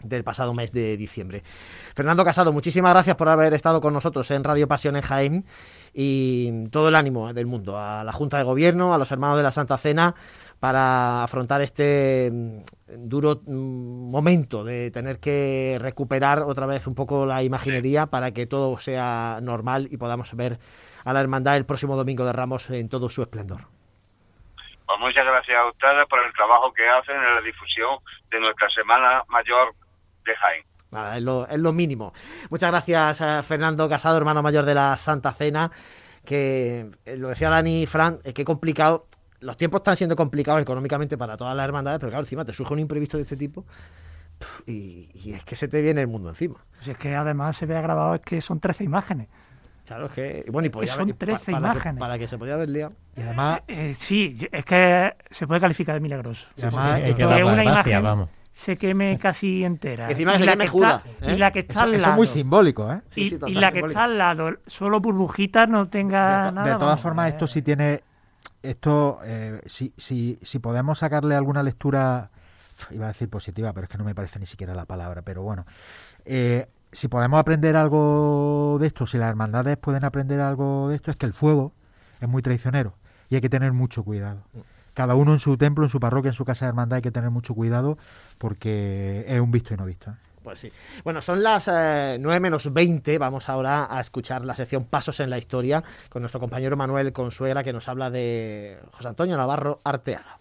del 0.02 0.24
pasado 0.24 0.54
mes 0.54 0.72
de 0.72 0.96
diciembre. 0.96 1.42
Fernando 1.94 2.24
Casado, 2.24 2.52
muchísimas 2.52 2.92
gracias 2.92 3.16
por 3.16 3.28
haber 3.28 3.54
estado 3.54 3.80
con 3.80 3.92
nosotros 3.92 4.30
en 4.30 4.44
Radio 4.44 4.68
Pasión 4.68 4.96
en 4.96 5.02
Jaén 5.02 5.44
y 5.92 6.68
todo 6.70 6.88
el 6.88 6.94
ánimo 6.94 7.32
del 7.32 7.46
mundo, 7.46 7.78
a 7.78 8.04
la 8.04 8.12
Junta 8.12 8.38
de 8.38 8.44
Gobierno, 8.44 8.94
a 8.94 8.98
los 8.98 9.10
hermanos 9.10 9.36
de 9.36 9.42
la 9.42 9.50
Santa 9.50 9.76
Cena, 9.76 10.14
para 10.60 11.24
afrontar 11.24 11.62
este 11.62 12.30
mm, 12.30 12.58
duro 13.08 13.40
mm, 13.46 14.10
momento 14.10 14.62
de 14.62 14.90
tener 14.90 15.18
que 15.18 15.78
recuperar 15.80 16.40
otra 16.40 16.66
vez 16.66 16.86
un 16.86 16.94
poco 16.94 17.26
la 17.26 17.42
imaginería 17.42 18.06
para 18.06 18.32
que 18.32 18.46
todo 18.46 18.78
sea 18.78 19.38
normal 19.42 19.88
y 19.90 19.96
podamos 19.96 20.34
ver 20.36 20.58
a 21.04 21.12
la 21.12 21.20
hermandad 21.20 21.56
el 21.56 21.66
próximo 21.66 21.96
domingo 21.96 22.24
de 22.24 22.32
Ramos 22.32 22.70
en 22.70 22.88
todo 22.88 23.08
su 23.08 23.22
esplendor. 23.22 23.62
Pues 24.86 24.98
muchas 24.98 25.24
gracias 25.24 25.56
a 25.56 25.68
ustedes 25.68 26.06
por 26.08 26.18
el 26.18 26.32
trabajo 26.32 26.72
que 26.72 26.88
hacen 26.88 27.16
en 27.16 27.34
la 27.36 27.40
difusión 27.42 27.98
de 28.30 28.40
nuestra 28.40 28.68
Semana 28.70 29.22
Mayor 29.28 29.72
de 30.24 30.34
Jaén. 30.36 30.64
Nada, 30.90 31.16
es, 31.16 31.22
lo, 31.22 31.46
es 31.48 31.58
lo 31.60 31.72
mínimo. 31.72 32.12
Muchas 32.50 32.70
gracias 32.70 33.20
a 33.20 33.42
Fernando 33.42 33.88
Casado, 33.88 34.16
hermano 34.16 34.42
mayor 34.42 34.64
de 34.64 34.74
la 34.74 34.96
Santa 34.96 35.32
Cena, 35.32 35.70
que 36.24 36.90
eh, 37.06 37.16
lo 37.16 37.28
decía 37.28 37.48
Dani 37.48 37.82
y 37.82 37.86
Fran, 37.86 38.18
es 38.24 38.34
que 38.34 38.44
complicado. 38.44 39.06
Los 39.40 39.56
tiempos 39.56 39.80
están 39.80 39.96
siendo 39.96 40.16
complicados 40.16 40.60
económicamente 40.60 41.16
para 41.16 41.36
todas 41.36 41.56
las 41.56 41.64
hermandades, 41.64 41.98
pero 41.98 42.10
claro, 42.10 42.24
encima 42.24 42.44
te 42.44 42.52
surge 42.52 42.74
un 42.74 42.80
imprevisto 42.80 43.16
de 43.16 43.22
este 43.22 43.36
tipo 43.38 43.64
y, 44.66 45.08
y 45.14 45.32
es 45.32 45.44
que 45.44 45.56
se 45.56 45.68
te 45.68 45.80
viene 45.80 46.00
el 46.02 46.08
mundo 46.08 46.28
encima. 46.28 46.56
Si 46.80 46.90
es 46.90 46.98
que 46.98 47.14
además 47.14 47.56
se 47.56 47.66
vea 47.66 47.80
grabado 47.80 48.14
es 48.16 48.20
que 48.20 48.40
son 48.40 48.60
13 48.60 48.84
imágenes. 48.84 49.28
Claro, 49.86 50.06
es 50.06 50.12
que. 50.12 50.44
Bueno, 50.50 50.66
y 50.66 50.68
Es 50.68 50.70
que 50.72 50.78
podía 50.78 50.92
son 50.92 51.02
haber- 51.02 51.14
pa- 51.14 51.18
13 51.26 51.52
para, 51.52 51.60
que, 51.62 51.72
imágenes. 51.72 51.98
para 52.00 52.18
que 52.18 52.28
se 52.28 52.38
podía 52.38 52.54
haber 52.54 52.68
liado. 52.68 52.92
Y 53.16 53.20
además, 53.22 53.62
Eh, 53.66 53.94
sí, 53.94 54.38
es 54.52 54.64
que 54.64 55.16
se 55.30 55.46
puede 55.46 55.60
calificar 55.60 55.94
de 55.94 56.00
milagroso. 56.00 56.48
y 56.56 56.62
además 56.62 56.92
Hay 57.02 57.14
que 57.14 57.24
una 57.24 57.64
imagen 57.64 58.02
vamos. 58.02 58.28
Se 58.52 58.76
queme 58.76 59.18
casi 59.18 59.64
entera. 59.64 60.08
Y 60.08 60.12
encima 60.12 60.32
que 60.32 60.36
y 60.36 60.40
se 60.40 60.46
la 60.46 60.52
queme 60.52 60.64
que 60.70 60.76
está- 60.76 61.02
¿eh? 61.20 61.34
Y 61.34 61.36
la 61.38 61.50
que 61.52 61.58
está 61.60 61.72
eso, 61.72 61.80
al 61.82 61.88
eso 61.90 61.96
es 61.96 62.02
lado. 62.02 62.16
muy 62.16 62.26
simbólico, 62.26 62.92
¿eh? 62.92 63.00
Sí, 63.08 63.20
y, 63.22 63.26
sí, 63.28 63.34
y 63.36 63.38
total, 63.38 63.54
la 63.60 63.68
que 63.70 63.74
simbólico. 63.76 63.86
está 63.88 64.04
al 64.04 64.18
lado, 64.18 64.50
solo 64.66 65.00
burbujitas, 65.00 65.68
no 65.68 65.88
tenga 65.88 66.46
De, 66.46 66.52
nada. 66.52 66.72
de 66.72 66.78
todas 66.78 67.00
formas, 67.00 67.26
eh, 67.26 67.28
esto 67.30 67.46
sí 67.46 67.62
tiene. 67.62 68.02
Esto, 68.62 69.20
eh, 69.24 69.60
si, 69.64 69.94
si, 69.96 70.38
si 70.42 70.58
podemos 70.58 70.98
sacarle 70.98 71.34
alguna 71.34 71.62
lectura, 71.62 72.30
iba 72.90 73.06
a 73.06 73.08
decir 73.08 73.30
positiva, 73.30 73.72
pero 73.72 73.84
es 73.84 73.90
que 73.90 73.96
no 73.96 74.04
me 74.04 74.14
parece 74.14 74.38
ni 74.38 74.46
siquiera 74.46 74.74
la 74.74 74.84
palabra, 74.84 75.22
pero 75.22 75.42
bueno. 75.42 75.64
Eh, 76.26 76.66
si 76.92 77.08
podemos 77.08 77.38
aprender 77.40 77.76
algo 77.76 78.76
de 78.80 78.88
esto, 78.88 79.06
si 79.06 79.16
las 79.16 79.28
hermandades 79.30 79.76
pueden 79.78 80.04
aprender 80.04 80.40
algo 80.40 80.88
de 80.88 80.96
esto, 80.96 81.10
es 81.10 81.16
que 81.16 81.24
el 81.24 81.32
fuego 81.32 81.72
es 82.20 82.28
muy 82.28 82.42
traicionero 82.42 82.94
y 83.30 83.36
hay 83.36 83.40
que 83.40 83.48
tener 83.48 83.72
mucho 83.72 84.02
cuidado. 84.02 84.42
Cada 84.94 85.14
uno 85.14 85.32
en 85.32 85.38
su 85.38 85.56
templo, 85.56 85.84
en 85.84 85.90
su 85.90 86.00
parroquia, 86.00 86.30
en 86.30 86.34
su 86.34 86.44
casa 86.44 86.64
de 86.64 86.70
hermandad 86.70 86.96
hay 86.96 87.02
que 87.02 87.10
tener 87.10 87.30
mucho 87.30 87.54
cuidado 87.54 87.98
porque 88.38 89.24
es 89.26 89.40
un 89.40 89.50
visto 89.50 89.74
y 89.74 89.76
no 89.76 89.84
visto. 89.84 90.10
¿eh? 90.10 90.14
Pues 90.42 90.58
sí. 90.58 90.72
Bueno, 91.04 91.20
son 91.20 91.42
las 91.42 91.68
eh, 91.68 92.16
9 92.18 92.40
menos 92.40 92.72
20. 92.72 93.18
Vamos 93.18 93.48
ahora 93.48 93.86
a 93.90 94.00
escuchar 94.00 94.44
la 94.44 94.54
sección 94.54 94.84
Pasos 94.84 95.20
en 95.20 95.30
la 95.30 95.38
Historia 95.38 95.82
con 96.08 96.22
nuestro 96.22 96.40
compañero 96.40 96.76
Manuel 96.76 97.12
Consuegra 97.12 97.62
que 97.62 97.72
nos 97.72 97.88
habla 97.88 98.10
de 98.10 98.78
José 98.92 99.08
Antonio 99.08 99.36
Navarro 99.36 99.80
Arteaga. 99.84 100.38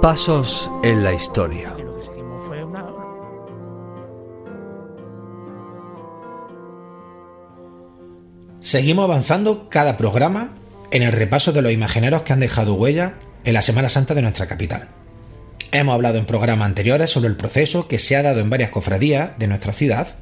Pasos 0.00 0.70
en 0.82 1.04
la 1.04 1.12
historia. 1.12 1.81
Seguimos 8.62 9.02
avanzando 9.02 9.68
cada 9.68 9.96
programa 9.96 10.54
en 10.92 11.02
el 11.02 11.10
repaso 11.10 11.50
de 11.50 11.62
los 11.62 11.72
imagineros 11.72 12.22
que 12.22 12.32
han 12.32 12.38
dejado 12.38 12.74
huella 12.74 13.14
en 13.44 13.54
la 13.54 13.62
Semana 13.62 13.88
Santa 13.88 14.14
de 14.14 14.22
nuestra 14.22 14.46
capital. 14.46 14.86
Hemos 15.72 15.92
hablado 15.92 16.18
en 16.18 16.26
programas 16.26 16.66
anteriores 16.66 17.10
sobre 17.10 17.28
el 17.28 17.34
proceso 17.34 17.88
que 17.88 17.98
se 17.98 18.14
ha 18.14 18.22
dado 18.22 18.38
en 18.38 18.50
varias 18.50 18.70
cofradías 18.70 19.36
de 19.36 19.48
nuestra 19.48 19.72
ciudad 19.72 20.14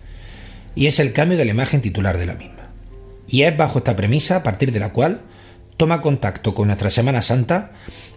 y 0.75 0.87
es 0.87 0.99
el 1.01 1.13
cambio 1.13 1.37
de 1.37 1.45
la 1.45 1.51
imagen 1.51 1.83
titular 1.83 2.17
de 2.17 2.25
la 2.25 2.33
misma. 2.33 2.71
Y 3.29 3.43
es 3.43 3.55
bajo 3.55 3.81
esta 3.81 3.95
premisa 3.95 4.37
a 4.37 4.43
partir 4.43 4.73
de 4.73 4.81
la 4.81 4.95
cual 4.95 5.21
toma 5.77 6.01
contacto 6.01 6.55
con 6.55 6.69
nuestra 6.69 6.89
Semana 6.89 7.21
Santa 7.21 7.73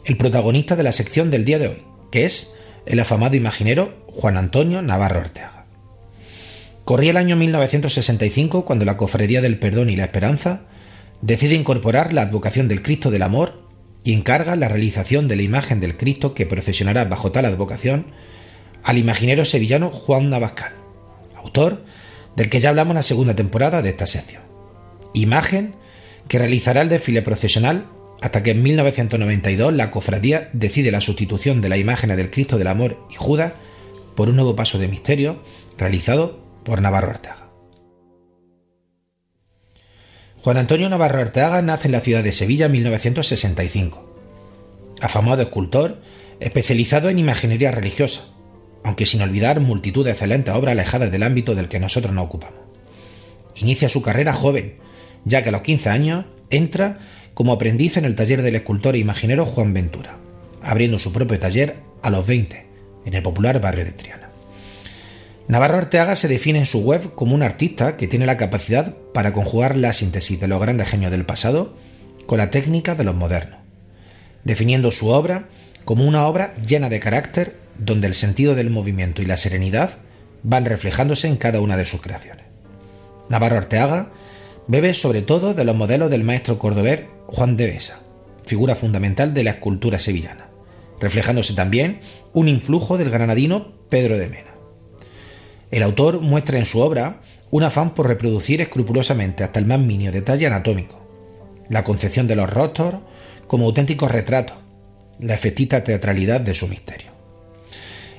el 0.06 0.16
protagonista 0.16 0.78
de 0.78 0.84
la 0.84 0.94
sección 0.94 1.32
del 1.32 1.44
día 1.44 1.60
de 1.60 1.68
hoy, 1.68 1.84
que 2.12 2.24
es 2.24 2.54
el 2.86 3.02
afamado 3.02 3.36
imaginero 3.36 4.06
Juan 4.08 4.38
Antonio 4.38 4.82
Navarro 4.82 5.20
Ortega. 5.20 5.63
Corría 6.86 7.12
el 7.12 7.18
año 7.18 7.38
1965 7.38 8.66
cuando 8.66 8.84
la 8.84 8.98
Cofradía 8.98 9.42
del 9.42 9.58
Perdón 9.58 9.90
y 9.90 9.96
la 9.96 10.04
Esperanza 10.04 10.64
decide 11.22 11.56
incorporar 11.56 12.12
la 12.12 12.24
advocación 12.24 12.68
del 12.68 12.82
Cristo 12.82 13.10
del 13.10 13.22
Amor 13.22 13.64
y 14.04 14.14
encarga 14.14 14.58
la 14.58 14.68
realización 14.68 15.30
de 15.30 15.38
la 15.38 15.44
imagen 15.44 15.80
del 15.80 15.96
Cristo 15.96 16.34
que 16.34 16.46
procesionará 16.46 17.06
bajo 17.06 17.32
tal 17.32 17.46
advocación 17.46 18.08
al 18.84 18.98
imaginero 18.98 19.46
sevillano 19.46 19.92
Juan 19.92 20.30
Navascal, 20.30 20.74
autor 21.38 21.86
del 22.36 22.50
que 22.50 22.60
ya 22.60 22.68
hablamos 22.68 22.92
en 22.92 22.98
la 22.98 23.04
segunda 23.04 23.34
temporada 23.34 23.82
de 23.82 23.90
esta 23.90 24.06
sección. 24.06 24.44
Imagen 25.14 25.76
que 26.28 26.38
realizará 26.38 26.82
el 26.82 26.90
desfile 26.90 27.22
procesional 27.22 27.88
hasta 28.20 28.44
que 28.44 28.52
en 28.52 28.62
1992 28.62 29.72
la 29.72 29.90
cofradía 29.90 30.50
decide 30.52 30.92
la 30.92 31.00
sustitución 31.00 31.62
de 31.62 31.70
la 31.70 31.78
imagen 31.78 32.14
del 32.14 32.30
Cristo 32.30 32.58
del 32.58 32.68
Amor 32.68 33.08
y 33.10 33.16
Judas 33.16 33.54
por 34.16 34.28
un 34.28 34.36
nuevo 34.36 34.58
paso 34.58 34.80
de 34.80 34.90
misterio 34.90 35.42
realizado 35.78 36.43
por 36.64 36.82
Navarro 36.82 37.12
Arteaga. 37.12 37.50
Juan 40.44 40.58
Antonio 40.58 40.90
Navarro 40.90 41.22
Arteaga 41.22 41.62
nace 41.62 41.88
en 41.88 41.94
la 41.94 42.02
ciudad 42.02 42.24
de 42.24 42.34
Sevilla 42.34 42.66
en 42.66 42.74
1965. 42.74 44.14
Afamado 45.02 45.42
escultor, 45.42 46.02
especializado 46.40 47.10
en 47.10 47.20
imaginería 47.20 47.72
religiosa, 47.72 48.26
aunque 48.84 49.06
sin 49.06 49.22
olvidar 49.22 49.62
multitud 49.62 50.04
de 50.04 50.12
excelentes 50.12 50.54
obras 50.54 50.74
alejadas 50.74 51.12
del 51.12 51.24
ámbito 51.24 51.56
del 51.56 51.70
que 51.70 51.80
nosotros 51.80 52.14
nos 52.14 52.26
ocupamos. 52.26 52.60
Inicia 53.56 53.88
su 53.88 54.02
carrera 54.02 54.34
joven, 54.34 54.76
ya 55.26 55.44
que 55.44 55.50
a 55.50 55.52
los 55.54 55.62
15 55.62 55.90
años 55.90 56.26
entra 56.50 57.00
como 57.34 57.54
aprendiz 57.54 57.98
en 57.98 58.06
el 58.06 58.16
taller 58.16 58.42
del 58.42 58.56
escultor 58.56 58.96
e 58.96 59.00
imaginero 59.00 59.46
Juan 59.46 59.74
Ventura, 59.74 60.18
abriendo 60.62 61.00
su 61.00 61.14
propio 61.14 61.40
taller 61.40 61.78
a 62.02 62.10
los 62.10 62.28
20, 62.28 62.68
en 63.06 63.14
el 63.14 63.24
popular 63.24 63.62
barrio 63.62 63.86
de 63.86 63.92
Triana. 63.92 64.23
Navarro 65.48 65.78
Arteaga 65.78 66.16
se 66.16 66.30
define 66.30 66.60
en 66.60 66.66
su 66.66 66.80
web 66.80 67.14
como 67.16 67.36
un 67.36 67.44
artista 67.44 67.98
que 67.98 68.08
tiene 68.08 68.26
la 68.26 68.38
capacidad 68.38 68.96
para 69.14 69.34
conjugar 69.34 69.76
la 69.76 69.92
síntesis 69.92 70.40
de 70.40 70.48
los 70.48 70.62
grandes 70.62 70.90
genios 70.90 71.12
del 71.12 71.26
pasado 71.26 71.76
con 72.26 72.38
la 72.38 72.50
técnica 72.50 72.96
de 72.96 73.04
los 73.04 73.16
modernos, 73.16 73.60
definiendo 74.46 74.92
su 74.92 75.10
obra 75.10 75.50
como 75.84 76.08
una 76.08 76.28
obra 76.28 76.56
llena 76.66 76.90
de 76.90 77.02
carácter 77.02 77.58
donde 77.78 78.08
el 78.08 78.14
sentido 78.14 78.56
del 78.56 78.70
movimiento 78.70 79.22
y 79.22 79.26
la 79.26 79.36
serenidad 79.36 79.98
van 80.44 80.66
reflejándose 80.66 81.28
en 81.28 81.36
cada 81.36 81.60
una 81.60 81.76
de 81.76 81.86
sus 81.86 82.02
creaciones. 82.02 82.46
Navarro 83.28 83.58
Arteaga 83.58 84.12
bebe 84.68 84.94
sobre 84.94 85.22
todo 85.22 85.54
de 85.54 85.66
los 85.66 85.76
modelos 85.76 86.10
del 86.10 86.24
maestro 86.24 86.58
cordober 86.58 87.08
Juan 87.28 87.58
de 87.58 87.68
Besa, 87.68 88.00
figura 88.46 88.76
fundamental 88.76 89.34
de 89.34 89.44
la 89.44 89.52
escultura 89.52 90.00
sevillana, 90.00 90.48
reflejándose 91.02 91.54
también 91.54 92.00
un 92.34 92.48
influjo 92.48 92.98
del 92.98 93.10
granadino 93.10 93.74
Pedro 93.90 94.18
de 94.18 94.30
Mena. 94.30 94.53
El 95.74 95.82
autor 95.82 96.22
muestra 96.22 96.60
en 96.60 96.68
su 96.68 96.82
obra 96.82 97.22
un 97.50 97.64
afán 97.64 97.96
por 97.96 98.08
reproducir 98.08 98.62
escrupulosamente 98.62 99.44
hasta 99.44 99.58
el 99.58 99.66
más 99.66 99.80
mínimo 99.80 100.12
detalle 100.12 100.46
anatómico, 100.46 101.04
la 101.68 101.84
concepción 101.84 102.28
de 102.28 102.36
los 102.36 102.48
rostros 102.48 102.98
como 103.48 103.66
auténticos 103.66 104.12
retratos, 104.12 104.56
la 105.20 105.34
efectita 105.34 105.84
teatralidad 105.84 106.42
de 106.42 106.54
su 106.54 106.68
misterio. 106.68 107.12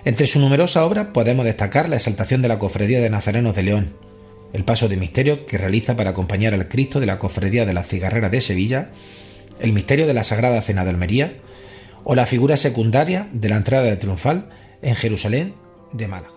Entre 0.05 0.27
su 0.27 0.41
numerosa 0.41 0.85
obra 0.85 1.13
podemos 1.13 1.45
destacar 1.45 1.89
la 1.89 1.95
exaltación 1.95 2.43
de 2.43 2.49
la 2.49 2.59
Cofradía 2.59 3.01
de 3.01 3.09
Nazarenos 3.09 3.55
de 3.55 3.63
León, 3.63 3.93
el 4.53 4.65
paso 4.65 4.89
de 4.89 4.97
misterio 4.97 5.47
que 5.47 5.57
realiza 5.57 5.97
para 5.97 6.11
acompañar 6.11 6.55
al 6.55 6.67
Cristo 6.67 6.99
de 6.99 7.07
la 7.07 7.21
Cofradía 7.21 7.65
de 7.65 7.73
la 7.73 7.85
Cigarrera 7.85 8.31
de 8.31 8.41
Sevilla, 8.41 8.91
el 9.61 9.73
misterio 9.73 10.09
de 10.09 10.15
la 10.15 10.25
Sagrada 10.25 10.61
Cena 10.61 10.83
de 10.83 10.91
Almería 10.91 11.35
o 12.03 12.17
la 12.17 12.27
figura 12.27 12.57
secundaria 12.57 13.29
de 13.33 13.49
la 13.49 13.59
entrada 13.59 13.85
de 13.85 13.97
triunfal 13.97 14.49
en 14.83 14.97
Jerusalén 14.97 15.55
de 15.93 16.09
Málaga. 16.09 16.34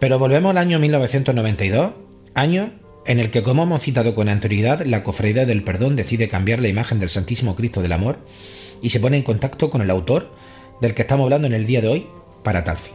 Pero 0.00 0.18
volvemos 0.18 0.50
al 0.50 0.58
año 0.58 0.78
1992, 0.78 1.92
año 2.34 2.72
en 3.04 3.20
el 3.20 3.30
que, 3.30 3.42
como 3.42 3.64
hemos 3.64 3.82
citado 3.82 4.14
con 4.14 4.30
anterioridad, 4.30 4.80
la 4.86 5.02
Cofradía 5.02 5.44
del 5.44 5.62
Perdón 5.62 5.94
decide 5.94 6.28
cambiar 6.28 6.60
la 6.60 6.68
imagen 6.68 6.98
del 6.98 7.10
Santísimo 7.10 7.54
Cristo 7.54 7.82
del 7.82 7.92
Amor 7.92 8.18
y 8.80 8.90
se 8.90 9.00
pone 9.00 9.18
en 9.18 9.22
contacto 9.22 9.68
con 9.68 9.82
el 9.82 9.90
autor 9.90 10.32
del 10.80 10.94
que 10.94 11.02
estamos 11.02 11.24
hablando 11.24 11.46
en 11.46 11.52
el 11.52 11.66
día 11.66 11.82
de 11.82 11.88
hoy 11.88 12.06
para 12.42 12.64
tal 12.64 12.78
fin. 12.78 12.94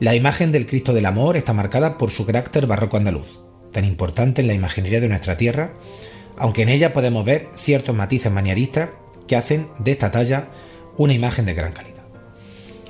La 0.00 0.14
imagen 0.14 0.50
del 0.50 0.66
Cristo 0.66 0.94
del 0.94 1.04
Amor 1.04 1.36
está 1.36 1.52
marcada 1.52 1.98
por 1.98 2.10
su 2.10 2.24
carácter 2.24 2.66
barroco 2.66 2.96
andaluz, 2.96 3.40
tan 3.70 3.84
importante 3.84 4.40
en 4.40 4.48
la 4.48 4.54
imaginería 4.54 5.00
de 5.00 5.08
nuestra 5.08 5.36
tierra, 5.36 5.74
aunque 6.38 6.62
en 6.62 6.70
ella 6.70 6.94
podemos 6.94 7.24
ver 7.26 7.48
ciertos 7.56 7.94
matices 7.94 8.32
manieristas 8.32 8.88
que 9.28 9.36
hacen 9.36 9.68
de 9.78 9.90
esta 9.90 10.10
talla 10.10 10.48
una 10.96 11.12
imagen 11.12 11.44
de 11.44 11.54
gran 11.54 11.72
calidad. 11.72 11.91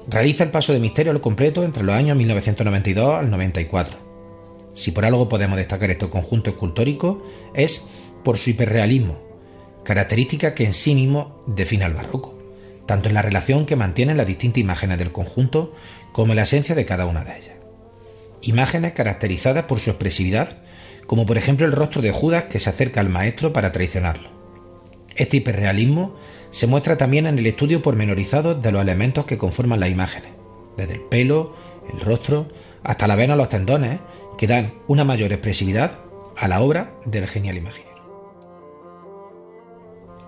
Realiza 0.08 0.44
el 0.44 0.50
paso 0.50 0.72
de 0.72 0.80
misterio 0.80 1.12
al 1.12 1.20
completo 1.20 1.62
entre 1.62 1.84
los 1.84 1.94
años 1.94 2.16
1992 2.16 3.14
al 3.14 3.30
94. 3.30 3.98
Si 4.74 4.90
por 4.90 5.04
algo 5.04 5.28
podemos 5.28 5.56
destacar 5.56 5.90
este 5.90 6.08
conjunto 6.08 6.50
escultórico 6.50 7.22
es 7.54 7.88
por 8.24 8.38
su 8.38 8.50
hiperrealismo, 8.50 9.18
característica 9.84 10.54
que 10.54 10.64
en 10.64 10.72
sí 10.72 10.94
mismo 10.94 11.44
define 11.46 11.84
al 11.84 11.94
barroco, 11.94 12.38
tanto 12.86 13.08
en 13.08 13.14
la 13.14 13.22
relación 13.22 13.66
que 13.66 13.76
mantienen 13.76 14.16
las 14.16 14.26
distintas 14.26 14.60
imágenes 14.60 14.98
del 14.98 15.12
conjunto 15.12 15.74
como 16.12 16.34
la 16.34 16.42
esencia 16.42 16.74
de 16.74 16.84
cada 16.84 17.06
una 17.06 17.24
de 17.24 17.38
ellas. 17.38 17.56
Imágenes 18.42 18.92
caracterizadas 18.92 19.64
por 19.64 19.78
su 19.78 19.90
expresividad, 19.90 20.58
como 21.06 21.26
por 21.26 21.38
ejemplo 21.38 21.66
el 21.66 21.72
rostro 21.72 22.02
de 22.02 22.10
Judas 22.10 22.44
que 22.44 22.58
se 22.58 22.70
acerca 22.70 23.00
al 23.00 23.08
maestro 23.08 23.52
para 23.52 23.70
traicionarlo. 23.70 24.30
Este 25.14 25.36
hiperrealismo 25.36 26.16
se 26.52 26.66
muestra 26.66 26.98
también 26.98 27.26
en 27.26 27.38
el 27.38 27.46
estudio 27.46 27.82
pormenorizado 27.82 28.54
de 28.54 28.70
los 28.70 28.82
elementos 28.82 29.24
que 29.24 29.38
conforman 29.38 29.80
las 29.80 29.90
imágenes, 29.90 30.30
desde 30.76 30.94
el 30.94 31.00
pelo, 31.00 31.56
el 31.92 31.98
rostro, 32.00 32.46
hasta 32.84 33.06
la 33.06 33.16
vena 33.16 33.34
o 33.34 33.36
los 33.36 33.48
tendones, 33.48 34.00
que 34.36 34.46
dan 34.46 34.74
una 34.86 35.02
mayor 35.02 35.32
expresividad 35.32 35.98
a 36.36 36.48
la 36.48 36.60
obra 36.60 36.94
del 37.06 37.26
genial 37.26 37.56
imaginero. 37.56 37.92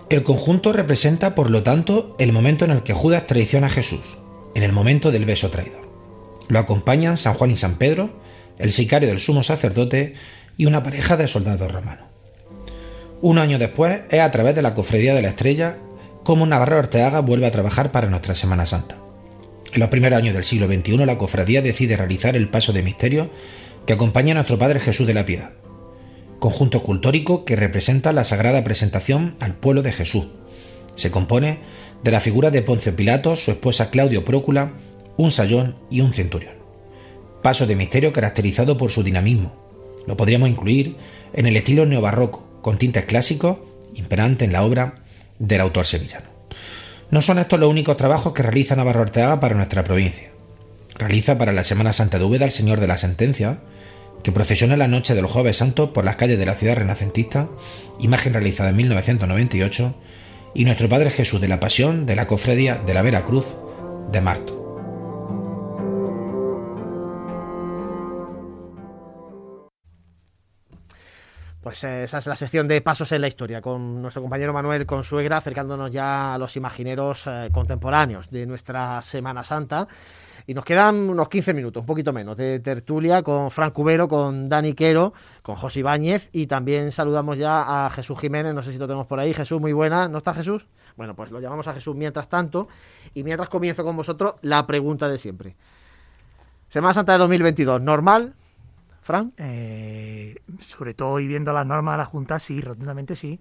El 0.09 0.23
conjunto 0.23 0.73
representa, 0.73 1.35
por 1.35 1.51
lo 1.51 1.61
tanto, 1.61 2.15
el 2.17 2.33
momento 2.33 2.65
en 2.65 2.71
el 2.71 2.81
que 2.81 2.93
Judas 2.93 3.27
traiciona 3.27 3.67
a 3.67 3.71
Jesús, 3.71 4.17
en 4.55 4.63
el 4.63 4.71
momento 4.71 5.11
del 5.11 5.25
beso 5.25 5.51
traidor. 5.51 5.87
Lo 6.47 6.57
acompañan 6.57 7.17
San 7.17 7.35
Juan 7.35 7.51
y 7.51 7.57
San 7.57 7.77
Pedro, 7.77 8.09
el 8.57 8.71
sicario 8.71 9.09
del 9.09 9.19
sumo 9.19 9.43
sacerdote 9.43 10.13
y 10.57 10.65
una 10.65 10.81
pareja 10.81 11.17
de 11.17 11.27
soldados 11.27 11.71
romanos. 11.71 12.07
Un 13.21 13.37
año 13.37 13.59
después 13.59 14.01
es 14.09 14.19
a 14.21 14.31
través 14.31 14.55
de 14.55 14.61
la 14.63 14.73
Cofradía 14.73 15.13
de 15.13 15.21
la 15.21 15.29
Estrella 15.29 15.77
como 16.25 16.47
Navarro 16.47 16.79
Orteaga 16.79 17.19
vuelve 17.19 17.45
a 17.45 17.51
trabajar 17.51 17.91
para 17.91 18.09
nuestra 18.09 18.33
Semana 18.33 18.65
Santa. 18.65 18.97
En 19.71 19.79
los 19.79 19.89
primeros 19.89 20.17
años 20.17 20.33
del 20.33 20.43
siglo 20.43 20.65
XXI 20.65 20.97
la 21.05 21.19
cofradía 21.19 21.61
decide 21.61 21.95
realizar 21.95 22.35
el 22.35 22.49
paso 22.49 22.73
de 22.73 22.81
misterio 22.81 23.29
que 23.85 23.93
acompaña 23.93 24.31
a 24.31 24.33
nuestro 24.33 24.57
Padre 24.57 24.79
Jesús 24.79 25.05
de 25.05 25.13
la 25.13 25.27
Piedad, 25.27 25.51
conjunto 26.39 26.79
escultórico 26.79 27.45
que 27.45 27.55
representa 27.55 28.11
la 28.11 28.23
sagrada 28.23 28.63
presentación 28.63 29.35
al 29.39 29.53
pueblo 29.53 29.83
de 29.83 29.91
Jesús. 29.91 30.25
Se 30.95 31.11
compone 31.11 31.59
de 32.03 32.09
la 32.09 32.19
figura 32.19 32.49
de 32.49 32.63
Poncio 32.63 32.95
Pilato, 32.95 33.35
su 33.35 33.51
esposa 33.51 33.91
Claudio 33.91 34.25
Prócula, 34.25 34.73
un 35.17 35.29
sayón 35.29 35.75
y 35.91 36.01
un 36.01 36.11
centurión. 36.11 36.55
Paso 37.43 37.67
de 37.67 37.75
misterio 37.75 38.13
caracterizado 38.13 38.77
por 38.77 38.89
su 38.89 39.03
dinamismo. 39.03 39.55
Lo 40.07 40.17
podríamos 40.17 40.49
incluir 40.49 40.95
en 41.33 41.45
el 41.45 41.55
estilo 41.55 41.85
neobarroco, 41.85 42.61
con 42.63 42.79
tintes 42.79 43.05
clásicos, 43.05 43.57
imperante 43.93 44.45
en 44.45 44.53
la 44.53 44.63
obra 44.63 45.04
del 45.39 45.61
autor 45.61 45.85
sevillano. 45.85 46.27
No 47.11 47.21
son 47.21 47.39
estos 47.39 47.59
los 47.59 47.69
únicos 47.69 47.97
trabajos 47.97 48.33
que 48.33 48.43
realiza 48.43 48.75
Navarro 48.75 49.03
Arteaga 49.03 49.39
para 49.39 49.55
nuestra 49.55 49.83
provincia. 49.83 50.29
Realiza 50.97 51.37
para 51.37 51.51
la 51.51 51.63
Semana 51.63 51.93
Santa 51.93 52.17
de 52.17 52.25
Úbeda 52.25 52.45
el 52.45 52.51
Señor 52.51 52.79
de 52.79 52.87
la 52.87 52.97
Sentencia, 52.97 53.59
que 54.23 54.31
procesiona 54.31 54.77
la 54.77 54.87
noche 54.87 55.13
del 55.13 55.27
Jueves 55.27 55.57
Santo 55.57 55.93
por 55.93 56.03
las 56.03 56.15
calles 56.15 56.39
de 56.39 56.45
la 56.45 56.55
ciudad 56.55 56.77
renacentista, 56.77 57.47
imagen 57.99 58.33
realizada 58.33 58.69
en 58.69 58.77
1998, 58.77 59.95
y 60.55 60.65
nuestro 60.65 60.89
Padre 60.89 61.11
Jesús 61.11 61.41
de 61.41 61.47
la 61.47 61.59
Pasión 61.59 62.05
de 62.05 62.15
la 62.15 62.27
Cofradía 62.27 62.81
de 62.83 62.93
la 62.93 63.01
Vera 63.01 63.23
Cruz 63.23 63.55
de 64.11 64.21
Marto. 64.21 64.54
Pues 71.65 71.83
eh, 71.83 72.03
esa 72.03 72.19
es 72.19 72.27
la 72.27 72.35
sección 72.35 72.67
de 72.67 72.79
Pasos 72.79 73.11
en 73.11 73.21
la 73.21 73.27
Historia, 73.27 73.59
con 73.59 73.99
nuestro 73.99 74.21
compañero 74.21 74.53
Manuel 74.53 74.85
Consuegra, 74.85 75.37
acercándonos 75.37 75.89
ya 75.89 76.35
a 76.35 76.37
los 76.37 76.55
imagineros 76.57 77.25
eh, 77.25 77.49
contemporáneos 77.51 78.29
de 78.29 78.45
nuestra 78.45 79.01
Semana 79.01 79.43
Santa. 79.43 79.87
Y 80.45 80.53
nos 80.53 80.63
quedan 80.63 81.09
unos 81.09 81.27
15 81.27 81.55
minutos, 81.55 81.81
un 81.81 81.87
poquito 81.87 82.13
menos, 82.13 82.37
de 82.37 82.59
tertulia 82.59 83.23
con 83.23 83.49
Fran 83.49 83.71
Cubero, 83.71 84.07
con 84.07 84.47
Dani 84.47 84.73
Quero, 84.73 85.13
con 85.41 85.55
José 85.55 85.79
Ibáñez 85.79 86.29
y 86.31 86.45
también 86.45 86.91
saludamos 86.91 87.39
ya 87.39 87.85
a 87.87 87.89
Jesús 87.89 88.19
Jiménez, 88.19 88.53
no 88.53 88.61
sé 88.61 88.71
si 88.71 88.77
lo 88.77 88.85
tenemos 88.85 89.07
por 89.07 89.19
ahí. 89.19 89.33
Jesús, 89.33 89.59
muy 89.59 89.73
buena, 89.73 90.07
¿no 90.07 90.19
está 90.19 90.35
Jesús? 90.35 90.67
Bueno, 90.95 91.15
pues 91.15 91.31
lo 91.31 91.39
llamamos 91.39 91.67
a 91.67 91.73
Jesús 91.73 91.95
mientras 91.95 92.29
tanto 92.29 92.67
y 93.15 93.23
mientras 93.23 93.49
comienzo 93.49 93.83
con 93.83 93.97
vosotros 93.97 94.35
la 94.43 94.67
pregunta 94.67 95.09
de 95.09 95.17
siempre. 95.17 95.55
Semana 96.69 96.93
Santa 96.93 97.13
de 97.13 97.17
2022, 97.17 97.81
¿normal? 97.81 98.35
Fran. 99.05 99.33
Eh, 99.37 100.35
sobre 100.57 100.95
todo 100.95 101.19
y 101.19 101.27
viendo 101.27 101.53
las 101.53 101.63
normas 101.63 101.93
de 101.93 101.97
la 101.99 102.05
Junta, 102.05 102.39
sí, 102.39 102.59
rotundamente 102.59 103.15
sí. 103.15 103.39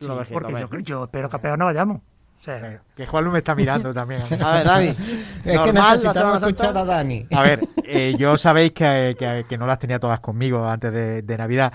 Sí, 0.00 0.06
Lo 0.08 0.16
porque 0.24 0.50
lo 0.52 0.58
yo, 0.58 0.78
yo 0.80 1.04
espero 1.04 1.28
que 1.30 1.36
a 1.36 1.40
peor 1.40 1.56
no 1.56 1.66
vayamos. 1.66 1.98
O 1.98 2.42
sea, 2.44 2.82
Que 2.96 3.06
Juanlu 3.06 3.30
me 3.30 3.38
está 3.38 3.54
mirando 3.54 3.94
también. 3.94 4.20
A 4.42 4.52
ver, 4.54 4.64
Dani. 4.64 4.86
Es 4.88 4.96
que 5.44 5.52
¿normal 5.54 5.74
la 5.74 5.92
necesitamos 5.92 6.14
Semana 6.14 6.40
Santa? 6.40 6.48
escuchar 6.48 6.76
a 6.76 6.84
Dani. 6.84 7.26
A 7.32 7.42
ver, 7.42 7.60
eh, 7.84 8.14
yo 8.18 8.36
sabéis 8.36 8.72
que, 8.72 9.14
que- 9.16 9.46
que 9.48 9.56
no 9.58 9.66
las 9.68 9.78
tenía 9.78 10.00
todas 10.00 10.18
conmigo 10.18 10.66
antes 10.68 10.92
de, 10.92 11.22
de 11.22 11.38
Navidad, 11.38 11.72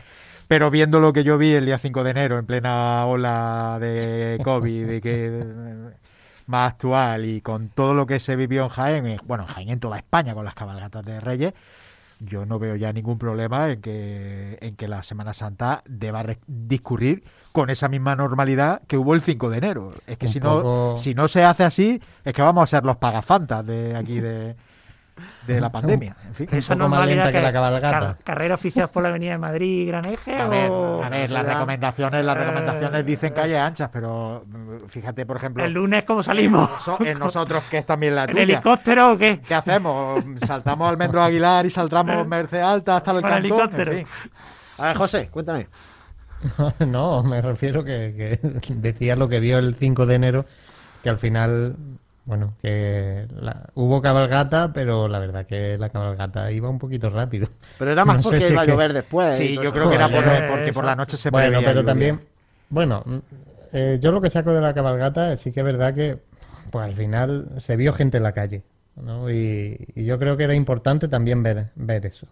pero 0.49 0.69
viendo 0.69 0.99
lo 0.99 1.13
que 1.13 1.23
yo 1.23 1.37
vi 1.37 1.53
el 1.53 1.65
día 1.65 1.77
5 1.79 2.03
de 2.03 2.11
enero 2.11 2.37
en 2.37 2.45
plena 2.45 3.05
ola 3.05 3.77
de 3.79 4.41
COVID 4.43 4.89
y 4.91 4.99
que 5.01 5.27
eh, 5.41 5.89
más 6.47 6.73
actual 6.73 7.23
y 7.25 7.39
con 7.39 7.69
todo 7.69 7.93
lo 7.93 8.05
que 8.05 8.19
se 8.19 8.35
vivió 8.35 8.63
en 8.63 8.69
Jaén, 8.69 9.07
eh, 9.07 9.19
bueno, 9.25 9.43
en 9.47 9.49
Jaén 9.53 9.69
en 9.69 9.79
toda 9.79 9.95
España 9.97 10.33
con 10.33 10.43
las 10.43 10.53
cabalgatas 10.55 11.05
de 11.05 11.21
Reyes, 11.21 11.53
yo 12.19 12.45
no 12.45 12.59
veo 12.59 12.75
ya 12.75 12.91
ningún 12.93 13.17
problema 13.17 13.69
en 13.69 13.81
que, 13.81 14.57
en 14.61 14.75
que 14.75 14.87
la 14.87 15.03
Semana 15.03 15.33
Santa 15.33 15.83
deba 15.87 16.23
discurrir 16.47 17.23
con 17.51 17.69
esa 17.69 17.87
misma 17.87 18.15
normalidad 18.15 18.81
que 18.87 18.97
hubo 18.97 19.15
el 19.15 19.21
5 19.21 19.49
de 19.49 19.57
enero. 19.57 19.91
Es 20.05 20.17
que 20.17 20.25
Un 20.25 20.31
si 20.31 20.39
no, 20.39 20.97
si 20.97 21.13
no 21.13 21.27
se 21.27 21.43
hace 21.43 21.63
así, 21.63 22.01
es 22.23 22.33
que 22.33 22.41
vamos 22.41 22.63
a 22.63 22.67
ser 22.67 22.83
los 22.83 22.97
pagafantas 22.97 23.65
de 23.65 23.95
aquí 23.95 24.19
de, 24.19 24.55
de 25.47 25.59
la 25.61 25.71
pandemia. 25.71 26.15
En 26.27 26.33
fin. 26.35 26.47
esa 26.51 26.75
poco 26.75 26.89
más 26.89 27.07
lenta 27.07 27.31
que 27.31 27.41
la 27.41 27.51
cabalgata. 27.53 27.99
car- 27.99 28.17
carrera 28.23 28.55
oficial 28.55 28.89
por 28.89 29.03
la 29.03 29.09
Avenida 29.09 29.31
de 29.31 29.37
Madrid, 29.37 29.87
Gran 29.87 30.05
Eje 30.07 30.35
A 30.39 30.47
ver, 30.47 30.69
o 30.69 31.03
a 31.03 31.09
ver, 31.09 31.29
las 31.31 31.45
recomendaciones, 31.45 32.23
las 32.25 32.35
Eh, 32.35 32.39
recomendaciones 32.39 33.05
dicen 33.05 33.33
calles 33.33 33.57
anchas, 33.59 33.89
pero 33.91 34.43
mm, 34.47 34.87
fíjate, 34.87 35.25
por 35.25 35.37
ejemplo, 35.37 35.63
el 35.63 35.73
lunes 35.73 36.03
cómo 36.03 36.23
salimos. 36.23 36.69
en 36.99 37.19
nosotros 37.19 37.63
que 37.69 37.77
es 37.79 37.85
también 37.85 38.15
la 38.15 38.23
¿En 38.23 38.31
tuya. 38.31 38.43
helicóptero 38.43 39.13
o 39.13 39.17
qué? 39.17 39.41
¿Qué 39.47 39.55
hacemos? 39.55 40.23
¿Saltamos 40.45 40.89
al 40.89 40.97
Metro 40.97 41.21
Aguilar 41.21 41.65
y 41.65 41.69
saltamos 41.69 42.25
Merced 42.27 42.59
Alta 42.61 42.97
hasta 42.97 43.11
el 43.11 43.21
Con 43.21 43.29
cantón? 43.29 43.39
helicóptero. 43.59 43.91
En 43.93 44.05
fin. 44.05 44.31
A 44.77 44.85
ver, 44.87 44.97
José, 44.97 45.27
cuéntame. 45.29 45.67
No, 46.79 47.21
me 47.23 47.41
refiero 47.41 47.83
que, 47.83 48.39
que 48.61 48.73
decía 48.75 49.15
lo 49.15 49.27
que 49.27 49.39
vio 49.41 49.57
el 49.57 49.75
5 49.75 50.05
de 50.05 50.15
enero, 50.15 50.45
que 51.03 51.09
al 51.09 51.17
final, 51.17 51.75
bueno, 52.29 52.53
que 52.61 53.25
la- 53.41 53.69
hubo 53.73 54.01
cabalgata, 54.03 54.71
pero 54.71 55.07
la 55.07 55.17
verdad 55.17 55.47
que 55.47 55.79
la 55.79 55.89
cabalgata 55.89 56.51
iba 56.51 56.69
un 56.69 56.77
poquito 56.77 57.09
rápido. 57.09 57.47
Pero 57.79 57.91
era 57.91 58.05
más 58.05 58.17
No 58.17 58.21
porque 58.23 58.41
si 58.41 58.53
iba 58.53 58.61
a 58.61 58.65
que- 58.65 58.71
llover 58.71 58.93
después. 58.93 59.35
Sí, 59.35 59.55
yo 59.55 59.73
creo 59.73 59.89
que 59.89 59.95
era 59.95 60.07
por, 60.09 60.23
Joder, 60.23 60.47
porque 60.47 60.71
por 60.71 60.85
la 60.85 60.95
noche 60.95 61.17
se 61.17 61.31
Bueno, 61.31 61.57
pero 61.59 61.71
lluvia. 61.81 61.85
también, 61.85 62.19
bueno, 62.69 63.03
eh, 63.73 63.97
yo 63.99 64.11
lo 64.11 64.21
que 64.21 64.29
saco 64.29 64.53
de 64.53 64.61
la 64.61 64.75
cabalgata 64.75 65.35
sí 65.37 65.51
que 65.51 65.61
es 65.61 65.65
verdad 65.65 65.93
que, 65.95 66.19
pues 66.69 66.85
al 66.85 66.93
final 66.93 67.47
se 67.57 67.75
vio 67.75 67.93
gente 67.93 68.17
en 68.17 68.23
la 68.23 68.31
calle, 68.31 68.61
¿no? 68.95 69.31
Y, 69.31 69.87
y 69.95 70.05
yo 70.05 70.19
creo 70.19 70.37
que 70.37 70.43
era 70.43 70.53
importante 70.53 71.07
también 71.07 71.41
ver, 71.41 71.71
ver 71.73 72.05
eso. 72.05 72.27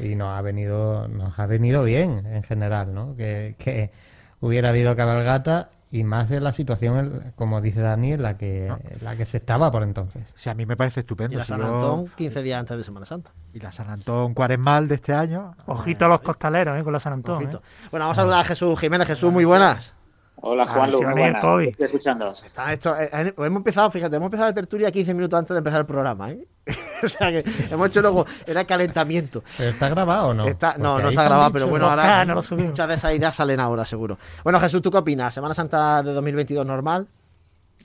Y 0.00 0.16
nos 0.16 0.36
ha 0.36 0.42
venido, 0.42 1.06
nos 1.06 1.38
ha 1.38 1.46
venido 1.46 1.84
bien 1.84 2.26
en 2.26 2.42
general, 2.42 2.92
¿no? 2.92 3.14
Que, 3.14 3.54
que 3.58 3.92
hubiera 4.40 4.70
habido 4.70 4.96
cabalgata 4.96 5.68
y 5.92 6.04
más 6.04 6.30
en 6.30 6.44
la 6.44 6.52
situación, 6.52 7.32
como 7.36 7.60
dice 7.60 7.80
Dani, 7.80 8.12
en 8.12 8.22
la 8.22 8.36
que, 8.36 8.66
en 8.68 8.78
la 9.04 9.16
que 9.16 9.26
se 9.26 9.38
estaba 9.38 9.70
por 9.72 9.82
entonces. 9.82 10.32
O 10.36 10.38
sea, 10.38 10.52
a 10.52 10.54
mí 10.54 10.64
me 10.66 10.76
parece 10.76 11.00
estupendo. 11.00 11.34
Y 11.34 11.36
la 11.36 11.44
Si 11.44 11.48
San 11.48 11.60
yo- 11.60 11.66
Antón, 11.66 12.06
15 12.16 12.42
días 12.42 12.60
antes 12.60 12.76
de 12.76 12.84
Semana 12.84 13.06
Santa. 13.06 13.32
y 13.52 13.58
la 13.60 13.72
San 13.72 13.90
Antón 13.90 14.32
Cuaresmal 14.34 14.86
de 14.88 14.94
este 14.94 15.12
año. 15.12 15.54
Ojito 15.66 16.04
a 16.04 16.08
los 16.08 16.20
costaleros, 16.20 16.78
¿eh? 16.78 16.84
Con 16.84 16.92
la 16.92 17.00
San 17.00 17.12
Antón. 17.14 17.42
¿eh? 17.42 17.46
Bueno, 17.90 18.04
vamos 18.04 18.18
a 18.18 18.20
saludar 18.22 18.40
a 18.40 18.44
Jesús 18.44 18.78
Jiménez. 18.78 19.08
Jesús, 19.08 19.32
muy 19.32 19.44
buenas. 19.44 19.94
Hola 20.42 20.62
Ah, 20.68 20.88
Juan 20.90 21.40
COVID. 21.40 21.68
Estoy 21.68 21.84
escuchando. 21.86 22.30
Está 22.32 22.72
esto, 22.72 22.96
eh, 22.98 23.10
eh, 23.12 23.34
hemos 23.36 23.58
empezado, 23.58 23.90
fíjate, 23.90 24.16
hemos 24.16 24.26
empezado 24.28 24.48
la 24.48 24.54
tertulia 24.54 24.90
15 24.90 25.12
minutos 25.14 25.38
antes 25.38 25.54
de 25.54 25.58
empezar 25.58 25.80
el 25.80 25.86
programa. 25.86 26.30
¿eh? 26.30 26.46
o 27.02 27.08
sea 27.08 27.30
que 27.30 27.44
hemos 27.70 27.88
hecho 27.88 28.00
luego, 28.00 28.26
era 28.46 28.64
calentamiento. 28.64 29.42
¿Pero 29.58 29.70
está 29.70 29.88
grabado 29.88 30.28
o 30.28 30.34
no? 30.34 30.44
Está- 30.46 30.76
no, 30.78 30.98
no 30.98 31.08
está 31.10 31.24
grabado, 31.24 31.52
pero 31.52 31.66
bueno, 31.68 31.86
no, 31.86 31.90
ahora 31.90 32.24
no 32.24 32.42
subimos. 32.42 32.70
muchas 32.70 32.88
de 32.88 32.94
esas 32.94 33.14
ideas 33.14 33.36
salen 33.36 33.60
ahora, 33.60 33.84
seguro. 33.84 34.18
Bueno, 34.42 34.58
Jesús, 34.60 34.80
¿tú 34.80 34.90
qué 34.90 34.98
opinas? 34.98 35.34
¿Semana 35.34 35.52
Santa 35.54 36.02
de 36.02 36.12
2022 36.12 36.64
normal? 36.64 37.06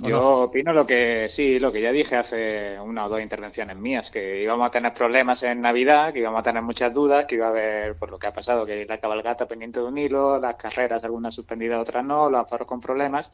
¿O 0.01 0.09
Yo 0.09 0.19
no? 0.19 0.41
opino 0.43 0.73
lo 0.73 0.85
que 0.85 1.27
sí, 1.29 1.57
lo 1.59 1.71
que 1.71 1.81
ya 1.81 1.91
dije 1.91 2.15
hace 2.17 2.77
una 2.79 3.05
o 3.05 3.09
dos 3.09 3.21
intervenciones 3.21 3.77
mías, 3.77 4.11
que 4.11 4.41
íbamos 4.41 4.67
a 4.67 4.71
tener 4.71 4.93
problemas 4.93 5.41
en 5.43 5.61
Navidad, 5.61 6.11
que 6.13 6.19
íbamos 6.19 6.39
a 6.41 6.43
tener 6.43 6.61
muchas 6.63 6.93
dudas, 6.93 7.25
que 7.25 7.35
iba 7.35 7.45
a 7.47 7.49
haber, 7.49 7.97
por 7.97 8.11
lo 8.11 8.19
que 8.19 8.27
ha 8.27 8.33
pasado, 8.33 8.65
que 8.65 8.85
la 8.85 8.99
cabalgata 8.99 9.47
pendiente 9.47 9.79
de 9.79 9.85
un 9.85 9.97
hilo, 9.97 10.37
las 10.39 10.55
carreras, 10.55 11.03
algunas 11.05 11.33
suspendidas, 11.33 11.79
otras 11.81 12.03
no, 12.03 12.29
los 12.29 12.41
aforos 12.41 12.67
con 12.67 12.81
problemas, 12.81 13.31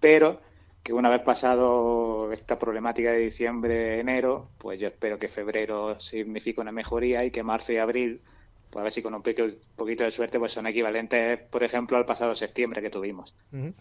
pero 0.00 0.40
que 0.82 0.92
una 0.92 1.10
vez 1.10 1.20
pasado 1.22 2.30
esta 2.32 2.58
problemática 2.58 3.10
de 3.12 3.18
diciembre, 3.18 3.98
enero, 4.00 4.50
pues 4.58 4.80
yo 4.80 4.88
espero 4.88 5.18
que 5.18 5.28
febrero 5.28 5.98
signifique 5.98 6.60
una 6.60 6.72
mejoría 6.72 7.24
y 7.24 7.30
que 7.32 7.42
marzo 7.42 7.72
y 7.72 7.78
abril, 7.78 8.22
pues 8.70 8.80
a 8.80 8.84
ver 8.84 8.92
si 8.92 9.02
con 9.02 9.14
un 9.14 9.22
poquito, 9.22 10.04
de 10.04 10.10
suerte, 10.10 10.38
pues 10.38 10.52
son 10.52 10.66
equivalentes, 10.66 11.40
por 11.40 11.62
ejemplo, 11.62 11.96
al 11.96 12.04
pasado 12.04 12.34
septiembre 12.34 12.82
que 12.82 12.90
tuvimos. 12.90 13.34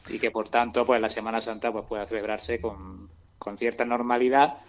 Y 0.09 0.19
que 0.19 0.31
por 0.31 0.49
tanto 0.49 0.85
pues 0.85 1.01
la 1.01 1.09
Semana 1.09 1.41
Santa 1.41 1.71
pues 1.71 1.85
pueda 1.85 2.05
celebrarse 2.05 2.61
con, 2.61 3.09
con 3.37 3.57
cierta 3.57 3.85
normalidad 3.85 4.61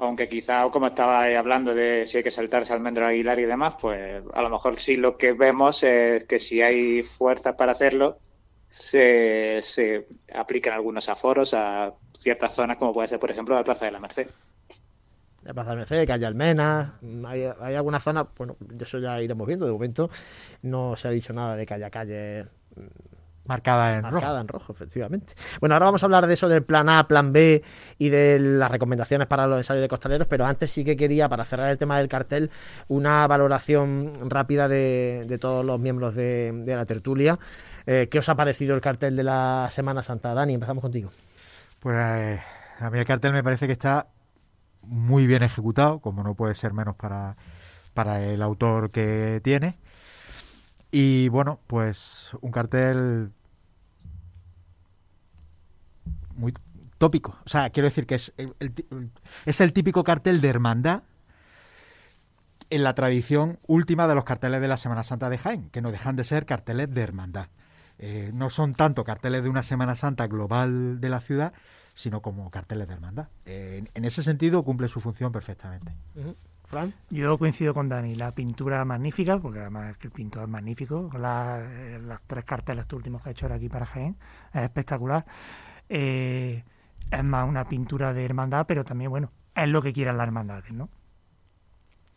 aunque 0.00 0.28
quizá 0.28 0.68
como 0.70 0.86
estaba 0.86 1.24
hablando 1.38 1.74
de 1.74 2.06
si 2.06 2.18
hay 2.18 2.22
que 2.22 2.30
saltarse 2.30 2.72
al 2.72 2.80
Mendro 2.80 3.06
Aguilar 3.06 3.38
y 3.38 3.44
demás 3.44 3.74
pues 3.80 4.22
a 4.32 4.42
lo 4.42 4.50
mejor 4.50 4.78
sí 4.80 4.96
lo 4.96 5.16
que 5.16 5.32
vemos 5.32 5.82
es 5.82 6.24
que 6.24 6.40
si 6.40 6.62
hay 6.62 7.02
fuerzas 7.02 7.54
para 7.54 7.72
hacerlo 7.72 8.18
se, 8.68 9.60
se 9.62 10.06
aplican 10.34 10.72
algunos 10.72 11.08
aforos 11.08 11.54
a 11.54 11.94
ciertas 12.16 12.54
zonas 12.54 12.76
como 12.78 12.94
puede 12.94 13.08
ser 13.08 13.20
por 13.20 13.30
ejemplo 13.30 13.54
la 13.54 13.64
Plaza 13.64 13.84
de 13.84 13.92
la 13.92 14.00
Merced 14.00 14.28
La 15.50 15.54
Plaza 15.54 15.70
de 15.70 15.76
Mercedes, 15.78 16.06
calle 16.06 16.26
Almena, 16.26 16.94
mm, 17.00 17.26
hay, 17.26 17.42
hay 17.60 17.74
alguna 17.74 17.98
zona, 17.98 18.24
bueno, 18.38 18.56
de 18.60 18.84
eso 18.84 19.00
ya 19.00 19.20
iremos 19.20 19.48
viendo. 19.48 19.66
De 19.66 19.72
momento 19.72 20.08
no 20.62 20.94
se 20.94 21.08
ha 21.08 21.10
dicho 21.10 21.32
nada 21.32 21.56
de 21.56 21.66
calle 21.66 21.84
a 21.84 21.90
calle 21.90 22.46
Marcada 23.46 23.96
en 23.96 24.02
rojo. 24.04 24.12
marcada 24.12 24.40
en 24.42 24.46
rojo, 24.46 24.72
efectivamente. 24.72 25.32
Bueno, 25.58 25.74
ahora 25.74 25.86
vamos 25.86 26.04
a 26.04 26.06
hablar 26.06 26.28
de 26.28 26.34
eso 26.34 26.48
del 26.48 26.62
plan 26.62 26.88
A, 26.88 27.08
plan 27.08 27.32
B 27.32 27.64
y 27.98 28.10
de 28.10 28.38
las 28.38 28.70
recomendaciones 28.70 29.26
para 29.26 29.48
los 29.48 29.58
ensayos 29.58 29.82
de 29.82 29.88
costaleros, 29.88 30.28
pero 30.28 30.46
antes 30.46 30.70
sí 30.70 30.84
que 30.84 30.96
quería, 30.96 31.28
para 31.28 31.44
cerrar 31.44 31.68
el 31.68 31.78
tema 31.78 31.98
del 31.98 32.06
cartel, 32.06 32.52
una 32.86 33.26
valoración 33.26 34.12
rápida 34.30 34.68
de, 34.68 35.24
de 35.26 35.38
todos 35.38 35.64
los 35.64 35.80
miembros 35.80 36.14
de, 36.14 36.52
de 36.64 36.76
la 36.76 36.86
tertulia. 36.86 37.40
Eh, 37.86 38.06
¿Qué 38.08 38.20
os 38.20 38.28
ha 38.28 38.36
parecido 38.36 38.76
el 38.76 38.80
cartel 38.80 39.16
de 39.16 39.24
la 39.24 39.66
Semana 39.68 40.04
Santa? 40.04 40.32
Dani, 40.32 40.54
empezamos 40.54 40.80
contigo. 40.82 41.10
Pues 41.80 41.96
eh, 41.98 42.40
a 42.78 42.88
mí 42.88 43.00
el 43.00 43.04
cartel 43.04 43.32
me 43.32 43.42
parece 43.42 43.66
que 43.66 43.72
está 43.72 44.06
muy 44.82 45.26
bien 45.26 45.42
ejecutado, 45.42 46.00
como 46.00 46.22
no 46.22 46.34
puede 46.34 46.54
ser 46.54 46.72
menos 46.72 46.96
para, 46.96 47.36
para 47.94 48.22
el 48.22 48.42
autor 48.42 48.90
que 48.90 49.40
tiene. 49.42 49.78
Y 50.90 51.28
bueno, 51.28 51.60
pues 51.66 52.30
un 52.40 52.50
cartel 52.50 53.30
muy 56.34 56.54
tópico. 56.98 57.36
O 57.44 57.48
sea, 57.48 57.70
quiero 57.70 57.86
decir 57.86 58.06
que 58.06 58.16
es 58.16 58.32
el, 58.36 58.74
es 59.46 59.60
el 59.60 59.72
típico 59.72 60.04
cartel 60.04 60.40
de 60.40 60.48
hermandad 60.48 61.02
en 62.70 62.84
la 62.84 62.94
tradición 62.94 63.58
última 63.66 64.06
de 64.06 64.14
los 64.14 64.24
carteles 64.24 64.60
de 64.60 64.68
la 64.68 64.76
Semana 64.76 65.02
Santa 65.02 65.28
de 65.28 65.38
Jaén, 65.38 65.70
que 65.70 65.82
no 65.82 65.90
dejan 65.90 66.16
de 66.16 66.24
ser 66.24 66.46
carteles 66.46 66.92
de 66.92 67.02
hermandad. 67.02 67.48
Eh, 67.98 68.30
no 68.32 68.48
son 68.48 68.74
tanto 68.74 69.04
carteles 69.04 69.42
de 69.42 69.50
una 69.50 69.62
Semana 69.62 69.96
Santa 69.96 70.26
global 70.26 71.00
de 71.00 71.08
la 71.08 71.20
ciudad, 71.20 71.52
sino 72.00 72.22
como 72.22 72.50
carteles 72.50 72.88
de 72.88 72.94
hermandad. 72.94 73.28
Eh, 73.46 73.76
en, 73.78 73.88
en 73.94 74.04
ese 74.04 74.22
sentido 74.22 74.62
cumple 74.64 74.88
su 74.88 75.00
función 75.00 75.30
perfectamente. 75.32 75.92
Fran. 76.64 76.94
Yo 77.10 77.36
coincido 77.36 77.74
con 77.74 77.88
Dani, 77.88 78.14
la 78.14 78.30
pintura 78.32 78.84
magnífica, 78.84 79.38
porque 79.38 79.58
además 79.58 79.90
es 79.90 79.96
que 79.98 80.06
el 80.06 80.12
pintor 80.12 80.44
es 80.44 80.48
magnífico, 80.48 81.08
con 81.08 81.20
la- 81.20 81.58
las 82.06 82.22
tres 82.22 82.44
carteles 82.44 82.86
últimos 82.92 83.22
que 83.22 83.28
ha 83.28 83.32
hecho 83.32 83.46
ahora 83.46 83.56
aquí 83.56 83.68
para 83.68 83.86
Jaén, 83.86 84.16
es 84.54 84.62
espectacular. 84.62 85.26
Eh, 85.88 86.62
es 87.10 87.24
más 87.24 87.48
una 87.48 87.64
pintura 87.68 88.12
de 88.12 88.24
hermandad, 88.24 88.66
pero 88.66 88.84
también, 88.84 89.10
bueno, 89.10 89.30
es 89.54 89.68
lo 89.68 89.82
que 89.82 89.92
quieren 89.92 90.16
las 90.16 90.26
hermandades, 90.28 90.72
¿no? 90.72 90.88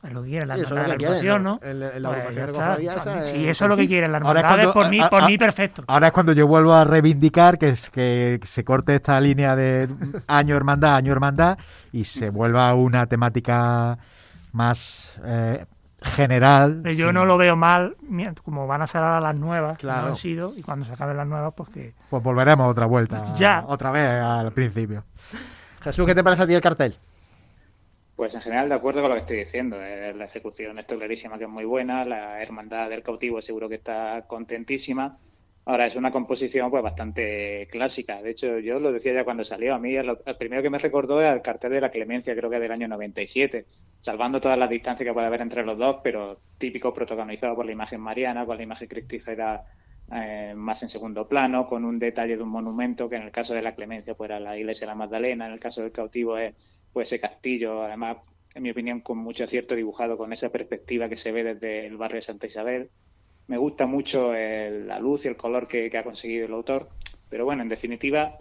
Es 0.03 0.11
lo 0.13 0.21
que 0.23 0.29
Sí, 0.29 0.33
que 0.39 0.45
la 0.45 0.55
quieren, 0.55 0.77
agrupación, 0.91 1.43
¿no? 1.43 1.59
¿no? 1.63 1.67
El- 1.69 1.81
el- 1.83 2.03
la 2.03 2.09
Pues 2.09 2.37
agrupación 2.37 2.75
de 2.77 2.83
esa 2.95 3.23
es- 3.23 3.29
Sí, 3.29 3.47
eso 3.47 3.65
es 3.65 3.69
lo 3.69 3.77
que 3.77 3.87
quieren 3.87 4.11
las 4.11 4.21
Ahora 4.23 4.41
es 4.41 4.45
cuando- 4.47 4.73
por 4.73 4.89
mí, 4.89 4.99
a- 4.99 5.09
por 5.09 5.23
a- 5.23 5.27
mí 5.27 5.37
perfecto. 5.37 5.83
Ahora 5.87 6.07
es 6.07 6.13
cuando 6.13 6.33
yo 6.33 6.45
vuelvo 6.47 6.73
a 6.73 6.83
reivindicar 6.83 7.57
que, 7.57 7.69
es, 7.69 7.89
que 7.89 8.39
se 8.43 8.63
corte 8.65 8.95
esta 8.95 9.19
línea 9.21 9.55
de 9.55 9.87
año 10.27 10.55
hermandad, 10.57 10.95
año 10.95 11.11
hermandad 11.13 11.57
y 11.93 12.03
se 12.03 12.29
vuelva 12.29 12.67
a 12.69 12.75
una 12.75 13.05
temática 13.05 13.97
más 14.51 15.19
eh, 15.25 15.65
general. 16.01 16.83
Yo 16.97 17.13
no 17.13 17.23
lo 17.25 17.37
veo 17.37 17.55
mal, 17.55 17.95
como 18.43 18.67
van 18.67 18.81
a 18.81 18.87
ser 18.87 19.01
ahora 19.01 19.21
las 19.21 19.39
nuevas, 19.39 19.77
claro. 19.77 20.01
no 20.01 20.07
han 20.09 20.15
sido, 20.17 20.51
y 20.55 20.61
cuando 20.61 20.85
se 20.85 20.91
acaben 20.91 21.15
las 21.15 21.25
nuevas, 21.27 21.53
pues 21.55 21.69
que... 21.69 21.93
Pues 22.09 22.21
volveremos 22.21 22.69
otra 22.69 22.85
vuelta. 22.87 23.23
Ya. 23.35 23.63
Otra 23.65 23.89
vez 23.91 24.09
al 24.21 24.51
principio. 24.51 25.05
Jesús, 25.81 26.05
¿qué 26.05 26.13
te 26.13 26.23
parece 26.23 26.43
a 26.43 26.47
ti 26.47 26.53
el 26.53 26.61
cartel? 26.61 26.95
Pues 28.23 28.35
en 28.35 28.41
general 28.41 28.69
de 28.69 28.75
acuerdo 28.75 29.01
con 29.01 29.09
lo 29.09 29.15
que 29.15 29.19
estoy 29.19 29.37
diciendo. 29.39 29.83
Eh, 29.83 30.13
la 30.13 30.23
ejecución 30.23 30.79
está 30.79 30.95
clarísima 30.95 31.37
que 31.37 31.43
es 31.43 31.49
muy 31.49 31.65
buena, 31.65 32.05
la 32.05 32.41
hermandad 32.41 32.89
del 32.89 33.03
cautivo 33.03 33.41
seguro 33.41 33.67
que 33.67 33.75
está 33.75 34.21
contentísima. 34.25 35.17
Ahora 35.65 35.87
es 35.87 35.97
una 35.97 36.09
composición 36.09 36.71
pues 36.71 36.81
bastante 36.81 37.67
clásica. 37.69 38.21
De 38.21 38.29
hecho, 38.29 38.59
yo 38.59 38.79
lo 38.79 38.93
decía 38.93 39.13
ya 39.13 39.25
cuando 39.25 39.43
salió. 39.43 39.75
A 39.75 39.79
mí 39.79 39.93
el, 39.97 40.17
el 40.25 40.37
primero 40.37 40.61
que 40.61 40.69
me 40.69 40.77
recordó 40.77 41.21
es 41.21 41.33
el 41.33 41.41
cartel 41.41 41.73
de 41.73 41.81
la 41.81 41.91
Clemencia, 41.91 42.33
creo 42.33 42.49
que 42.49 42.61
del 42.61 42.71
año 42.71 42.87
97, 42.87 43.65
salvando 43.99 44.39
todas 44.39 44.57
las 44.57 44.69
distancias 44.69 45.05
que 45.05 45.13
puede 45.13 45.27
haber 45.27 45.41
entre 45.41 45.65
los 45.65 45.77
dos, 45.77 45.97
pero 46.01 46.39
típico 46.57 46.93
protagonizado 46.93 47.57
por 47.57 47.65
la 47.65 47.73
imagen 47.73 47.99
mariana, 47.99 48.45
con 48.45 48.55
la 48.55 48.63
imagen 48.63 48.87
cristífera 48.87 49.65
eh, 50.11 50.53
más 50.55 50.83
en 50.83 50.89
segundo 50.89 51.27
plano, 51.27 51.67
con 51.67 51.85
un 51.85 51.97
detalle 51.97 52.37
de 52.37 52.43
un 52.43 52.49
monumento 52.49 53.09
que 53.09 53.15
en 53.15 53.23
el 53.23 53.31
caso 53.31 53.53
de 53.53 53.61
la 53.61 53.73
Clemencia 53.73 54.15
pues 54.15 54.29
era 54.29 54.39
la 54.39 54.57
iglesia 54.57 54.85
de 54.85 54.91
la 54.91 54.95
Magdalena, 54.95 55.47
en 55.47 55.53
el 55.53 55.59
caso 55.59 55.81
del 55.81 55.91
cautivo 55.91 56.37
es 56.37 56.83
pues 56.91 57.07
ese 57.07 57.19
castillo, 57.19 57.83
además, 57.83 58.17
en 58.53 58.63
mi 58.63 58.69
opinión, 58.69 59.01
con 59.01 59.17
mucho 59.17 59.45
acierto 59.45 59.75
dibujado 59.75 60.17
con 60.17 60.31
esa 60.31 60.51
perspectiva 60.51 61.09
que 61.09 61.15
se 61.15 61.31
ve 61.31 61.43
desde 61.43 61.87
el 61.87 61.97
barrio 61.97 62.17
de 62.17 62.21
Santa 62.21 62.47
Isabel. 62.47 62.91
Me 63.47 63.57
gusta 63.57 63.87
mucho 63.87 64.35
el, 64.35 64.87
la 64.87 64.99
luz 64.99 65.25
y 65.25 65.29
el 65.29 65.35
color 65.35 65.67
que, 65.67 65.89
ha 65.97 66.03
conseguido 66.03 66.45
el 66.45 66.53
autor, 66.53 66.89
pero 67.29 67.45
bueno, 67.45 67.63
en 67.63 67.69
definitiva, 67.69 68.37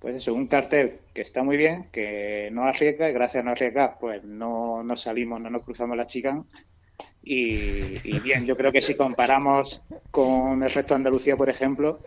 pues 0.00 0.16
eso, 0.16 0.34
un 0.34 0.48
cartel 0.48 0.98
que 1.12 1.22
está 1.22 1.44
muy 1.44 1.56
bien, 1.56 1.88
que 1.92 2.48
no 2.52 2.64
arriesga, 2.64 3.08
y 3.08 3.12
gracias 3.12 3.42
a 3.42 3.44
no 3.44 3.52
arriesgar, 3.52 3.98
pues 4.00 4.24
no, 4.24 4.82
no 4.82 4.96
salimos, 4.96 5.40
no 5.40 5.50
nos 5.50 5.62
cruzamos 5.62 5.96
la 5.96 6.06
chican. 6.06 6.46
Y, 7.24 8.00
y, 8.04 8.20
bien, 8.20 8.44
yo 8.44 8.56
creo 8.56 8.70
que 8.70 8.80
si 8.80 8.96
comparamos 8.96 9.82
con 10.10 10.62
el 10.62 10.70
resto 10.70 10.94
de 10.94 10.96
Andalucía, 10.96 11.36
por 11.36 11.48
ejemplo, 11.48 12.00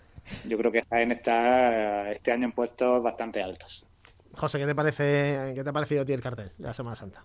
yo 0.48 0.58
creo 0.58 0.72
que 0.72 0.84
Jaén 0.90 1.12
está 1.12 2.12
este 2.12 2.32
año 2.32 2.46
en 2.46 2.52
puestos 2.52 3.02
bastante 3.02 3.42
altos. 3.42 3.86
José, 4.34 4.60
¿qué 4.60 4.66
te 4.66 4.76
parece, 4.76 5.54
qué 5.56 5.64
te 5.64 5.70
ha 5.70 5.74
parecido 5.74 6.04
a 6.04 6.06
ti 6.06 6.14
el 6.14 6.22
cartel 6.22 6.52
de 6.58 6.68
la 6.68 6.74
Semana 6.74 6.96
Santa? 6.96 7.24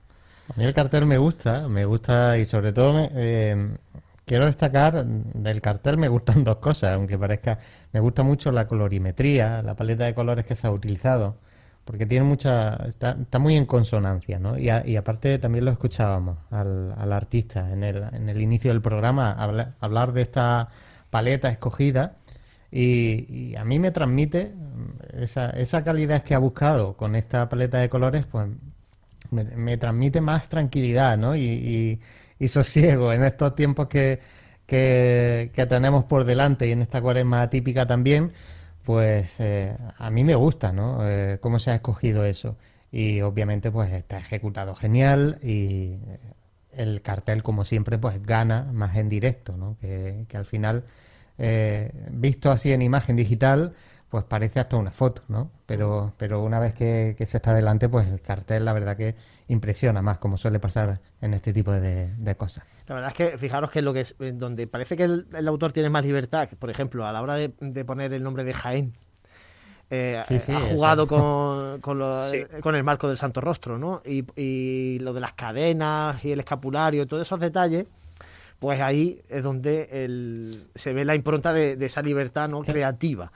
A 0.49 0.59
mí 0.59 0.65
el 0.65 0.75
cartel 0.75 1.07
me 1.07 1.19
gusta, 1.19 1.69
me 1.69 1.85
gusta 1.85 2.39
y 2.39 2.47
sobre 2.47 2.73
todo 2.73 2.95
me, 2.95 3.11
eh, 3.15 3.77
quiero 4.25 4.47
destacar 4.47 5.05
del 5.05 5.61
cartel 5.61 5.99
me 5.99 6.09
gustan 6.09 6.45
dos 6.45 6.57
cosas, 6.57 6.95
aunque 6.95 7.19
parezca, 7.19 7.59
me 7.93 8.01
gusta 8.01 8.23
mucho 8.23 8.51
la 8.51 8.67
colorimetría, 8.67 9.63
la 9.63 9.75
paleta 9.75 10.05
de 10.05 10.15
colores 10.15 10.45
que 10.45 10.57
se 10.57 10.67
ha 10.67 10.71
utilizado, 10.71 11.37
porque 11.85 12.07
tiene 12.07 12.25
mucha, 12.25 12.77
está, 12.87 13.17
muy 13.39 13.57
en 13.57 13.67
consonancia, 13.67 14.39
¿no? 14.39 14.57
Y, 14.57 14.69
a, 14.69 14.87
y 14.87 14.97
aparte 14.97 15.39
también 15.39 15.65
lo 15.65 15.73
escuchábamos 15.73 16.39
al, 16.51 17.13
artista 17.13 17.71
en 17.73 17.83
el, 17.83 18.05
en 18.13 18.29
el, 18.29 18.41
inicio 18.41 18.71
del 18.71 18.81
programa 18.81 19.33
hablar, 19.33 20.13
de 20.13 20.23
esta 20.23 20.69
paleta 21.11 21.49
escogida 21.49 22.17
y, 22.71 23.55
a 23.57 23.65
mí 23.65 23.79
me 23.79 23.91
transmite 23.91 24.55
esa, 25.13 25.51
esa 25.51 25.85
calidad 25.85 26.23
que 26.23 26.35
ha 26.35 26.39
buscado 26.39 26.97
con 26.97 27.17
esta 27.17 27.49
paleta 27.49 27.79
de 27.79 27.89
colores, 27.89 28.27
pues 28.27 28.49
me, 29.31 29.77
transmite 29.77 30.21
más 30.21 30.49
tranquilidad, 30.49 31.19
¿no? 31.19 31.35
Y, 31.35 32.01
y, 32.39 32.49
sosiego 32.49 33.13
en 33.13 33.23
estos 33.25 33.55
tiempos 33.55 33.87
que, 33.89 34.21
que, 34.67 35.51
que, 35.55 35.67
tenemos 35.67 36.05
por 36.05 36.25
delante 36.25 36.67
y 36.67 36.73
en 36.73 36.83
esta 36.83 37.01
cuaresma 37.01 37.43
atípica 37.43 37.87
también, 37.87 38.33
pues 38.85 39.41
eh, 39.41 39.77
a 39.99 40.11
mí 40.11 40.25
me 40.25 40.35
gusta, 40.35 40.73
¿no? 40.73 41.09
Eh, 41.09 41.39
cómo 41.41 41.59
se 41.59 41.71
ha 41.71 41.75
escogido 41.77 42.25
eso. 42.25 42.57
Y 42.91 43.21
obviamente 43.23 43.71
pues 43.71 43.93
está 43.93 44.19
ejecutado 44.19 44.75
genial 44.75 45.39
y 45.43 45.99
el 46.73 47.03
cartel, 47.03 47.43
como 47.43 47.65
siempre, 47.65 47.99
pues 47.99 48.23
gana 48.23 48.65
más 48.73 48.97
en 48.97 49.09
directo, 49.09 49.57
¿no? 49.57 49.77
Que, 49.81 50.27
al 50.35 50.45
final 50.47 50.85
eh, 51.39 51.93
visto 52.11 52.51
así 52.51 52.73
en 52.73 52.83
imagen 52.83 53.17
digital, 53.17 53.75
pues 54.13 54.25
parece 54.25 54.61
hasta 54.61 54.77
una 54.77 54.91
foto, 54.91 55.23
¿no? 55.29 55.51
Pero, 55.65 56.13
pero 56.19 56.43
una 56.43 56.61
vez 56.61 56.75
que, 56.75 57.15
que, 57.17 57.25
se 57.25 57.39
está 57.39 57.55
delante, 57.55 57.89
pues 57.89 58.07
el 58.09 58.21
cartel, 58.21 58.63
la 58.63 58.75
verdad 58.75 58.95
que 58.95 59.17
impresiona 59.49 60.03
más, 60.03 60.19
como 60.19 60.37
suele 60.37 60.61
pasar 60.61 61.01
en 61.23 61.33
este 61.33 61.55
tipo 61.55 61.73
de, 61.73 62.15
de 62.15 62.35
cosas. 62.37 62.65
La 62.89 62.97
verdad 62.97 63.11
es 63.13 63.17
que 63.17 63.39
fijaros 63.39 63.71
que 63.71 63.81
lo 63.81 63.95
que 63.95 64.01
es 64.01 64.15
donde 64.19 64.67
parece 64.67 64.99
que 64.99 65.05
el, 65.05 65.29
el 65.33 65.49
autor 65.49 65.73
tiene 65.73 65.89
más 65.89 66.05
libertad, 66.05 66.47
por 66.59 66.69
ejemplo, 66.69 67.07
a 67.07 67.13
la 67.13 67.23
hora 67.23 67.37
de, 67.37 67.55
de 67.59 67.85
poner 67.87 68.13
el 68.13 68.23
nombre 68.23 68.45
de 68.45 68.53
Jaén. 68.53 68.93
Eh, 69.89 70.23
sí, 70.29 70.39
sí, 70.41 70.53
ha 70.53 70.61
jugado 70.61 71.07
con, 71.07 71.81
con, 71.81 71.99
lo, 71.99 72.23
sí. 72.29 72.43
con, 72.61 72.75
el 72.75 72.85
marco 72.85 73.09
del 73.09 73.17
Santo 73.17 73.41
Rostro, 73.41 73.79
¿no? 73.79 74.03
Y, 74.05 74.27
y 74.37 74.99
lo 74.99 75.15
de 75.15 75.21
las 75.23 75.33
cadenas 75.33 76.23
y 76.23 76.33
el 76.33 76.41
escapulario, 76.41 77.07
todos 77.07 77.23
esos 77.23 77.41
detalles 77.41 77.87
pues 78.63 78.81
ahí 78.81 79.21
es 79.29 79.43
donde 79.43 79.89
el, 79.91 80.69
se 80.77 80.93
ve 80.93 81.05
la 81.05 81.17
impronta 81.17 81.53
de, 81.53 81.75
de 81.75 81.87
esa 81.87 82.01
libertad 82.01 82.49
no 82.49 82.61
creativa. 82.61 83.33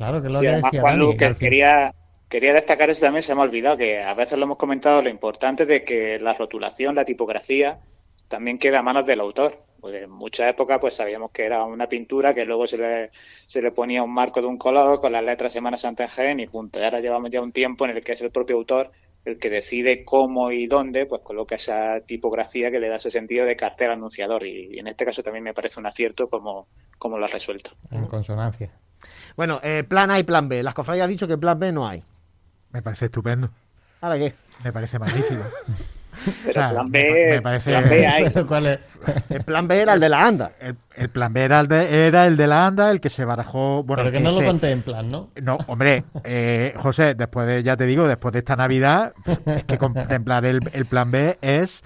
Claro, 0.00 0.22
que 0.22 0.28
lo 0.28 0.40
sí, 0.40 0.46
además, 0.46 0.72
decía 0.72 0.80
Juan 0.80 0.98
Dani, 0.98 1.16
que 1.18 1.34
quería, 1.34 1.94
quería 2.26 2.54
destacar 2.54 2.88
eso 2.88 3.02
también, 3.02 3.22
se 3.22 3.34
me 3.34 3.42
ha 3.42 3.44
olvidado, 3.44 3.76
que 3.76 4.02
a 4.02 4.14
veces 4.14 4.38
lo 4.38 4.46
hemos 4.46 4.56
comentado, 4.56 5.02
lo 5.02 5.10
importante 5.10 5.66
de 5.66 5.84
que 5.84 6.18
la 6.18 6.32
rotulación, 6.32 6.94
la 6.94 7.04
tipografía, 7.04 7.80
también 8.26 8.56
queda 8.56 8.78
a 8.78 8.82
manos 8.82 9.04
del 9.04 9.20
autor. 9.20 9.62
Porque 9.78 10.04
en 10.04 10.10
muchas 10.10 10.48
épocas 10.48 10.78
pues 10.80 10.94
sabíamos 10.94 11.32
que 11.32 11.44
era 11.44 11.64
una 11.64 11.86
pintura 11.86 12.32
que 12.32 12.46
luego 12.46 12.66
se 12.66 12.78
le, 12.78 13.10
se 13.12 13.60
le 13.60 13.72
ponía 13.72 14.02
un 14.02 14.14
marco 14.14 14.40
de 14.40 14.46
un 14.46 14.56
color 14.56 15.02
con 15.02 15.12
las 15.12 15.22
letras 15.22 15.52
Semana 15.52 15.76
Santa 15.76 16.04
en 16.04 16.08
Jaén 16.08 16.40
y 16.40 16.46
punto. 16.46 16.80
Y 16.80 16.82
ahora 16.82 17.00
llevamos 17.00 17.28
ya 17.28 17.42
un 17.42 17.52
tiempo 17.52 17.84
en 17.84 17.90
el 17.90 18.02
que 18.02 18.12
es 18.12 18.22
el 18.22 18.30
propio 18.30 18.56
autor 18.56 18.90
el 19.26 19.38
que 19.38 19.50
decide 19.50 20.02
cómo 20.02 20.50
y 20.50 20.66
dónde, 20.66 21.04
pues 21.04 21.20
coloca 21.20 21.56
esa 21.56 22.00
tipografía 22.00 22.70
que 22.70 22.80
le 22.80 22.88
da 22.88 22.96
ese 22.96 23.10
sentido 23.10 23.44
de 23.44 23.54
cartel 23.54 23.90
anunciador. 23.90 24.46
Y, 24.46 24.70
y 24.74 24.78
en 24.78 24.86
este 24.86 25.04
caso 25.04 25.22
también 25.22 25.44
me 25.44 25.52
parece 25.52 25.78
un 25.78 25.86
acierto 25.86 26.30
como, 26.30 26.68
como 26.96 27.18
lo 27.18 27.26
ha 27.26 27.28
resuelto. 27.28 27.72
En 27.90 28.06
consonancia. 28.06 28.70
Bueno, 29.36 29.60
eh, 29.62 29.84
plan 29.86 30.10
A 30.10 30.18
y 30.18 30.22
plan 30.22 30.48
B. 30.48 30.62
Las 30.62 30.74
cofradías 30.74 31.04
han 31.04 31.10
dicho 31.10 31.28
que 31.28 31.38
plan 31.38 31.58
B 31.58 31.72
no 31.72 31.86
hay. 31.86 32.02
Me 32.72 32.82
parece 32.82 33.06
estupendo. 33.06 33.50
¿Ahora 34.00 34.18
qué? 34.18 34.34
Me 34.64 34.72
parece 34.72 34.98
magnífico. 34.98 35.42
Pero 36.24 36.50
o 36.50 36.52
sea, 36.52 36.70
plan 36.70 36.90
B, 36.90 37.30
me 37.36 37.42
parece... 37.42 37.70
plan 37.70 37.88
B 37.88 38.06
hay. 38.06 38.30
¿Cuál 38.48 38.66
es? 38.66 38.78
El 39.30 39.44
plan 39.44 39.66
B 39.66 39.80
era 39.80 39.94
el 39.94 40.00
de 40.00 40.08
la 40.08 40.26
ANDA. 40.26 40.52
El, 40.60 40.76
el 40.94 41.08
plan 41.08 41.32
B 41.32 41.42
era 41.42 41.60
el, 41.60 41.68
de, 41.68 42.06
era 42.06 42.26
el 42.26 42.36
de 42.36 42.46
la 42.46 42.66
ANDA, 42.66 42.90
el 42.90 43.00
que 43.00 43.08
se 43.08 43.24
barajó. 43.24 43.82
Bueno, 43.84 44.02
Pero 44.02 44.12
que, 44.12 44.20
no 44.20 44.30
lo 44.30 44.44
contemplan, 44.44 45.10
¿no? 45.10 45.30
No, 45.40 45.58
hombre, 45.66 46.04
eh, 46.24 46.74
José, 46.76 47.14
después 47.14 47.46
de, 47.46 47.62
ya 47.62 47.76
te 47.76 47.86
digo, 47.86 48.06
después 48.06 48.32
de 48.32 48.40
esta 48.40 48.56
Navidad, 48.56 49.14
es 49.46 49.64
que 49.64 49.78
contemplar 49.78 50.44
el, 50.44 50.60
el 50.72 50.84
plan 50.84 51.10
B 51.10 51.38
es. 51.40 51.82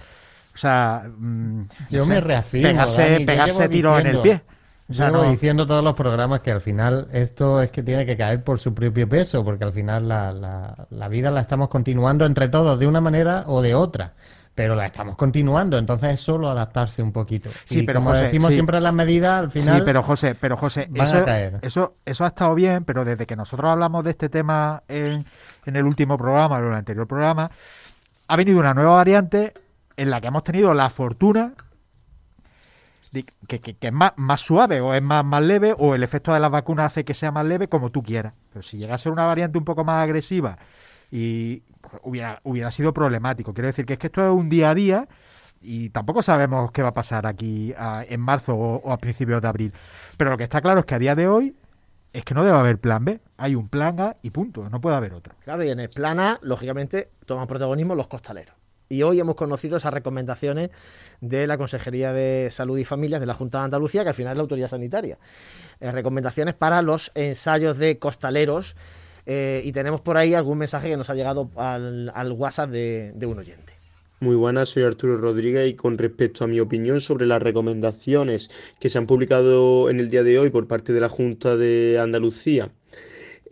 O 0.53 0.57
sea. 0.57 1.03
Mmm, 1.17 1.63
yo 1.89 1.99
no 2.01 2.05
me 2.07 2.21
reafirmo. 2.21 2.67
Pegarse, 2.67 3.11
Dani, 3.11 3.25
pegarse 3.25 3.69
tiro 3.69 3.97
en 3.99 4.07
el 4.07 4.21
pie. 4.21 4.41
Llevo 4.87 5.23
no... 5.23 5.29
diciendo 5.31 5.65
todos 5.65 5.83
los 5.83 5.95
programas 5.95 6.41
que 6.41 6.51
al 6.51 6.61
final 6.61 7.07
esto 7.11 7.61
es 7.61 7.71
que 7.71 7.81
tiene 7.81 8.05
que 8.05 8.15
caer 8.15 8.43
por 8.43 8.59
su 8.59 8.73
propio 8.73 9.09
peso, 9.09 9.43
porque 9.43 9.63
al 9.63 9.73
final 9.73 10.07
la, 10.07 10.31
la, 10.31 10.87
la 10.89 11.07
vida 11.07 11.31
la 11.31 11.41
estamos 11.41 11.69
continuando 11.69 12.25
entre 12.25 12.49
todos 12.49 12.79
de 12.79 12.85
una 12.85 13.01
manera 13.01 13.45
o 13.47 13.61
de 13.61 13.73
otra 13.73 14.13
pero 14.55 14.73
la 14.73 14.85
estamos 14.85 15.17
continuando, 15.17 15.77
entonces 15.77 16.13
es 16.13 16.21
solo 16.21 16.49
adaptarse 16.49 17.03
un 17.03 17.11
poquito. 17.11 17.49
Sí, 17.65 17.79
y 17.79 17.83
pero 17.83 17.99
como 17.99 18.11
José, 18.11 18.23
decimos 18.23 18.47
sí. 18.47 18.53
siempre 18.53 18.79
las 18.79 18.93
medidas, 18.93 19.43
al 19.43 19.51
final. 19.51 19.79
Sí, 19.79 19.83
pero 19.85 20.01
José, 20.01 20.33
pero 20.33 20.55
José, 20.55 20.89
eso, 20.93 21.17
a 21.17 21.25
caer. 21.25 21.59
eso, 21.61 21.95
eso 22.05 22.23
ha 22.23 22.27
estado 22.29 22.55
bien, 22.55 22.85
pero 22.85 23.03
desde 23.03 23.25
que 23.25 23.35
nosotros 23.35 23.69
hablamos 23.69 24.05
de 24.05 24.11
este 24.11 24.29
tema 24.29 24.81
en, 24.87 25.25
en 25.65 25.75
el 25.75 25.83
último 25.83 26.17
programa, 26.17 26.55
o 26.55 26.59
en 26.59 26.67
el 26.67 26.73
anterior 26.73 27.05
programa, 27.05 27.51
ha 28.29 28.35
venido 28.37 28.57
una 28.57 28.73
nueva 28.73 28.95
variante 28.95 29.53
en 29.97 30.09
la 30.09 30.21
que 30.21 30.27
hemos 30.27 30.45
tenido 30.45 30.73
la 30.73 30.89
fortuna 30.89 31.53
que, 33.23 33.77
es 33.79 33.93
más, 33.93 34.41
suave 34.41 34.81
o 34.81 34.93
es 34.93 35.01
más, 35.01 35.23
más 35.23 35.41
leve 35.41 35.75
o 35.77 35.95
el 35.95 36.03
efecto 36.03 36.33
de 36.33 36.39
las 36.39 36.51
vacunas 36.51 36.87
hace 36.87 37.05
que 37.05 37.13
sea 37.13 37.31
más 37.31 37.45
leve 37.45 37.67
como 37.67 37.91
tú 37.91 38.01
quieras. 38.03 38.33
Pero 38.49 38.61
si 38.61 38.77
llega 38.77 38.95
a 38.95 38.97
ser 38.97 39.11
una 39.11 39.25
variante 39.25 39.57
un 39.57 39.65
poco 39.65 39.83
más 39.83 40.03
agresiva 40.03 40.57
y 41.11 41.63
hubiera, 42.03 42.39
hubiera 42.43 42.71
sido 42.71 42.93
problemático. 42.93 43.53
Quiero 43.53 43.67
decir 43.67 43.85
que 43.85 43.93
es 43.93 43.99
que 43.99 44.07
esto 44.07 44.25
es 44.25 44.33
un 44.33 44.49
día 44.49 44.71
a 44.71 44.75
día 44.75 45.07
y 45.61 45.89
tampoco 45.89 46.21
sabemos 46.21 46.71
qué 46.71 46.81
va 46.81 46.89
a 46.89 46.93
pasar 46.93 47.25
aquí 47.25 47.73
en 47.77 48.19
marzo 48.19 48.55
o, 48.55 48.75
o, 48.77 48.91
a 48.91 48.97
principios 48.97 49.41
de 49.41 49.47
abril. 49.47 49.73
Pero 50.17 50.31
lo 50.31 50.37
que 50.37 50.43
está 50.43 50.61
claro 50.61 50.81
es 50.81 50.85
que 50.85 50.95
a 50.95 50.99
día 50.99 51.15
de 51.15 51.27
hoy 51.27 51.55
es 52.15 52.23
que 52.23 52.33
no 52.33 52.43
debe 52.43 52.57
haber 52.57 52.79
plan 52.79 53.03
B. 53.03 53.19
Hay 53.37 53.55
un 53.55 53.67
plan 53.67 53.99
A 53.99 54.15
y 54.21 54.29
punto. 54.29 54.69
No 54.69 54.79
puede 54.79 54.95
haber 54.95 55.13
otro. 55.13 55.35
Claro, 55.43 55.63
y 55.63 55.69
en 55.69 55.81
el 55.81 55.89
plan 55.89 56.19
A, 56.19 56.39
lógicamente, 56.41 57.11
toman 57.25 57.45
protagonismo 57.45 57.93
los 57.93 58.07
costaleros. 58.07 58.55
Y 58.87 59.01
hoy 59.03 59.19
hemos 59.19 59.35
conocido 59.35 59.77
esas 59.77 59.93
recomendaciones 59.93 60.69
de 61.21 61.47
la 61.47 61.57
Consejería 61.57 62.13
de 62.13 62.49
Salud 62.51 62.77
y 62.77 62.85
Familias 62.85 63.19
de 63.19 63.25
la 63.25 63.33
Junta 63.33 63.59
de 63.59 63.65
Andalucía, 63.65 64.03
que 64.03 64.09
al 64.09 64.15
final 64.15 64.33
es 64.33 64.37
la 64.37 64.43
autoridad 64.43 64.67
sanitaria. 64.67 65.17
Eh, 65.79 65.91
recomendaciones 65.91 66.53
para 66.53 66.81
los 66.81 67.11
ensayos 67.15 67.77
de 67.77 67.97
costaleros. 67.97 68.75
Eh, 69.25 69.61
y 69.65 69.71
tenemos 69.71 70.01
por 70.01 70.17
ahí 70.17 70.35
algún 70.35 70.59
mensaje 70.59 70.89
que 70.89 70.97
nos 70.97 71.09
ha 71.09 71.15
llegado 71.15 71.49
al, 71.55 72.31
WhatsApp 72.31 72.69
de, 72.69 73.25
un 73.25 73.39
oyente. 73.39 73.73
Muy 74.19 74.35
buenas, 74.35 74.69
soy 74.69 74.83
Arturo 74.83 75.17
Rodríguez 75.17 75.67
y 75.69 75.73
con 75.73 75.97
respecto 75.97 76.43
a 76.43 76.47
mi 76.47 76.59
opinión 76.59 77.01
sobre 77.01 77.25
las 77.25 77.41
recomendaciones 77.41 78.49
que 78.79 78.89
se 78.89 78.97
han 78.97 79.07
publicado 79.07 79.89
en 79.89 79.99
el 79.99 80.09
día 80.09 80.23
de 80.23 80.39
hoy 80.39 80.51
por 80.51 80.67
parte 80.67 80.93
de 80.93 81.01
la 81.01 81.09
Junta 81.09 81.57
de 81.57 81.99
Andalucía, 81.99 82.71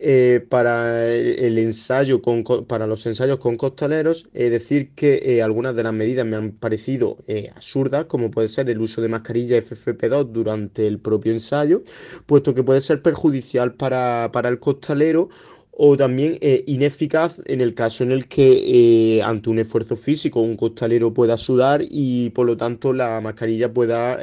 eh, 0.00 0.44
para 0.48 1.06
el 1.06 1.56
ensayo 1.56 2.20
con, 2.20 2.42
para 2.66 2.86
los 2.86 3.06
ensayos 3.06 3.38
con 3.38 3.56
costaleros, 3.56 4.28
es 4.34 4.50
decir 4.50 4.92
que 4.94 5.20
eh, 5.24 5.40
algunas 5.42 5.76
de 5.76 5.84
las 5.84 5.92
medidas 5.92 6.26
me 6.26 6.36
han 6.36 6.50
parecido 6.52 7.18
eh, 7.28 7.50
absurdas, 7.54 8.06
como 8.06 8.30
puede 8.30 8.48
ser 8.48 8.68
el 8.70 8.80
uso 8.80 9.00
de 9.00 9.08
mascarilla 9.08 9.56
FFP2 9.58 10.32
durante 10.32 10.88
el 10.88 10.98
propio 10.98 11.32
ensayo, 11.32 11.84
puesto 12.26 12.54
que 12.54 12.64
puede 12.64 12.80
ser 12.80 13.02
perjudicial 13.02 13.74
para, 13.74 14.30
para 14.32 14.48
el 14.48 14.58
costalero 14.58 15.28
o 15.70 15.96
también 15.96 16.38
ineficaz 16.66 17.40
en 17.46 17.60
el 17.60 17.74
caso 17.74 18.04
en 18.04 18.12
el 18.12 18.28
que 18.28 19.20
ante 19.24 19.50
un 19.50 19.58
esfuerzo 19.58 19.96
físico 19.96 20.40
un 20.40 20.56
costalero 20.56 21.12
pueda 21.12 21.36
sudar 21.36 21.82
y 21.88 22.30
por 22.30 22.46
lo 22.46 22.56
tanto 22.56 22.92
la 22.92 23.20
mascarilla 23.20 23.72
pueda, 23.72 24.20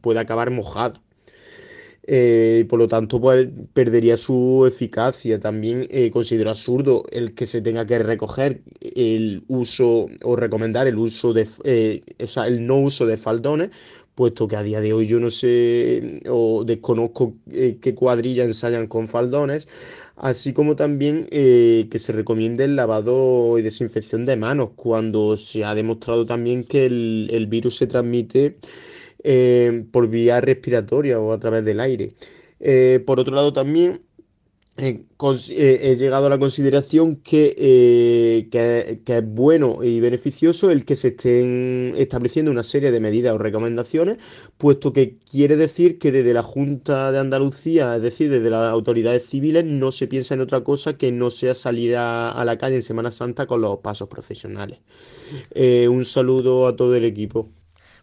pueda 0.00 0.20
acabar 0.20 0.50
mojada. 0.50 1.03
Eh, 2.06 2.66
por 2.68 2.78
lo 2.78 2.86
tanto 2.86 3.18
pues, 3.20 3.48
perdería 3.72 4.16
su 4.16 4.66
eficacia. 4.66 5.40
También 5.40 5.86
eh, 5.90 6.10
considero 6.10 6.50
absurdo 6.50 7.04
el 7.10 7.34
que 7.34 7.46
se 7.46 7.62
tenga 7.62 7.86
que 7.86 7.98
recoger 7.98 8.62
el 8.80 9.44
uso 9.48 10.08
o 10.22 10.36
recomendar 10.36 10.86
el 10.86 10.98
uso 10.98 11.32
de, 11.32 11.48
eh, 11.64 12.02
el 12.18 12.66
no 12.66 12.78
uso 12.78 13.06
de 13.06 13.16
faldones, 13.16 13.70
puesto 14.14 14.46
que 14.46 14.56
a 14.56 14.62
día 14.62 14.80
de 14.80 14.92
hoy 14.92 15.06
yo 15.06 15.18
no 15.18 15.30
sé 15.30 16.20
o 16.28 16.64
desconozco 16.64 17.34
qué 17.50 17.94
cuadrilla 17.94 18.44
ensayan 18.44 18.86
con 18.86 19.08
faldones, 19.08 19.66
así 20.16 20.52
como 20.52 20.76
también 20.76 21.26
que 21.26 21.98
se 21.98 22.12
recomiende 22.12 22.64
el 22.64 22.76
lavado 22.76 23.58
y 23.58 23.62
desinfección 23.62 24.24
de 24.24 24.36
manos, 24.36 24.70
cuando 24.76 25.36
se 25.36 25.64
ha 25.64 25.74
demostrado 25.74 26.26
también 26.26 26.62
que 26.64 26.86
el, 26.86 27.28
el 27.32 27.46
virus 27.46 27.76
se 27.76 27.88
transmite 27.88 28.56
eh, 29.26 29.86
por 29.90 30.08
vía 30.08 30.42
respiratoria 30.42 31.18
o 31.18 31.32
a 31.32 31.40
través 31.40 31.64
del 31.64 31.80
aire. 31.80 32.12
Eh, 32.60 33.02
por 33.06 33.18
otro 33.18 33.34
lado, 33.34 33.54
también 33.54 34.02
eh, 34.76 35.02
he 35.48 35.96
llegado 35.96 36.26
a 36.26 36.28
la 36.28 36.38
consideración 36.38 37.16
que, 37.16 37.54
que, 38.52 39.16
es 39.16 39.24
bueno 39.26 39.78
y 39.82 40.00
beneficioso 40.00 40.70
el 40.70 40.84
que 40.84 40.94
se 40.94 41.08
estén 41.08 41.94
estableciendo 41.96 42.50
una 42.50 42.62
serie 42.62 42.90
de 42.90 43.00
medidas 43.00 43.34
o 43.34 43.38
recomendaciones, 43.38 44.18
puesto 44.58 44.92
que 44.92 45.16
quiere 45.30 45.56
decir 45.56 45.98
que 45.98 46.12
desde 46.12 46.34
la 46.34 46.42
Junta 46.42 47.10
de 47.10 47.18
Andalucía, 47.18 47.96
es 47.96 48.02
decir, 48.02 48.28
desde 48.28 48.50
las 48.50 48.70
autoridades 48.70 49.24
civiles, 49.24 49.64
no 49.64 49.90
se 49.90 50.06
piensa 50.06 50.34
en 50.34 50.42
otra 50.42 50.62
cosa 50.62 50.98
que 50.98 51.12
no 51.12 51.30
sea 51.30 51.54
salir 51.54 51.96
a, 51.96 52.44
la 52.44 52.58
calle 52.58 52.76
en 52.76 52.82
Semana 52.82 53.10
Santa 53.10 53.46
con 53.46 53.62
los 53.62 53.78
pasos 53.78 54.08
profesionales. 54.08 54.80
un 55.88 56.04
saludo 56.04 56.66
a 56.66 56.76
todo 56.76 56.94
el 56.94 57.04
equipo. 57.04 57.48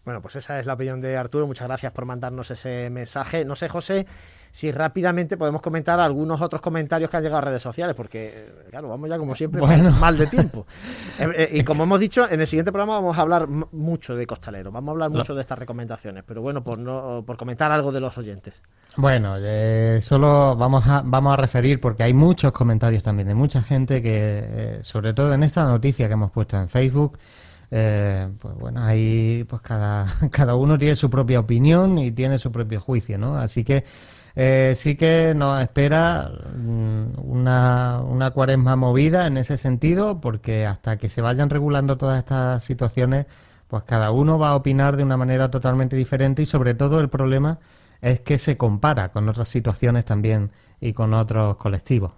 Bueno, 0.04 0.20
pues 0.20 0.36
esa 0.36 0.58
es 0.58 0.66
la 0.66 0.74
opinión 0.74 1.00
de 1.00 1.16
Arturo. 1.16 1.46
Muchas 1.46 1.68
gracias 1.68 1.92
por 1.92 2.04
mandarnos 2.04 2.50
ese 2.50 2.90
mensaje. 2.90 3.44
No 3.44 3.54
sé, 3.54 3.68
José, 3.68 4.06
si 4.52 4.70
rápidamente 4.70 5.38
podemos 5.38 5.62
comentar 5.62 5.98
algunos 5.98 6.40
otros 6.42 6.60
comentarios 6.60 7.08
que 7.08 7.16
han 7.16 7.22
llegado 7.22 7.38
a 7.38 7.40
redes 7.42 7.62
sociales, 7.62 7.96
porque, 7.96 8.66
claro, 8.68 8.88
vamos 8.88 9.08
ya 9.08 9.16
como 9.16 9.34
siempre 9.34 9.62
mal 9.62 10.16
de 10.18 10.26
tiempo. 10.26 10.66
Eh, 11.18 11.28
eh, 11.36 11.48
y 11.52 11.64
como 11.64 11.84
hemos 11.84 12.00
dicho, 12.00 12.28
en 12.28 12.40
el 12.40 12.46
siguiente 12.46 12.72
programa 12.72 12.94
vamos 12.94 13.16
a 13.16 13.20
hablar 13.20 13.46
mucho 13.46 14.16
de 14.16 14.26
Costalero, 14.26 14.72
vamos 14.72 14.88
a 14.88 14.92
hablar 14.92 15.10
mucho 15.10 15.34
de 15.34 15.42
estas 15.42 15.58
recomendaciones, 15.58 16.24
pero 16.26 16.40
bueno, 16.40 16.64
por, 16.64 16.78
no, 16.78 17.22
por 17.24 17.36
comentar 17.36 17.70
algo 17.70 17.92
de 17.92 18.00
los 18.00 18.16
oyentes. 18.16 18.54
Bueno, 18.96 19.36
eh, 19.38 20.00
solo 20.02 20.56
vamos 20.56 20.86
a, 20.86 21.02
vamos 21.04 21.34
a 21.34 21.36
referir, 21.36 21.80
porque 21.80 22.02
hay 22.02 22.14
muchos 22.14 22.52
comentarios 22.52 23.02
también 23.02 23.28
de 23.28 23.34
mucha 23.34 23.62
gente 23.62 24.00
que, 24.00 24.78
sobre 24.82 25.12
todo 25.12 25.34
en 25.34 25.42
esta 25.42 25.64
noticia 25.64 26.08
que 26.08 26.14
hemos 26.14 26.30
puesto 26.30 26.56
en 26.56 26.68
Facebook, 26.68 27.18
eh, 27.74 28.28
pues 28.38 28.54
bueno, 28.56 28.84
ahí 28.84 29.44
pues 29.48 29.62
cada, 29.62 30.06
cada 30.30 30.54
uno 30.56 30.76
tiene 30.76 30.94
su 30.94 31.08
propia 31.08 31.40
opinión 31.40 31.98
y 31.98 32.12
tiene 32.12 32.38
su 32.38 32.52
propio 32.52 32.80
juicio, 32.80 33.16
¿no? 33.16 33.36
Así 33.36 33.64
que 33.64 33.84
eh, 34.36 34.74
sí 34.76 34.94
que 34.94 35.32
nos 35.34 35.60
espera 35.62 36.30
mm, 36.54 37.12
una, 37.24 38.00
una 38.00 38.30
cuaresma 38.32 38.76
movida 38.76 39.26
en 39.26 39.38
ese 39.38 39.56
sentido, 39.56 40.20
porque 40.20 40.66
hasta 40.66 40.98
que 40.98 41.08
se 41.08 41.22
vayan 41.22 41.48
regulando 41.48 41.96
todas 41.96 42.18
estas 42.18 42.62
situaciones, 42.62 43.26
pues 43.68 43.84
cada 43.84 44.10
uno 44.10 44.38
va 44.38 44.50
a 44.50 44.56
opinar 44.56 44.96
de 44.96 45.04
una 45.04 45.16
manera 45.16 45.50
totalmente 45.50 45.96
diferente 45.96 46.42
y 46.42 46.46
sobre 46.46 46.74
todo 46.74 47.00
el 47.00 47.08
problema 47.08 47.58
es 48.02 48.20
que 48.20 48.36
se 48.38 48.58
compara 48.58 49.12
con 49.12 49.28
otras 49.30 49.48
situaciones 49.48 50.04
también 50.04 50.50
y 50.80 50.92
con 50.92 51.14
otros 51.14 51.56
colectivos. 51.56 52.12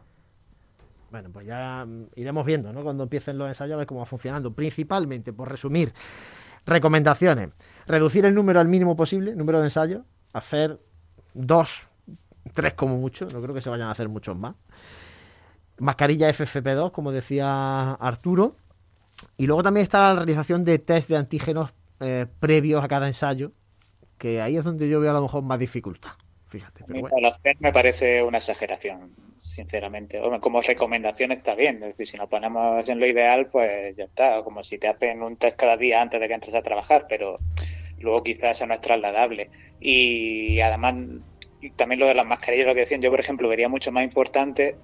Bueno, 1.15 1.31
pues 1.31 1.47
ya 1.47 1.85
mm, 1.87 2.09
iremos 2.17 2.45
viendo, 2.45 2.73
¿no? 2.73 2.83
Cuando 2.83 3.05
empiecen 3.05 3.39
los 3.39 3.47
ensayos 3.47 3.75
a 3.75 3.77
ver 3.77 3.87
cómo 3.87 4.01
va 4.01 4.07
funcionando. 4.07 4.53
Principalmente, 4.53 5.33
por 5.33 5.49
resumir, 5.49 5.95
recomendaciones. 6.67 7.51
Reducir 7.87 8.25
el 8.25 8.35
número 8.35 8.59
al 8.59 8.67
mínimo 8.67 8.97
posible, 8.97 9.37
número 9.37 9.61
de 9.61 9.67
ensayos. 9.67 10.03
Hacer 10.33 10.81
dos, 11.33 11.87
tres 12.53 12.75
como 12.75 12.97
mucho. 12.97 13.29
No 13.33 13.41
creo 13.41 13.55
que 13.55 13.61
se 13.61 13.71
vayan 13.71 13.87
a 13.87 13.91
hacer 13.93 14.09
muchos 14.09 14.37
más. 14.37 14.57
Mascarilla 15.79 16.29
FFP2, 16.31 16.91
como 16.91 17.12
decía 17.12 17.93
Arturo. 17.93 18.57
Y 19.37 19.47
luego 19.47 19.62
también 19.62 19.85
está 19.85 20.01
la 20.01 20.15
realización 20.17 20.65
de 20.65 20.81
test 20.81 21.09
de 21.09 21.17
antígenos 21.17 21.73
eh, 22.01 22.27
previos 22.41 22.83
a 22.83 22.89
cada 22.89 23.07
ensayo, 23.07 23.53
que 24.19 24.43
ahí 24.43 24.57
es 24.57 24.65
donde 24.65 24.89
yo 24.89 24.99
veo 24.99 25.12
a 25.12 25.15
lo 25.15 25.23
mejor 25.23 25.45
más 25.45 25.61
dificultad. 25.61 26.11
Fíjate. 26.49 26.85
Pero 26.89 27.09
Los 27.21 27.41
test 27.41 27.61
me 27.61 27.73
parece 27.73 28.25
una 28.25 28.39
exageración 28.39 29.15
sinceramente. 29.39 30.20
como 30.41 30.62
recomendación 30.62 31.32
está 31.32 31.55
bien, 31.55 31.82
es 31.82 32.09
si 32.09 32.16
nos 32.16 32.28
ponemos 32.28 32.89
en 32.89 33.01
lo 33.01 33.07
ideal, 33.07 33.49
pues 33.51 33.97
ya 33.97 34.05
está, 34.05 34.43
como 34.43 34.62
si 34.62 34.78
te 34.78 34.89
hacen 34.89 35.22
un 35.22 35.37
test 35.37 35.57
cada 35.57 35.76
día 35.76 36.01
antes 36.01 36.20
de 36.20 36.28
que 36.28 36.35
entres 36.35 36.55
a 36.55 36.62
trabajar, 36.62 37.07
pero 37.09 37.39
luego 37.99 38.22
quizás 38.22 38.59
eso 38.59 38.66
no 38.66 38.74
es 38.74 38.80
trasladable. 38.80 39.51
Y 39.80 40.61
además, 40.61 40.95
también 41.76 42.01
lo 42.01 42.07
de 42.07 42.14
las 42.14 42.26
mascarillas, 42.26 42.66
lo 42.66 42.74
que 42.74 42.80
decían, 42.80 43.01
yo 43.01 43.11
por 43.11 43.20
ejemplo 43.20 43.49
vería 43.49 43.68
mucho 43.68 43.93
más 43.93 44.05
importante 44.05 44.76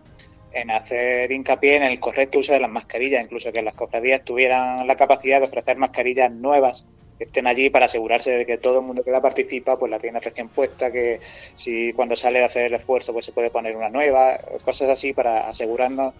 en 0.52 0.70
hacer 0.70 1.30
hincapié 1.32 1.76
en 1.76 1.82
el 1.84 2.00
correcto 2.00 2.38
uso 2.38 2.52
de 2.52 2.60
las 2.60 2.70
mascarillas, 2.70 3.24
incluso 3.24 3.52
que 3.52 3.62
las 3.62 3.74
cofradías 3.74 4.24
tuvieran 4.24 4.86
la 4.86 4.96
capacidad 4.96 5.40
de 5.40 5.46
ofrecer 5.46 5.76
mascarillas 5.76 6.30
nuevas 6.30 6.88
estén 7.20 7.46
allí 7.46 7.68
para 7.70 7.84
asegurarse 7.84 8.30
de 8.30 8.46
que 8.46 8.56
todo 8.56 8.80
el 8.80 8.86
mundo 8.86 9.04
que 9.04 9.10
la 9.10 9.20
participa 9.20 9.78
pues 9.78 9.90
la 9.90 9.98
tiene 9.98 10.20
recién 10.20 10.48
puesta, 10.48 10.90
que 10.90 11.20
si 11.22 11.92
cuando 11.92 12.16
sale 12.16 12.42
a 12.42 12.46
hacer 12.46 12.66
el 12.66 12.74
esfuerzo 12.74 13.12
pues 13.12 13.26
se 13.26 13.32
puede 13.32 13.50
poner 13.50 13.76
una 13.76 13.90
nueva, 13.90 14.38
cosas 14.64 14.88
así 14.88 15.12
para 15.12 15.46
asegurarnos 15.46 16.14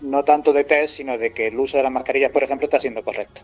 no 0.00 0.24
tanto 0.24 0.52
de 0.52 0.64
test, 0.64 0.96
sino 0.96 1.16
de 1.16 1.32
que 1.32 1.48
el 1.48 1.58
uso 1.58 1.76
de 1.76 1.82
las 1.84 1.92
mascarillas, 1.92 2.32
por 2.32 2.42
ejemplo, 2.42 2.66
está 2.66 2.80
siendo 2.80 3.02
correcto. 3.02 3.42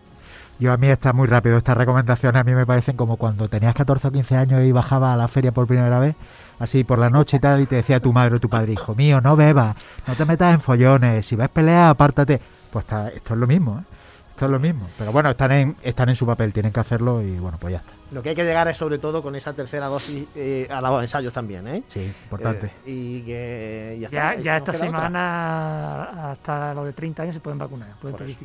Yo 0.59 0.73
a 0.73 0.77
mí 0.77 0.89
está 0.89 1.13
muy 1.13 1.27
rápido, 1.27 1.57
estas 1.57 1.77
recomendaciones 1.77 2.39
a 2.39 2.45
mí 2.45 2.53
me 2.53 2.67
parecen 2.67 2.97
como 2.97 3.17
cuando 3.17 3.49
tenías 3.49 3.75
14 3.75 4.09
o 4.09 4.13
15 4.13 4.37
años 4.37 4.63
y 4.63 4.73
bajaba 4.73 5.15
a 5.15 5.17
la 5.17 5.27
feria 5.29 5.53
por 5.53 5.67
primera 5.67 5.99
vez, 5.99 6.17
así 6.61 6.85
por 6.85 7.01
la 7.01 7.11
noche 7.11 7.39
y 7.39 7.41
tal, 7.41 7.61
y 7.61 7.67
te 7.67 7.77
decía 7.77 7.99
tu 7.99 8.13
madre 8.13 8.37
o 8.37 8.41
tu 8.41 8.49
padre, 8.49 8.75
hijo 8.75 8.95
mío, 8.95 9.21
no 9.21 9.35
bebas, 9.35 9.75
no 10.07 10.15
te 10.15 10.25
metas 10.25 10.55
en 10.55 10.61
follones, 10.61 11.27
si 11.27 11.35
ves 11.35 11.49
pelea, 11.49 11.91
apártate. 11.91 12.41
Pues 12.71 12.85
esto 13.15 13.35
es 13.35 13.41
lo 13.41 13.49
mismo, 13.49 13.81
¿eh? 13.81 13.97
es 14.45 14.51
lo 14.51 14.59
mismo. 14.59 14.87
Pero 14.99 15.13
bueno, 15.13 15.31
están 15.31 15.53
en, 15.53 15.77
están 15.83 16.09
en 16.09 16.17
su 16.17 16.27
papel, 16.27 16.53
tienen 16.53 16.73
que 16.73 16.81
hacerlo 16.81 17.23
y 17.23 17.39
bueno, 17.39 17.59
pues 17.61 17.73
ya 17.73 17.79
está. 17.79 17.93
Lo 18.13 18.23
que 18.23 18.31
hay 18.31 18.35
que 18.35 18.45
llegar 18.45 18.67
es 18.69 18.77
sobre 18.77 18.99
todo 18.99 19.23
con 19.23 19.37
esa 19.37 19.53
tercera 19.53 19.87
dosis 19.87 20.27
eh, 20.35 20.67
a 20.69 20.81
los 20.81 21.03
ensayos 21.03 21.33
también, 21.33 21.67
¿eh? 21.69 21.83
Sí, 21.89 22.03
importante. 22.03 22.67
Eh, 22.67 22.91
y 22.91 23.23
que 23.23 24.09
ya, 24.11 24.35
ya, 24.35 24.57
esta 24.57 24.73
semana 24.73 26.31
hasta 26.33 26.75
los 26.75 26.87
de 26.87 26.93
30 26.93 27.23
años 27.23 27.35
se 27.35 27.41
pueden 27.41 27.59
vacunar, 27.59 27.89
pueden 28.01 28.17
por, 28.17 28.27
eso. 28.27 28.41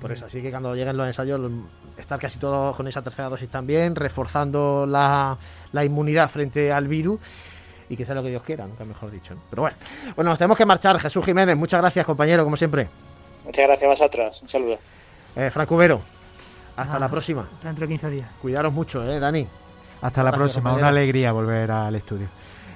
por 0.00 0.12
eso, 0.12 0.26
así 0.26 0.40
que 0.40 0.50
cuando 0.50 0.74
lleguen 0.76 0.96
los 0.96 1.06
ensayos, 1.06 1.40
estar 1.96 2.18
casi 2.20 2.38
todos 2.38 2.76
con 2.76 2.86
esa 2.86 3.02
tercera 3.02 3.28
dosis 3.28 3.48
también, 3.48 3.96
reforzando 3.96 4.86
la, 4.86 5.36
la 5.72 5.84
inmunidad 5.84 6.28
frente 6.30 6.72
al 6.72 6.88
virus 6.88 7.18
y 7.88 7.96
que 7.96 8.04
sea 8.04 8.14
lo 8.14 8.22
que 8.22 8.30
Dios 8.30 8.42
quiera, 8.42 8.66
nunca 8.66 8.84
mejor 8.84 9.10
dicho. 9.10 9.34
Pero 9.50 9.62
bueno, 9.62 9.76
bueno, 10.16 10.30
nos 10.30 10.38
tenemos 10.38 10.56
que 10.56 10.64
marchar. 10.64 10.98
Jesús 10.98 11.24
Jiménez, 11.24 11.56
muchas 11.56 11.80
gracias, 11.80 12.06
compañero, 12.06 12.44
como 12.44 12.56
siempre. 12.56 12.88
Muchas 13.44 13.66
gracias 13.66 13.84
a 13.84 13.88
vosotros. 13.88 14.42
Un 14.42 14.48
saludo. 14.48 14.78
Eh, 15.36 15.50
Franco 15.50 15.76
Vero, 15.76 16.00
hasta 16.76 16.98
la 16.98 17.08
próxima. 17.08 17.48
Dentro 17.62 17.86
de 17.86 17.88
15 17.88 18.10
días. 18.10 18.30
Cuidaros 18.40 18.72
mucho, 18.72 19.04
¿eh, 19.04 19.18
Dani? 19.18 19.46
Hasta 20.00 20.22
la 20.22 20.32
próxima, 20.32 20.74
una 20.74 20.88
alegría 20.88 21.32
volver 21.32 21.70
al 21.70 21.94
estudio. 21.94 22.28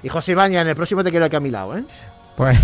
Y 0.02 0.08
José 0.08 0.32
Ibaña, 0.32 0.60
en 0.60 0.68
el 0.68 0.76
próximo 0.76 1.02
te 1.02 1.10
quiero 1.10 1.24
aquí 1.26 1.36
a 1.36 1.40
mi 1.40 1.50
lado, 1.50 1.76
¿eh? 1.76 1.84
Pues, 2.36 2.58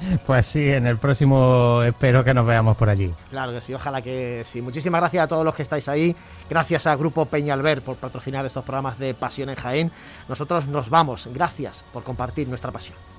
pues 0.26 0.46
sí, 0.46 0.68
en 0.68 0.86
el 0.86 0.98
próximo 0.98 1.82
espero 1.82 2.24
que 2.24 2.34
nos 2.34 2.46
veamos 2.46 2.76
por 2.76 2.88
allí. 2.88 3.12
Claro 3.30 3.52
que 3.52 3.60
sí, 3.60 3.74
ojalá 3.74 4.02
que 4.02 4.42
sí. 4.44 4.62
Muchísimas 4.62 5.00
gracias 5.00 5.24
a 5.24 5.28
todos 5.28 5.44
los 5.44 5.54
que 5.54 5.62
estáis 5.62 5.88
ahí. 5.88 6.14
Gracias 6.48 6.86
al 6.86 6.98
Grupo 6.98 7.26
Peñalver 7.26 7.82
por 7.82 7.96
patrocinar 7.96 8.44
estos 8.46 8.64
programas 8.64 8.98
de 8.98 9.14
Pasión 9.14 9.48
en 9.48 9.56
Jaén. 9.56 9.90
Nosotros 10.28 10.66
nos 10.66 10.90
vamos. 10.90 11.28
Gracias 11.32 11.84
por 11.92 12.02
compartir 12.02 12.48
nuestra 12.48 12.70
pasión. 12.70 13.15